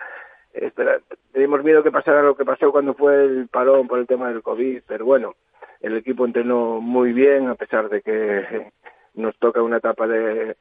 [0.52, 0.98] Espera,
[1.32, 4.42] teníamos miedo que pasara lo que pasó cuando fue el parón por el tema del
[4.42, 5.34] COVID, pero bueno,
[5.80, 8.70] el equipo entrenó muy bien, a pesar de que
[9.14, 10.56] nos toca una etapa de,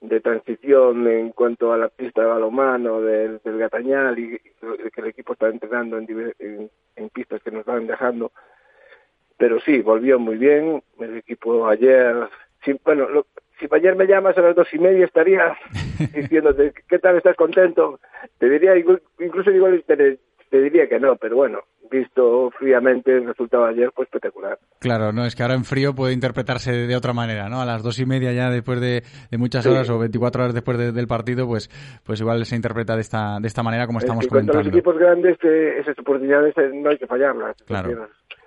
[0.00, 5.34] de transición en cuanto a la pista de balonmano del, Gatañal y, que el equipo
[5.34, 8.32] está entrenando en, en, en pistas que nos van dejando
[9.38, 10.82] pero sí, volvió muy bien.
[10.98, 12.16] El equipo ayer,
[12.64, 13.26] sí, bueno, lo-
[13.58, 15.54] si ayer me llamas a las dos y media estaría
[16.14, 18.00] diciéndote, ¿qué tal estás contento?
[18.38, 20.18] Te diría, inclu- incluso igual te,
[20.50, 21.60] te diría que no, pero bueno,
[21.90, 24.58] visto fríamente el resultado de ayer fue espectacular.
[24.80, 27.60] Claro, no, es que ahora en frío puede interpretarse de otra manera, ¿no?
[27.60, 29.70] A las dos y media ya después de, de muchas Sí.
[29.70, 31.68] horas o 24 horas después de- del partido, pues,
[32.04, 34.68] pues igual se interpreta de esta, de esta manera como estamos en cuanto a los
[34.68, 34.78] comentando.
[34.78, 37.56] equipos grandes, eh, esas oportunidades eh, no hay que fallarlas.
[37.66, 37.90] Claro.
[37.90, 37.98] Es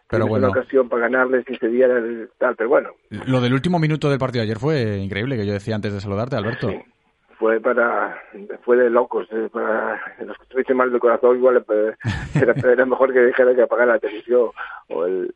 [0.09, 0.49] Pero tienes bueno.
[0.49, 2.89] una ocasión para ganarles y se diera el tal, pero bueno,
[3.27, 6.01] Lo del último minuto del partido de ayer fue increíble, que yo decía antes de
[6.01, 6.69] saludarte, Alberto.
[7.39, 8.21] Fue para
[8.63, 11.95] fue de locos eh, para los que estuviesen mal del corazón igual eh,
[12.35, 14.49] era, era mejor que dijera que apagar la televisión
[14.89, 15.33] o el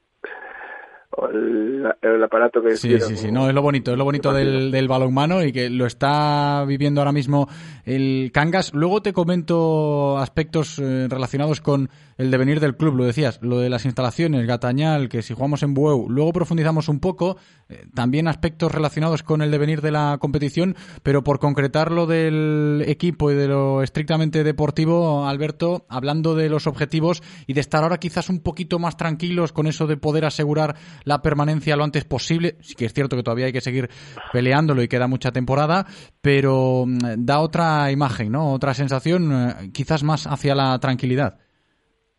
[1.32, 4.72] el, el aparato que Sí, sí, sí, no, es lo bonito, es lo bonito del,
[4.72, 7.48] del balonmano y que lo está viviendo ahora mismo
[7.86, 8.74] el Cangas.
[8.74, 13.70] Luego te comento aspectos eh, relacionados con el devenir del club, lo decías, lo de
[13.70, 17.38] las instalaciones, Gatañal, que si jugamos en Bueu, luego profundizamos un poco,
[17.70, 22.84] eh, también aspectos relacionados con el devenir de la competición, pero por concretar lo del
[22.88, 27.98] equipo y de lo estrictamente deportivo, Alberto, hablando de los objetivos y de estar ahora
[27.98, 32.56] quizás un poquito más tranquilos con eso de poder asegurar la permanencia lo antes posible.
[32.62, 33.90] Sí que es cierto que todavía hay que seguir
[34.32, 35.86] peleándolo y queda mucha temporada,
[36.22, 38.54] pero mm, da otra imagen, ¿no?
[38.54, 41.40] Otra sensación, eh, quizás más hacia la tranquilidad.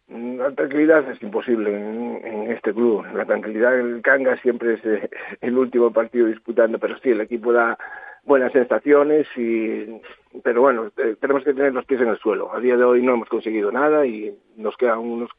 [0.08, 3.04] La tranquilidad es imposible en, este club.
[3.14, 7.20] La tranquilidad en el Canga siempre es eh, el último partido disputando, pero sí, el
[7.20, 7.78] equipo da
[8.24, 10.00] buenas sensaciones, y
[10.42, 12.54] pero bueno, eh, tenemos que tener los pies en el suelo.
[12.54, 15.30] A día de hoy no hemos conseguido nada y nos quedan unos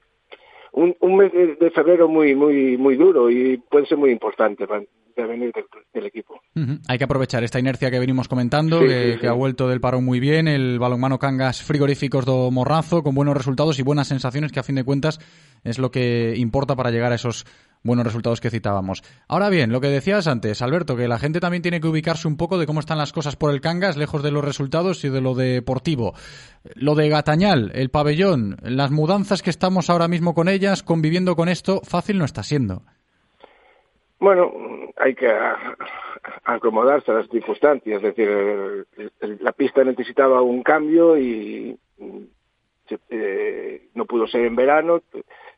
[0.76, 4.84] un, un mes de febrero muy muy muy duro y puede ser muy importante para
[5.27, 6.41] venir del, del equipo.
[6.89, 9.19] Hay que aprovechar esta inercia que venimos comentando, Sí, que, sí, sí.
[9.19, 13.35] que ha vuelto del parón muy bien, el balonmano Cangas frigoríficos do Morrazo, con buenos
[13.38, 15.19] resultados y buenas sensaciones, que a fin de cuentas
[15.64, 17.45] es lo que importa para llegar a esos
[17.85, 19.01] buenos resultados que citábamos.
[19.29, 22.35] Ahora bien, lo que decías antes, Alberto, que la gente también tiene que ubicarse un
[22.35, 25.21] poco de cómo están las cosas por el Cangas, lejos de los resultados y de
[25.21, 26.13] lo deportivo.
[26.73, 31.47] Lo de Gatañal, el pabellón, las mudanzas que estamos ahora mismo con ellas, conviviendo con
[31.47, 32.81] esto, fácil no está siendo.
[34.19, 34.51] Bueno,
[34.97, 35.27] hay que
[36.45, 37.97] acomodarse a las circunstancias.
[37.97, 41.77] Es decir, el- la pista necesitaba un cambio y
[43.09, 45.01] eh, no pudo ser en verano.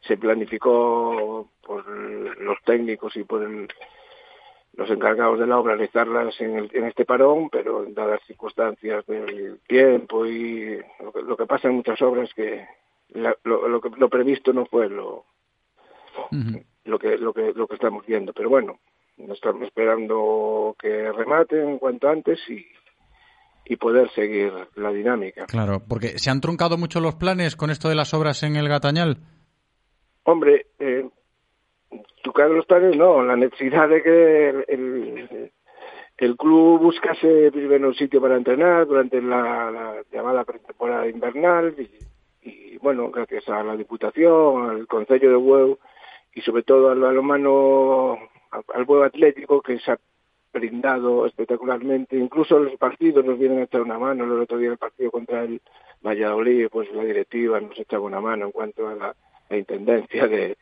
[0.01, 3.67] Se planificó por los técnicos y por el-
[4.73, 9.05] los encargados de la obra realizarlas en, el- en este parón, pero dadas las circunstancias
[9.07, 12.65] del tiempo y lo que, lo que pasa en muchas obras que
[13.09, 15.25] la- lo, lo que lo previsto no fue lo,
[16.85, 18.33] lo que lo que lo que estamos viendo.
[18.33, 18.79] Pero bueno
[19.33, 22.65] estamos esperando que rematen cuanto antes y
[23.69, 25.45] y poder seguir la dinámica.
[25.47, 28.69] Claro, porque se han truncado mucho los planes con esto de las obras en el
[28.69, 29.17] Gatañal.
[30.27, 31.07] Hombre eh,
[32.21, 35.51] tocar los planes no la necesidad de que el, el,
[36.17, 42.49] el club buscase primero un sitio para entrenar durante la, la llamada pretemporada invernal y,
[42.49, 45.79] y, bueno gracias a la diputación al concello de Hueu
[46.35, 48.17] y sobre todo al balonmano
[48.51, 49.99] al, Hueu Atlético que se ha
[50.53, 52.17] brindado espectacularmente.
[52.17, 54.23] Incluso los partidos nos vienen a echar una mano.
[54.23, 55.61] El otro día el partido contra el
[56.03, 59.15] Valladolid pues la directiva nos echaba una mano en cuanto a la,
[59.49, 60.57] la intendencia de,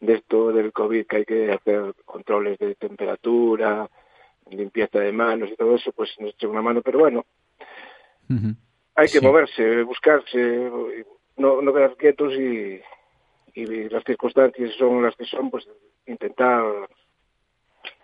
[0.00, 3.88] de esto del COVID que hay que hacer controles de temperatura
[4.50, 7.24] limpieza de manos y todo eso pues nos echa una mano pero bueno
[8.94, 10.70] hay que moverse buscarse
[11.36, 12.80] no, no quedar quietos y,
[13.54, 15.68] y las circunstancias son las que son pues
[16.06, 16.64] intentar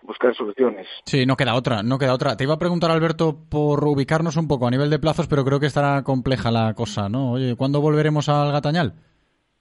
[0.02, 2.36] buscar soluciones Sí, no queda otra, no queda otra.
[2.36, 5.60] Te iba a preguntar, Alberto, por ubicarnos un poco a nivel de plazos, pero creo
[5.60, 7.32] que estará compleja la cosa, ¿no?
[7.32, 8.94] Oye, ¿cuándo volveremos al Gatañal?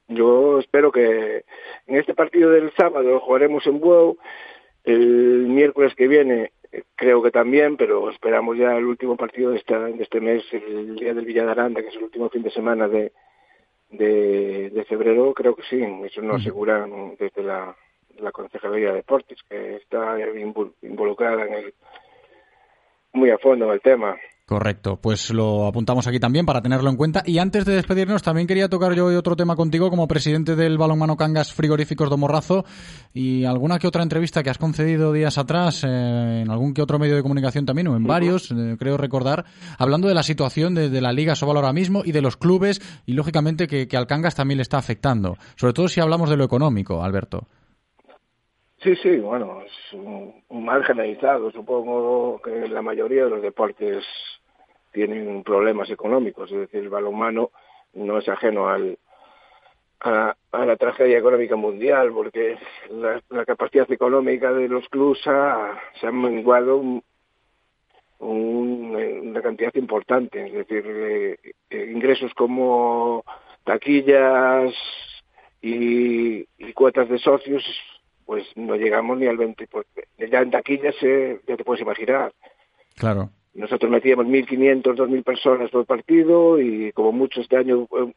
[0.08, 1.46] Yo espero que
[1.88, 4.18] en este partido del sábado jugaremos en Bueu,
[4.84, 9.58] el miércoles que viene eh, creo que también, pero esperamos ya el último partido de,
[9.58, 12.44] esta, de este mes, el día del Villa de Aranda, que es el último fin
[12.44, 13.14] de semana de,
[13.92, 17.76] de, de febrero, creo que sí, eso nos aseguran desde la,
[18.20, 20.18] la Concejalía de Deportes, que está
[20.82, 21.74] involucrada en el,
[23.14, 24.18] muy a fondo en el tema.
[24.46, 27.24] Correcto, pues lo apuntamos aquí también para tenerlo en cuenta.
[27.26, 31.16] Y antes de despedirnos, también quería tocar yo otro tema contigo como presidente del Balonmano
[31.16, 32.66] Cangas Frigoríficos de Morrazo
[33.14, 37.00] y alguna que otra entrevista que has concedido días atrás eh, en algún que otro
[37.00, 39.46] medio de comunicación también, o en varios, eh, creo recordar,
[39.78, 42.82] hablando de la situación de, de la Liga Sobal ahora mismo y de los clubes
[43.06, 45.38] y lógicamente que, que al Cangas también le está afectando.
[45.56, 47.48] Sobre todo si hablamos de lo económico, Alberto.
[48.84, 51.52] Sí, sí, bueno, es un, mal generalizado.
[51.52, 54.04] Supongo que la mayoría de los deportes
[54.92, 57.52] tienen problemas económicos, es decir, el balonmano
[57.94, 58.98] no es ajeno al,
[60.02, 62.58] a, a la tragedia económica mundial, porque
[62.90, 67.04] la, capacidad económica de los clubes ha, se ha menguado un-
[68.20, 71.38] una cantidad importante, es decir, eh,
[71.70, 73.24] eh, ingresos como
[73.64, 74.74] taquillas
[75.62, 77.64] y, y cuotas de socios,
[78.34, 79.68] pues no llegamos ni al 20%.
[79.70, 79.86] Pues,
[80.18, 82.34] ya en taquillas eh, ya te puedes imaginar.
[82.96, 83.30] Claro.
[83.54, 88.12] Nosotros metíamos 1.500, 2.000 personas por partido y como mucho este año eh,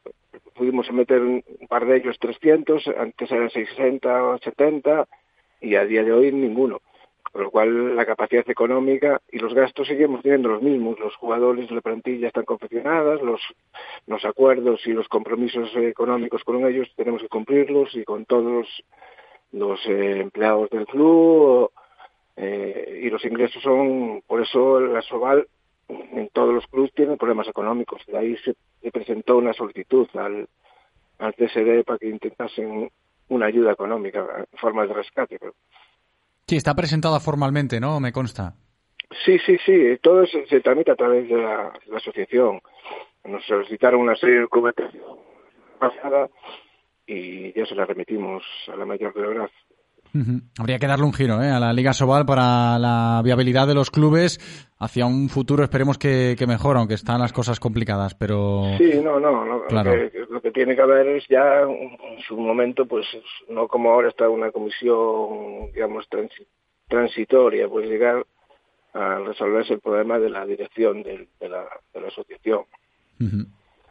[0.54, 5.06] pudimos meter un par de ellos 300, antes eran 60 o 70
[5.60, 6.80] y a día de hoy ninguno.
[7.30, 10.98] Con lo cual la capacidad económica y los gastos seguimos teniendo los mismos.
[10.98, 13.42] Los jugadores la plantilla están confeccionadas, los,
[14.06, 18.66] los acuerdos y los compromisos eh, económicos con ellos tenemos que cumplirlos y con todos
[19.56, 21.70] los, eh, empleados del club
[22.36, 25.46] eh, y los ingresos son, por eso la Soval
[25.88, 28.02] en todos los clubes tiene problemas económicos.
[28.06, 30.48] De ahí se, se presentó una solicitud al,
[31.18, 32.90] al CSD para que intentasen
[33.28, 35.38] una ayuda económica en forma de rescate.
[35.38, 35.54] Pero
[36.46, 37.98] Sí, está presentada formalmente, ¿no?
[37.98, 38.54] Me consta.
[39.24, 42.60] Sí, sí, sí, todo se, se tramita a través de la, de la asociación.
[43.24, 45.02] Nos solicitaron una serie de documentación
[45.78, 46.28] pasada
[47.06, 48.42] y ya se la remitimos
[48.72, 49.12] a la mayor.
[50.14, 50.40] Ujú.
[50.58, 51.50] Habría que darle un giro ¿eh?
[51.50, 54.38] a la Liga Sobal para la viabilidad de los clubes
[54.78, 58.62] hacia un futuro, esperemos que, que mejor, aunque están las cosas complicadas, pero...
[58.78, 59.94] Sí, no, no, no, Claro.
[59.96, 63.06] Lo, que, lo que tiene que haber es ya en su momento, pues
[63.50, 66.46] no como ahora está una comisión, digamos, transi-
[66.88, 68.24] transitoria, pues llegar
[68.94, 72.60] a resolverse el problema de la dirección de, la, de la asociación.
[73.20, 73.46] Ujú.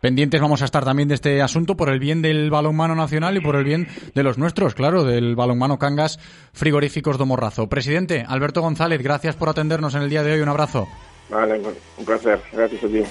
[0.06, 3.42] Pendientes vamos a estar también de este asunto por el bien del balonmano nacional y
[3.42, 6.20] por el bien de los nuestros, claro, del balonmano Cangas
[6.54, 7.68] Frigoríficos de Morrazo.
[7.70, 10.42] Presidente, Alberto González, gracias por atendernos en el día de hoy.
[10.42, 10.88] Un abrazo.
[11.28, 11.60] Vale,
[11.98, 12.40] un placer.
[12.54, 13.04] Gracias a ti.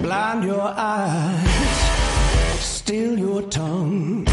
[0.00, 1.50] Blind your eyes,
[2.62, 4.24] steal your tongue.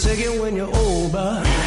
[0.00, 1.61] Take it when you're old, but, but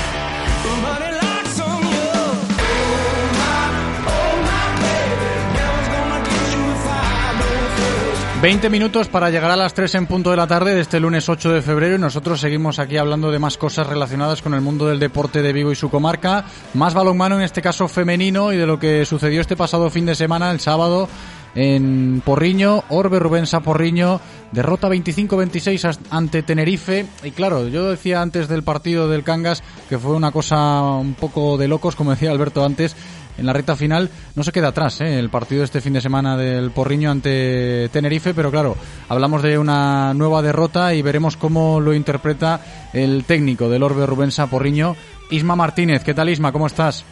[8.41, 11.28] 20 minutos para llegar a las 3 en punto de la tarde de este lunes
[11.30, 14.86] 8 de febrero y nosotros seguimos aquí hablando de más cosas relacionadas con el mundo
[14.86, 16.45] del deporte de Vigo y su comarca,
[16.76, 20.14] más balonmano en este caso femenino y de lo que sucedió este pasado fin de
[20.16, 21.07] semana, el sábado,
[21.56, 24.20] en Porriño, Orbe Rubensa Porriño,
[24.52, 27.06] derrota 25-26 as- ante Tenerife.
[27.24, 31.57] Y claro, yo decía antes del partido del Cangas que fue una cosa un poco
[31.57, 32.95] de locos, como decía Alberto antes.
[33.38, 35.20] En la recta final no se queda atrás ¿eh?
[35.20, 38.76] el partido de este fin de semana del Porriño ante Tenerife, pero claro,
[39.10, 42.62] hablamos de una nueva derrota y veremos cómo lo interpreta
[42.94, 44.95] el técnico del Orbe Rubensa Porriño,
[45.32, 46.03] Isma Martínez.
[46.03, 46.52] ¿Qué tal Isma?
[46.52, 47.06] ¿Cómo estás?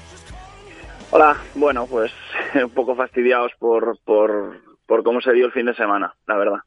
[1.11, 2.11] Hola, bueno, pues
[2.55, 6.57] un poco fastidiados por, por, por cómo se dio el fin de semana, la verdad.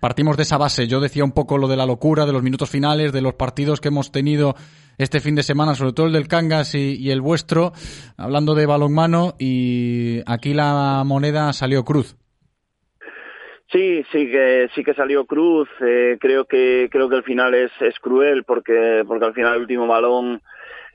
[0.00, 0.86] Partimos de esa base.
[0.86, 3.80] Yo decía un poco lo de la locura, de los minutos finales, de los partidos
[3.80, 4.54] que hemos tenido
[4.98, 7.72] este fin de semana, sobre todo el del Cangas y, el vuestro,
[8.16, 12.16] hablando de balonmano, y aquí la moneda salió cruz.
[13.70, 15.68] Sí, sí que sí que salió Cruz.
[15.82, 19.60] eh, creo que creo que el final es, es cruel porque porque al final el
[19.60, 20.40] último balón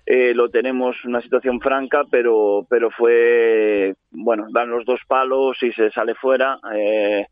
[0.08, 5.72] eh, lo tenemos una situación franca, pero pero fue bueno dan los dos palos y
[5.72, 6.58] se sale fuera.
[6.76, 7.28] eh,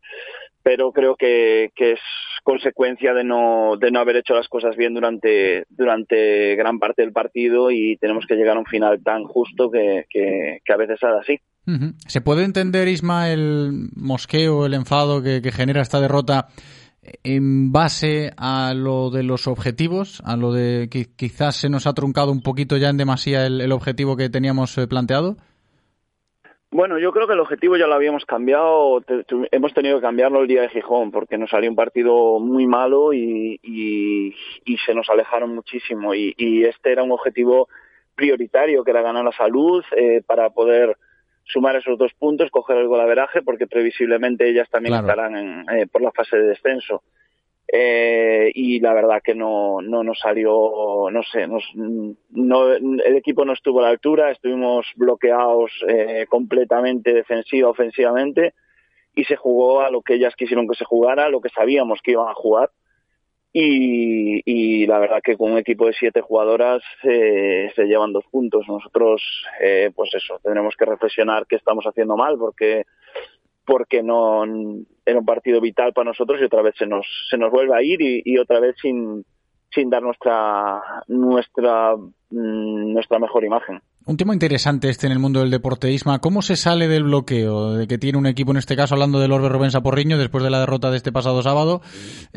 [0.62, 2.00] pero creo que, que es
[2.42, 7.12] consecuencia de no de no haber hecho las cosas bien durante durante gran parte del
[7.12, 11.08] partido y tenemos que llegar a un final tan justo que, que, a veces es
[11.20, 11.40] así.
[12.08, 16.48] ¿Se puede entender, Isma, el mosqueo, el enfado que, genera esta derrota
[17.22, 21.94] en base a lo de los objetivos, a lo de que quizás se nos ha
[21.94, 25.36] truncado un poquito ya en demasía el, el objetivo que teníamos eh, planteado?
[26.74, 30.40] Bueno, yo creo que el objetivo ya lo habíamos cambiado, te- hemos tenido que cambiarlo
[30.40, 34.34] el día de Gijón, porque nos salió un partido muy malo y, y-
[34.64, 36.14] y se nos alejaron muchísimo.
[36.14, 37.68] Y, y este era un objetivo
[38.14, 40.96] prioritario, que era ganar la salud eh, para poder
[41.44, 45.08] sumar esos dos puntos, coger el golaveraje, porque previsiblemente ellas también Claro.
[45.08, 47.02] estarán en- eh, por la fase de descenso.
[47.74, 53.46] Eh, y la verdad que no, no nos salió, no sé, nos, no, el equipo
[53.46, 58.52] no estuvo a la altura, estuvimos bloqueados eh, completamente defensiva, ofensivamente,
[59.14, 62.00] y se jugó a lo que ellas quisieron que se jugara, a lo que sabíamos
[62.02, 62.70] que iban a jugar.
[63.54, 68.24] Y, y la verdad que con un equipo de siete jugadoras eh, se llevan dos
[68.30, 68.66] puntos.
[68.68, 69.22] Nosotros,
[69.62, 72.84] eh, pues eso, tendremos que reflexionar qué estamos haciendo mal, porque
[73.72, 74.44] porque no
[75.06, 77.82] era un partido vital para nosotros y otra vez se nos se nos vuelve a
[77.82, 79.24] ir y, otra vez sin
[79.74, 83.80] sin dar nuestra nuestra mm, nuestra mejor imagen.
[84.04, 86.18] Un tema interesante este en el mundo del deporte, Isma.
[86.18, 89.32] ¿Cómo se sale del bloqueo de que tiene un equipo, en este caso hablando del
[89.32, 91.80] Orbe Rubén Porriño, después de la derrota de este pasado sábado?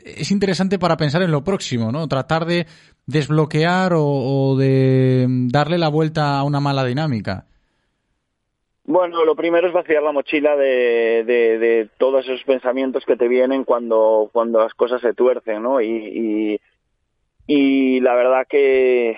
[0.05, 2.07] Es interesante para pensar en lo próximo, ¿no?
[2.07, 2.65] Tratar de
[3.07, 7.45] desbloquear o de darle la vuelta a una mala dinámica.
[8.87, 13.63] Bueno, lo primero es vaciar la mochila de, de, todos esos pensamientos que te vienen
[13.63, 15.81] cuando, cuando las cosas se tuercen, ¿no?
[15.81, 16.59] Y,
[17.47, 19.17] y, la verdad que,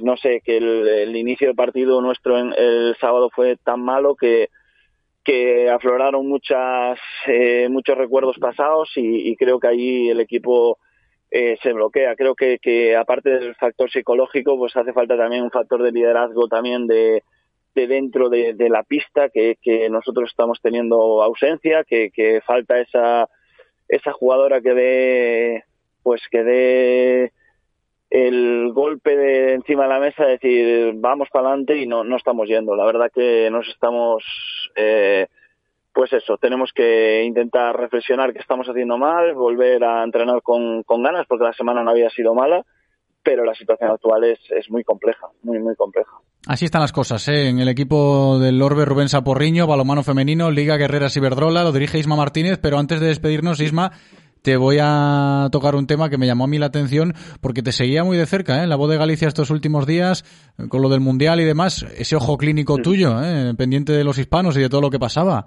[0.00, 4.48] no sé, que el, inicio del partido nuestro en, el sábado fue tan malo que,
[5.22, 10.78] que afloraron muchas, eh, muchos recuerdos pasados y, y creo que allí el equipo
[11.30, 12.16] eh, se bloquea.
[12.16, 16.86] Creo que aparte del factor psicológico, pues hace falta también un factor de liderazgo también
[16.86, 17.22] de,
[17.74, 19.56] de dentro de, la pista que,
[19.90, 23.28] nosotros estamos teniendo ausencia, que, que, falta esa
[23.88, 25.64] esa jugadora que dé
[26.02, 27.32] pues que dé
[28.10, 32.48] el golpe de encima de la mesa, decir vamos para adelante y no, no estamos
[32.48, 32.74] yendo.
[32.74, 34.24] La verdad que nos estamos
[34.76, 35.26] eh,
[35.92, 41.02] pues eso, tenemos que intentar reflexionar qué estamos haciendo mal, volver a entrenar con, con
[41.02, 42.64] ganas, porque la semana no había sido mala,
[43.22, 46.12] pero la situación actual es, es muy compleja, muy, muy compleja.
[46.46, 47.48] Así están las cosas, ¿eh?
[47.48, 52.16] En el equipo del Orbe Rubén Saporriño, balomano femenino, Liga Guerreras Iberdrola, lo dirige Isma
[52.16, 53.92] Martínez, pero antes de despedirnos, Isma,
[54.42, 57.70] te voy a tocar un tema que me llamó a mí la atención porque te
[57.70, 58.64] seguía muy de cerca, ¿eh?
[58.64, 60.24] En la voz de Galicia estos últimos días,
[60.68, 63.54] con lo del Mundial y demás, ese ojo clínico tuyo, ¿eh?
[63.56, 65.46] Pendiente de los hispanos y de todo lo que pasaba.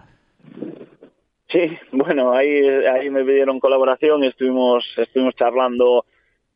[1.49, 1.59] Sí,
[1.91, 2.57] bueno, ahí,
[2.87, 6.05] ahí me pidieron colaboración y estuvimos, estuvimos charlando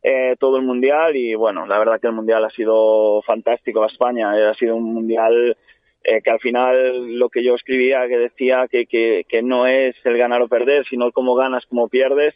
[0.04, 3.88] eh, todo el mundial y bueno, la verdad que el mundial ha sido fantástico a
[3.88, 5.58] España, eh, ha sido un mundial
[6.04, 9.96] eh, que al final lo que yo escribía que decía que, que, que no es
[10.06, 12.34] el ganar o perder, sino cómo ganas, cómo pierdes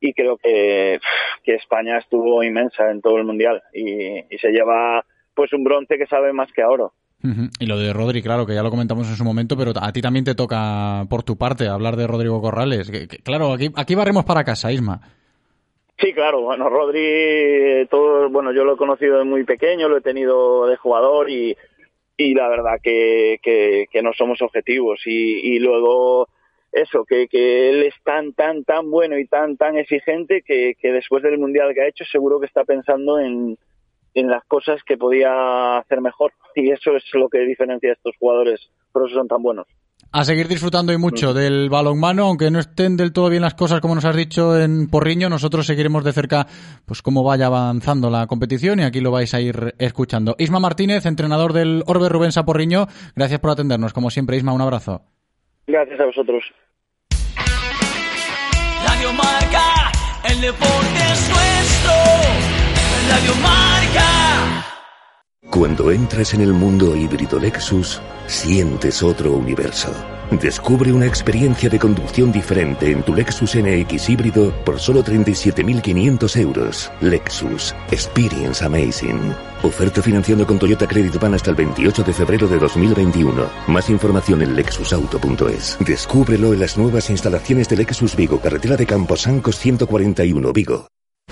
[0.00, 1.00] y creo que,
[1.44, 5.04] España estuvo inmensa en todo el mundial y, y se lleva
[5.34, 6.92] pues un bronce que sabe más que a oro.
[7.58, 10.00] Y lo de Rodri, claro, que ya lo comentamos en su momento, pero a ti
[10.00, 12.90] también te toca, por tu parte, hablar de Rodrigo Corrales.
[12.90, 15.00] Que, claro, aquí, aquí barremos para casa, Isma.
[15.98, 19.96] Sí, claro, bueno, Rodri, eh, todo, bueno, yo lo he conocido de muy pequeño, lo
[19.96, 21.56] he tenido de jugador y,
[22.18, 25.00] y la verdad que, que, que no somos objetivos.
[25.06, 26.28] Y, y luego,
[26.70, 30.92] eso, que, que él es tan, tan, tan bueno y tan, tan exigente que, que
[30.92, 33.56] después del Mundial que ha hecho seguro que está pensando en,
[34.12, 36.32] en las cosas que podía hacer mejor.
[36.54, 39.66] Y eso es lo que diferencia a estos jugadores, por eso son tan buenos.
[40.12, 43.80] A seguir disfrutando y mucho del balonmano, aunque no estén del todo bien las cosas,
[43.80, 46.46] como nos has dicho en Porriño, nosotros seguiremos de cerca
[46.86, 50.34] pues cómo vaya avanzando la competición y aquí lo vais a ir escuchando.
[50.38, 53.92] Isma Martínez, entrenador del Orbe Rubens a Porriño, gracias por atendernos.
[53.92, 55.02] Como siempre, Isma, un abrazo.
[55.66, 56.44] Gracias a vosotros.
[58.86, 59.92] Radio Marca,
[60.30, 61.92] el deporte es nuestro.
[63.10, 64.75] Radio Marca.
[65.56, 69.90] Cuando entras en el mundo híbrido Lexus, sientes otro universo.
[70.30, 76.92] Descubre una experiencia de conducción diferente en tu Lexus NX híbrido por solo 37.500 euros.
[77.00, 77.74] Lexus.
[77.90, 79.34] Experience Amazing.
[79.62, 83.48] Oferta financiando con Toyota Credit Ban hasta el 28 de febrero de 2021.
[83.68, 85.78] Más información en lexusauto.es.
[85.80, 90.88] Descúbrelo en las nuevas instalaciones de Lexus Vigo, carretera de Camposancos 141 Vigo.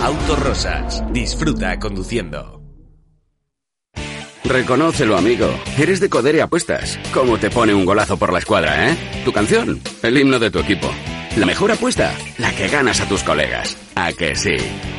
[0.00, 1.02] Autorosas.
[1.12, 2.60] Disfruta conduciendo.
[4.44, 5.48] Reconócelo, amigo.
[5.78, 6.98] Eres de Codere Apuestas.
[7.14, 9.22] ¿Cómo te pone un golazo por la escuadra, eh?
[9.24, 10.90] Tu canción, el himno de tu equipo.
[11.36, 13.76] La mejor apuesta, la que ganas a tus colegas.
[13.94, 14.56] ¿A que sí?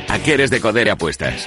[0.09, 1.45] ¿A que eres de Codere Apuestas?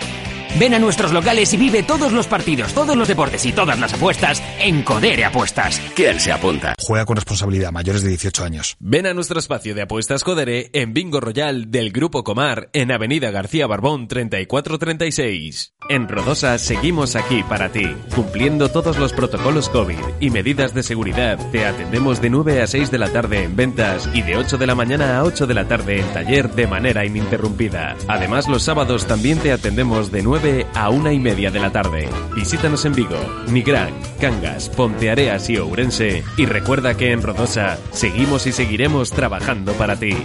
[0.58, 3.94] Ven a nuestros locales y vive todos los partidos, todos los deportes y todas las
[3.94, 5.80] apuestas en Codere Apuestas.
[5.94, 6.74] ¿Quién se apunta?
[6.80, 8.76] Juega con responsabilidad, mayores de 18 años.
[8.80, 13.30] Ven a nuestro espacio de apuestas Codere en Bingo Royal del Grupo Comar en Avenida
[13.30, 15.74] García Barbón 3436.
[15.88, 21.38] En Rodosa seguimos aquí para ti, cumpliendo todos los protocolos COVID y medidas de seguridad.
[21.52, 24.66] Te atendemos de 9 a 6 de la tarde en ventas y de 8 de
[24.66, 27.96] la mañana a 8 de la tarde en taller de manera ininterrumpida.
[28.08, 30.37] Además, los sábados también te atendemos de 9
[30.74, 32.08] a 1 y media de la tarde.
[32.36, 38.52] Visítanos en Vigo, Nigrán, Cangas, Ponteareas y Ourense y recuerda que en Rodosa seguimos y
[38.52, 40.16] seguiremos trabajando para ti.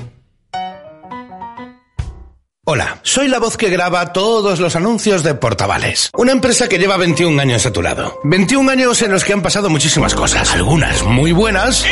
[2.65, 6.97] Hola, soy la voz que graba todos los anuncios de Portavales, una empresa que lleva
[6.97, 8.19] 21 años a tu lado.
[8.23, 11.85] 21 años en los que han pasado muchísimas cosas, algunas muy buenas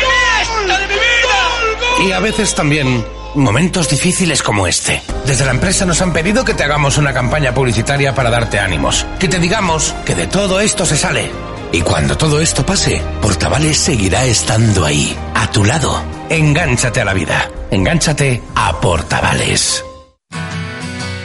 [2.05, 3.03] y a veces también
[3.35, 5.01] momentos difíciles como este.
[5.25, 9.05] Desde la empresa nos han pedido que te hagamos una campaña publicitaria para darte ánimos,
[9.19, 11.31] que te digamos que de todo esto se sale.
[11.71, 16.03] Y cuando todo esto pase, Portavales seguirá estando ahí, a tu lado.
[16.29, 19.85] Engánchate a la vida, engánchate a Portavales.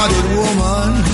[0.00, 1.04] Sweethearted woman,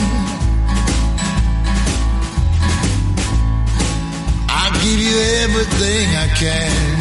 [4.48, 6.95] I'll give you everything I can.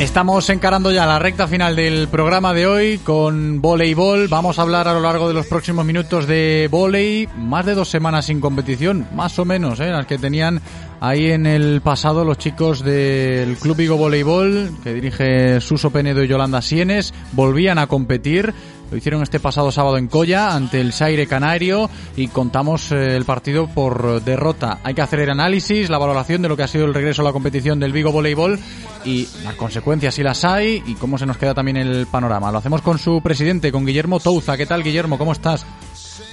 [0.00, 4.28] Estamos encarando ya la recta final del programa de hoy con voleibol.
[4.28, 7.28] Vamos a hablar a lo largo de los próximos minutos de volei.
[7.36, 9.90] Más de dos semanas sin competición, más o menos, ¿eh?
[9.90, 10.62] las que tenían
[11.00, 16.28] ahí en el pasado los chicos del Club Vigo Voleibol, que dirige Suso Penedo y
[16.28, 18.54] Yolanda Sienes, volvían a competir.
[18.90, 23.24] Lo hicieron este pasado sábado en Colla ante el Saire Canario y contamos eh, el
[23.24, 24.78] partido por derrota.
[24.82, 27.24] Hay que hacer el análisis, la valoración de lo que ha sido el regreso a
[27.24, 28.58] la competición del Vigo Voleibol
[29.04, 32.50] y las consecuencias si las hay y cómo se nos queda también el panorama.
[32.50, 34.56] Lo hacemos con su presidente, con Guillermo Touza.
[34.56, 35.18] ¿Qué tal, Guillermo?
[35.18, 35.64] ¿Cómo estás?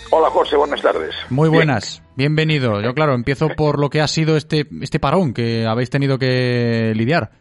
[0.09, 1.13] Hola José, buenas tardes.
[1.29, 2.81] Muy buenas, bienvenido.
[2.81, 6.93] Yo claro, empiezo por lo que ha sido este, este parón que habéis tenido que
[6.95, 7.31] lidiar.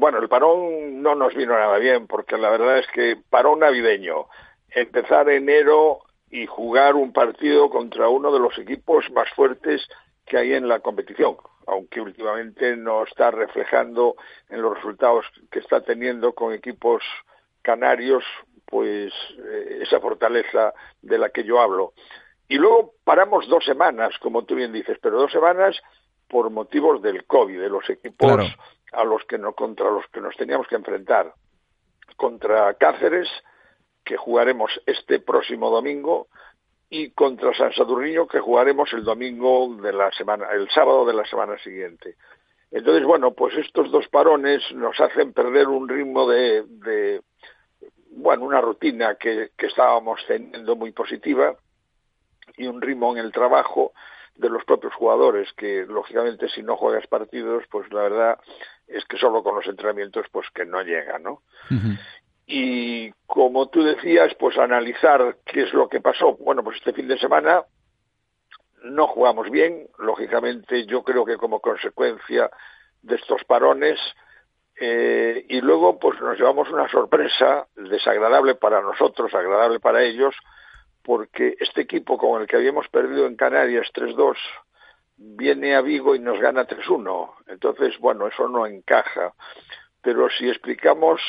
[0.00, 4.28] Bueno, el parón no nos vino nada bien porque la verdad es que parón navideño,
[4.70, 5.98] empezar enero
[6.30, 9.86] y jugar un partido contra uno de los equipos más fuertes
[10.24, 11.36] que hay en la competición,
[11.66, 14.16] aunque últimamente no está reflejando
[14.48, 17.02] en los resultados que está teniendo con equipos
[17.60, 18.24] canarios,
[18.64, 20.72] pues eh, esa fortaleza
[21.02, 21.92] de la que yo hablo.
[22.48, 25.78] Y luego paramos dos semanas, como tú bien dices, pero dos semanas
[26.30, 28.40] por motivos del COVID, de los equipos.
[28.92, 31.32] A los que no, contra los que nos teníamos que enfrentar.
[32.16, 33.28] Contra Cáceres,
[34.04, 36.28] que jugaremos este próximo domingo,
[36.90, 41.24] y contra San Sadurniño, que jugaremos el domingo de la semana, el sábado de la
[41.24, 42.16] semana siguiente.
[42.72, 47.22] Entonces, bueno, pues estos dos parones nos hacen perder un ritmo de,
[48.10, 51.54] bueno, una rutina que estábamos teniendo muy positiva
[52.56, 53.92] y un ritmo en el trabajo
[54.40, 58.38] de los propios jugadores que lógicamente si no juegas partidos pues la verdad
[58.86, 61.42] es que solo con los entrenamientos pues que no llega no
[62.50, 66.34] y como tú decías pues analizar qué es lo que pasó.
[66.36, 67.62] Bueno pues este fin de semana
[68.82, 69.86] no jugamos bien.
[69.98, 72.50] Lógicamente yo creo que como consecuencia
[73.02, 74.00] de estos parones
[74.80, 80.34] eh, y luego pues nos llevamos una sorpresa desagradable para nosotros agradable para ellos
[81.02, 84.36] porque este equipo con el que habíamos perdido en Canarias 3-2
[85.16, 87.34] viene a Vigo y nos gana 3-1.
[87.48, 89.34] Entonces, bueno, eso no encaja.
[90.02, 91.20] Pero si explicamos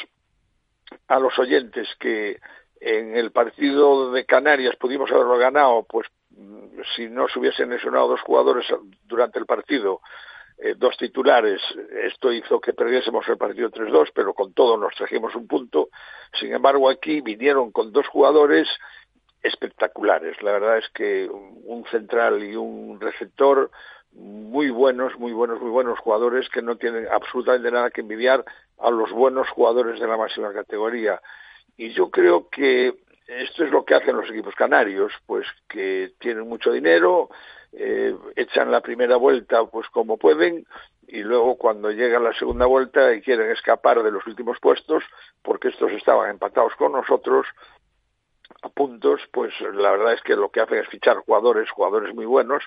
[1.08, 2.40] a los oyentes que
[2.80, 8.08] en el partido de Canarias pudimos haberlo ganado, pues mm, si no se hubiesen lesionado
[8.08, 8.66] dos jugadores
[9.06, 10.02] durante el partido,
[10.58, 11.62] eh, dos titulares,
[12.04, 15.90] esto hizo que perdiésemos el partido 3-2, pero con todo nos trajimos un punto.
[16.40, 18.68] Sin embargo, aquí vinieron con dos jugadores
[19.44, 20.42] espectaculares.
[20.42, 23.72] La verdad es que un central y un receptor
[24.14, 28.44] muy buenos, muy buenos, muy buenos jugadores que no tienen absolutamente nada que envidiar
[28.78, 31.22] a los buenos jugadores de la máxima categoría.
[31.78, 32.96] Y yo creo que
[33.28, 37.30] esto es lo que hacen los equipos canarios, pues que tienen mucho dinero,
[37.72, 40.66] eh, echan la primera vuelta pues como pueden
[41.08, 45.04] y luego cuando llega la segunda vuelta y quieren escapar de los últimos puestos,
[45.42, 47.46] porque estos estaban empatados con nosotros,
[48.62, 52.26] a puntos, pues la verdad es que lo que hacen es fichar jugadores, jugadores muy
[52.26, 52.64] buenos,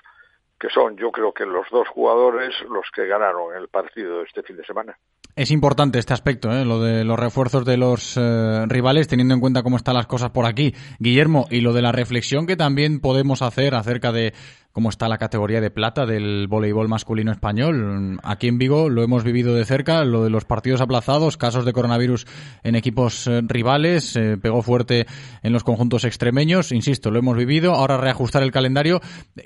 [0.59, 4.57] que son yo creo que los dos jugadores los que ganaron el partido este fin
[4.57, 4.97] de semana.
[5.35, 6.63] Es importante este aspecto, ¿eh?
[6.63, 10.31] lo de los refuerzos de los eh, rivales, teniendo en cuenta cómo están las cosas
[10.31, 10.73] por aquí.
[10.99, 14.33] Guillermo, y lo de la reflexión que también podemos hacer acerca de
[14.75, 18.19] cómo está la categoría de plata del voleibol masculino español.
[18.23, 21.71] Aquí en Vigo lo hemos vivido de cerca, lo de los partidos aplazados, casos de
[21.71, 22.25] coronavirus
[22.61, 25.05] en equipos eh, rivales, eh, pegó fuerte
[25.43, 28.99] en los conjuntos extremeños, insisto, lo hemos vivido, ahora reajustar el calendario.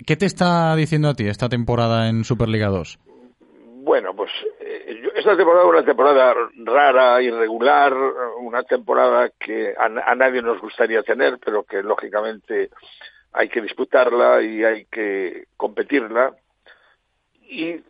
[0.08, 2.98] ¿Qué te está diciendo a ti esta temporada en Superliga 2?
[3.84, 4.32] Bueno, pues
[4.62, 6.34] eh, esta temporada es una temporada
[6.66, 7.94] rara, irregular,
[8.42, 12.72] una temporada que a, a nadie nos gustaría tener, pero que lógicamente
[13.34, 16.36] hay que disputarla y hay que competirla.
[17.50, 17.82] Y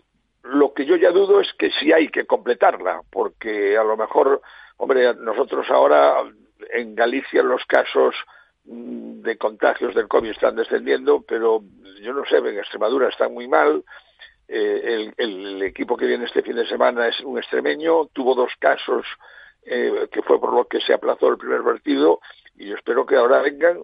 [0.43, 4.41] lo que yo ya dudo es que sí hay que completarla, porque a lo mejor,
[4.77, 6.23] hombre, nosotros ahora
[6.71, 8.15] en Galicia los casos
[8.65, 11.61] mm, de contagios del COVID están descendiendo, pero
[12.01, 13.83] yo no sé, en Extremadura está muy mal.
[14.47, 18.51] Eh, el, el equipo que viene este fin de semana es un extremeño, tuvo dos
[18.57, 19.05] casos
[19.63, 22.21] eh, que fue por lo que se aplazó el primer partido
[22.55, 23.83] y yo espero que ahora vengan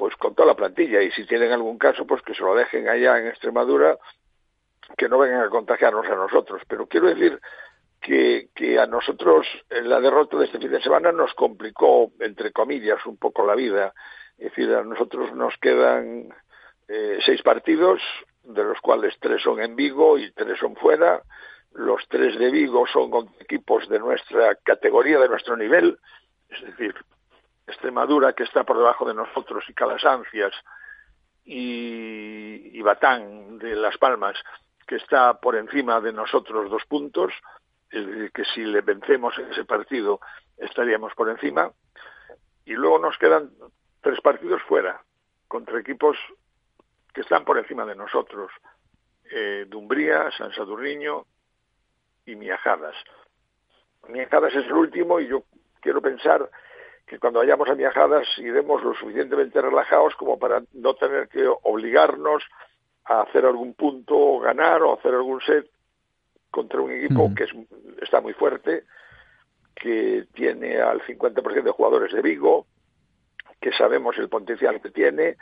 [0.00, 1.02] pues con toda la plantilla.
[1.02, 3.98] Y si tienen algún caso pues que se lo dejen allá en Extremadura
[4.96, 6.62] que no vengan a contagiarnos a nosotros.
[6.66, 7.38] Pero quiero decir
[8.00, 8.48] que,
[8.80, 13.18] a nosotros eh, la derrota de este fin de semana nos complicó entre comillas un
[13.18, 13.92] poco la vida.
[14.38, 16.30] Es decir a nosotros nos quedan
[16.88, 18.00] eh, seis partidos
[18.42, 21.22] de los cuales tres son en Vigo y tres son fuera.
[21.72, 25.98] Los tres de Vigo son equipos de nuestra categoría de nuestro nivel.
[26.48, 26.94] Es decir
[27.70, 30.52] Extremadura, que está por debajo de nosotros, y Calasancias,
[31.44, 34.36] y, Batán de Las Palmas,
[34.86, 37.32] que está por encima de nosotros dos puntos.
[37.90, 40.20] decir, que si le vencemos en ese partido
[40.56, 41.72] estaríamos por encima.
[42.64, 43.50] Y luego nos quedan
[44.00, 45.02] tres partidos fuera,
[45.48, 46.16] contra equipos
[47.12, 48.50] que están por encima de nosotros.
[49.30, 51.26] Eh, Dumbría, San Sadurniño
[52.26, 52.94] y Miajadas.
[54.08, 55.44] Miajadas es el último y yo
[55.80, 56.48] quiero pensar
[57.10, 62.44] que cuando vayamos a Miajadas iremos lo suficientemente relajados como para no tener que obligarnos
[63.04, 65.68] a hacer algún punto o ganar o hacer algún set
[66.52, 67.50] contra un equipo que es,
[68.00, 68.84] está muy fuerte,
[69.74, 72.66] que tiene al 50% de jugadores de Vigo,
[73.60, 75.36] que sabemos el potencial que tiene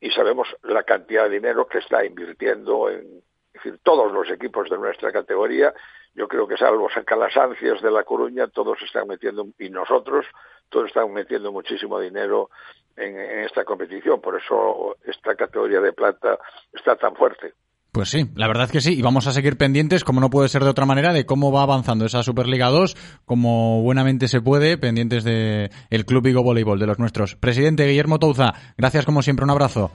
[0.00, 3.24] y sabemos la cantidad de dinero que está invirtiendo en
[3.54, 5.74] es decir, todos los equipos de nuestra categoría,
[6.14, 10.26] yo creo que salvo sacar las ansias de La Coruña, todos están metiendo, y nosotros,
[10.68, 12.50] todos están metiendo muchísimo dinero
[12.96, 16.38] en, en esta competición, por eso esta categoría de plata
[16.72, 17.54] está tan fuerte.
[17.92, 20.62] Pues sí, la verdad que sí, y vamos a seguir pendientes, como no puede ser
[20.62, 25.24] de otra manera, de cómo va avanzando esa Superliga 2, como buenamente se puede, pendientes
[25.24, 27.34] de el Club Vigo Voleibol, de los nuestros.
[27.34, 29.90] Presidente Guillermo Touza, gracias como siempre, un abrazo.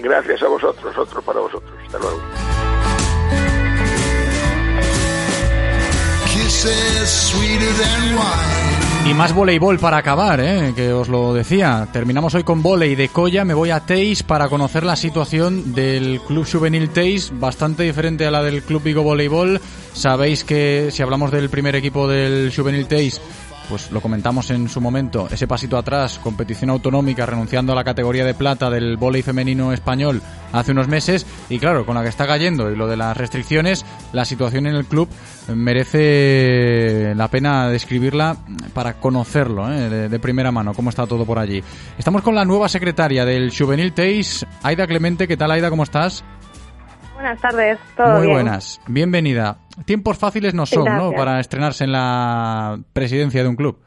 [0.00, 1.72] Gracias a vosotros, otro para vosotros.
[1.84, 2.22] Hasta luego.
[9.08, 10.72] Y más voleibol para acabar, ¿eh?
[10.74, 11.86] que os lo decía.
[11.92, 13.44] Terminamos hoy con volei de Colla.
[13.44, 18.30] Me voy a Teis para conocer la situación del Club Juvenil Teis, bastante diferente a
[18.30, 19.60] la del Club Vigo Voleibol.
[19.92, 23.20] Sabéis que si hablamos del primer equipo del Juvenil Teis,
[23.68, 28.24] pues lo comentamos en su momento, ese pasito atrás, competición autonómica, renunciando a la categoría
[28.24, 30.22] de plata del vóley femenino español
[30.52, 33.84] hace unos meses y claro, con la que está cayendo y lo de las restricciones,
[34.12, 35.08] la situación en el club
[35.54, 38.36] merece la pena describirla
[38.72, 40.08] para conocerlo ¿eh?
[40.08, 41.62] de, primera mano, cómo está todo por allí.
[41.98, 45.28] Estamos con la nueva secretaria del Juvenil Teis, Aida Clemente.
[45.28, 45.70] ¿Qué tal, Aida?
[45.70, 46.24] ¿Cómo estás?
[47.16, 48.32] Buenas tardes, todo Muy bien.
[48.34, 48.80] buenas.
[48.86, 49.56] Bienvenida.
[49.86, 51.12] Tiempos fáciles no son, ¿no?
[51.12, 53.78] Para estrenarse en la presidencia de un club.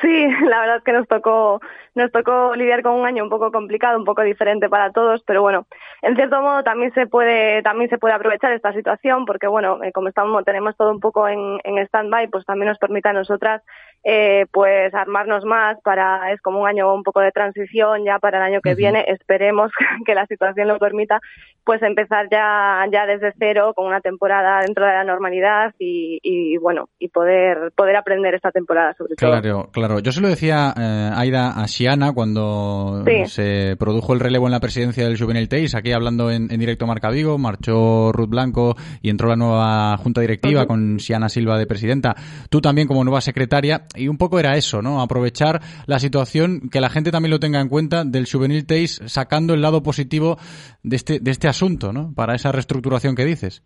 [0.00, 1.60] Sí, la verdad es que nos tocó,
[1.94, 5.42] nos tocó lidiar con un año un poco complicado, un poco diferente para todos, pero
[5.42, 5.66] bueno,
[6.00, 9.92] en cierto modo también se puede, también se puede aprovechar esta situación porque bueno, eh,
[9.92, 13.62] como estamos, tenemos todo un poco en, en stand-by, pues también nos permite a nosotras
[14.04, 18.38] eh, pues armarnos más para, es como un año un poco de transición ya para
[18.38, 19.70] el año que viene, esperemos
[20.06, 21.20] que la situación lo permita,
[21.64, 26.56] pues empezar ya, ya desde cero con una temporada dentro de la normalidad y, y
[26.58, 29.30] bueno, y poder, poder aprender esta temporada sobre todo.
[29.30, 30.00] Claro, claro.
[30.00, 33.26] Yo se lo decía eh, Aida a Shiana cuando Sí.
[33.26, 36.86] se produjo el relevo en la presidencia del Juvenil Teis, aquí hablando en, en directo
[36.86, 41.66] Marca Vigo, marchó Ruth Blanco y entró la nueva junta directiva con Shiana Silva de
[41.66, 42.14] presidenta.
[42.50, 45.00] Tú también como nueva secretaria y un poco era eso, ¿no?
[45.00, 49.54] Aprovechar la situación, que la gente también lo tenga en cuenta del Juvenil Teis sacando
[49.54, 50.36] el lado positivo
[50.82, 52.12] de este, de este asunto, ¿no?
[52.14, 53.62] Para esa reestructuración que dices.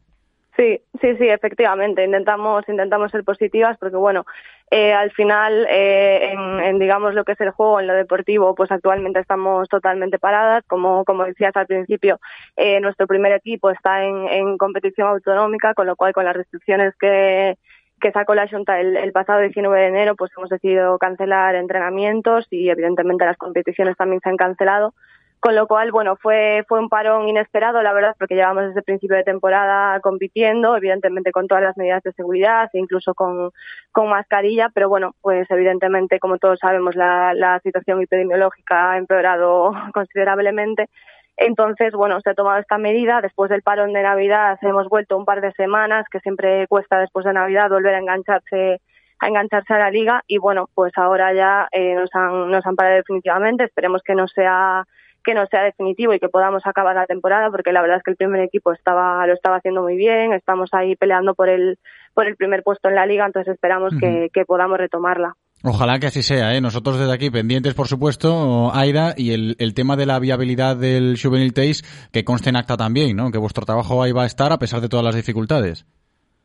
[0.57, 2.03] Sí, sí, sí, efectivamente.
[2.03, 4.25] Intentamos, intentamos ser positivas porque, bueno,
[4.71, 8.55] eh, al final, eh, en, en, digamos, lo que es el juego, en lo deportivo,
[8.55, 10.65] pues actualmente estamos totalmente paradas.
[10.67, 12.21] Como, como decías al principio,
[12.57, 16.95] eh, nuestro primer equipo está en, en competición autonómica, con lo cual, con las restricciones
[16.99, 17.59] que,
[18.07, 22.71] que sacó la Junta el, pasado 19 de enero, pues hemos decidido cancelar entrenamientos y,
[22.71, 24.95] evidentemente, las competiciones también se han cancelado.
[25.41, 28.85] Con lo cual, bueno, fue, fue un parón inesperado, la verdad, porque llevamos desde el
[28.85, 33.51] principio de temporada compitiendo, evidentemente con todas las medidas de seguridad, e incluso con,
[33.91, 39.73] con mascarilla, pero bueno, pues evidentemente, como todos sabemos, la, la situación epidemiológica ha empeorado
[39.93, 40.89] considerablemente.
[41.37, 43.21] Entonces, bueno, se ha tomado esta medida.
[43.21, 47.25] Después del parón de Navidad hemos vuelto un par de semanas, que siempre cuesta después
[47.25, 48.81] de Navidad volver a engancharse
[49.19, 52.77] a engancharse a la liga y bueno, pues ahora ya eh, nos han nos han
[52.77, 53.65] parado definitivamente.
[53.65, 54.85] Esperemos que no sea
[55.27, 58.13] que no sea definitivo y que podamos acabar la temporada porque la verdad es que
[58.13, 61.79] el primer equipo estaba lo estaba haciendo muy bien estamos ahí peleando por el
[62.15, 64.01] por el primer puesto en la liga entonces esperamos uh -huh.
[64.01, 65.35] que, que, podamos retomarla
[65.69, 66.61] Ojalá que así sea, ¿eh?
[66.61, 71.19] Nosotros desde aquí pendientes, por supuesto, Aida, y el, el tema de la viabilidad del
[71.21, 71.83] Juvenil Teis,
[72.13, 73.33] que conste en acta también, ¿no?
[73.33, 75.85] Que vuestro trabajo ahí va a estar a pesar de todas las dificultades.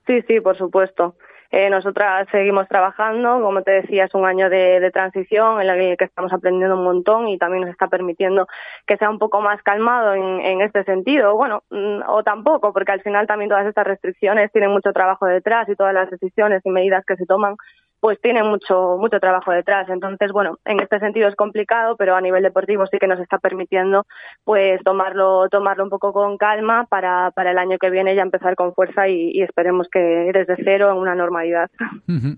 [0.08, 1.16] Sí, sí, por supuesto.
[1.52, 5.98] Eh, nosotras seguimos trabajando, como te decía, es un año de, de, transición en el
[5.98, 8.48] que estamos aprendiendo un montón y también nos está permitiendo
[8.88, 11.36] que sea un poco más calmado en, en este sentido.
[11.36, 15.68] Bueno, mm, o tampoco, porque al final también todas estas restricciones tienen mucho trabajo detrás
[15.68, 17.58] y todas las decisiones y medidas que se toman
[18.02, 19.88] pues tienen mucho mucho trabajo detrás.
[19.88, 23.38] Entonces, bueno, en este sentido es complicado, pero a nivel deportivo sí que nos está
[23.38, 24.06] permitiendo
[24.44, 28.56] pues tomarlo tomarlo un poco con calma para, para el año que viene ya empezar
[28.56, 31.70] con fuerza y, y esperemos que desde cero en una normalidad.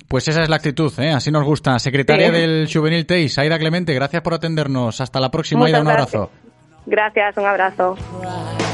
[0.08, 1.12] Pues esa es la actitud, ¿eh?
[1.12, 1.80] así nos gusta.
[1.80, 2.34] Secretaria sí.
[2.34, 5.00] del Juvenil Teis, Aida Clemente, gracias por atendernos.
[5.02, 6.16] Hasta la próxima, Muchas Aida, un gracias.
[6.16, 6.32] abrazo.
[6.86, 8.73] Gracias, un abrazo.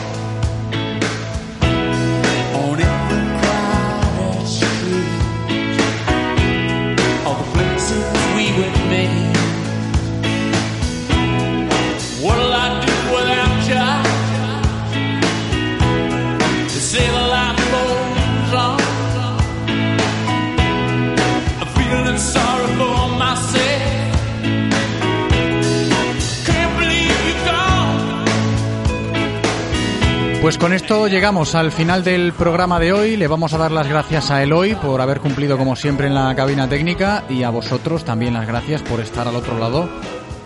[30.42, 33.18] Pues con esto llegamos al final del programa de hoy.
[33.18, 36.34] Le vamos a dar las gracias a Eloy por haber cumplido como siempre en la
[36.34, 39.90] cabina técnica y a vosotros también las gracias por estar al otro lado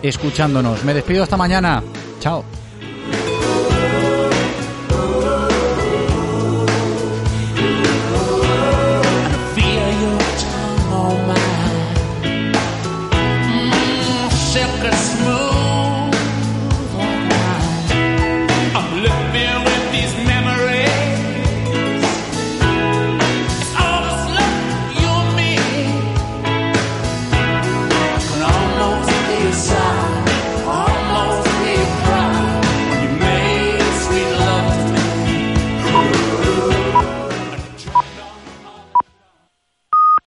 [0.02, 0.84] escuchándonos.
[0.84, 1.82] Me despido hasta mañana.
[2.18, 2.44] Chao.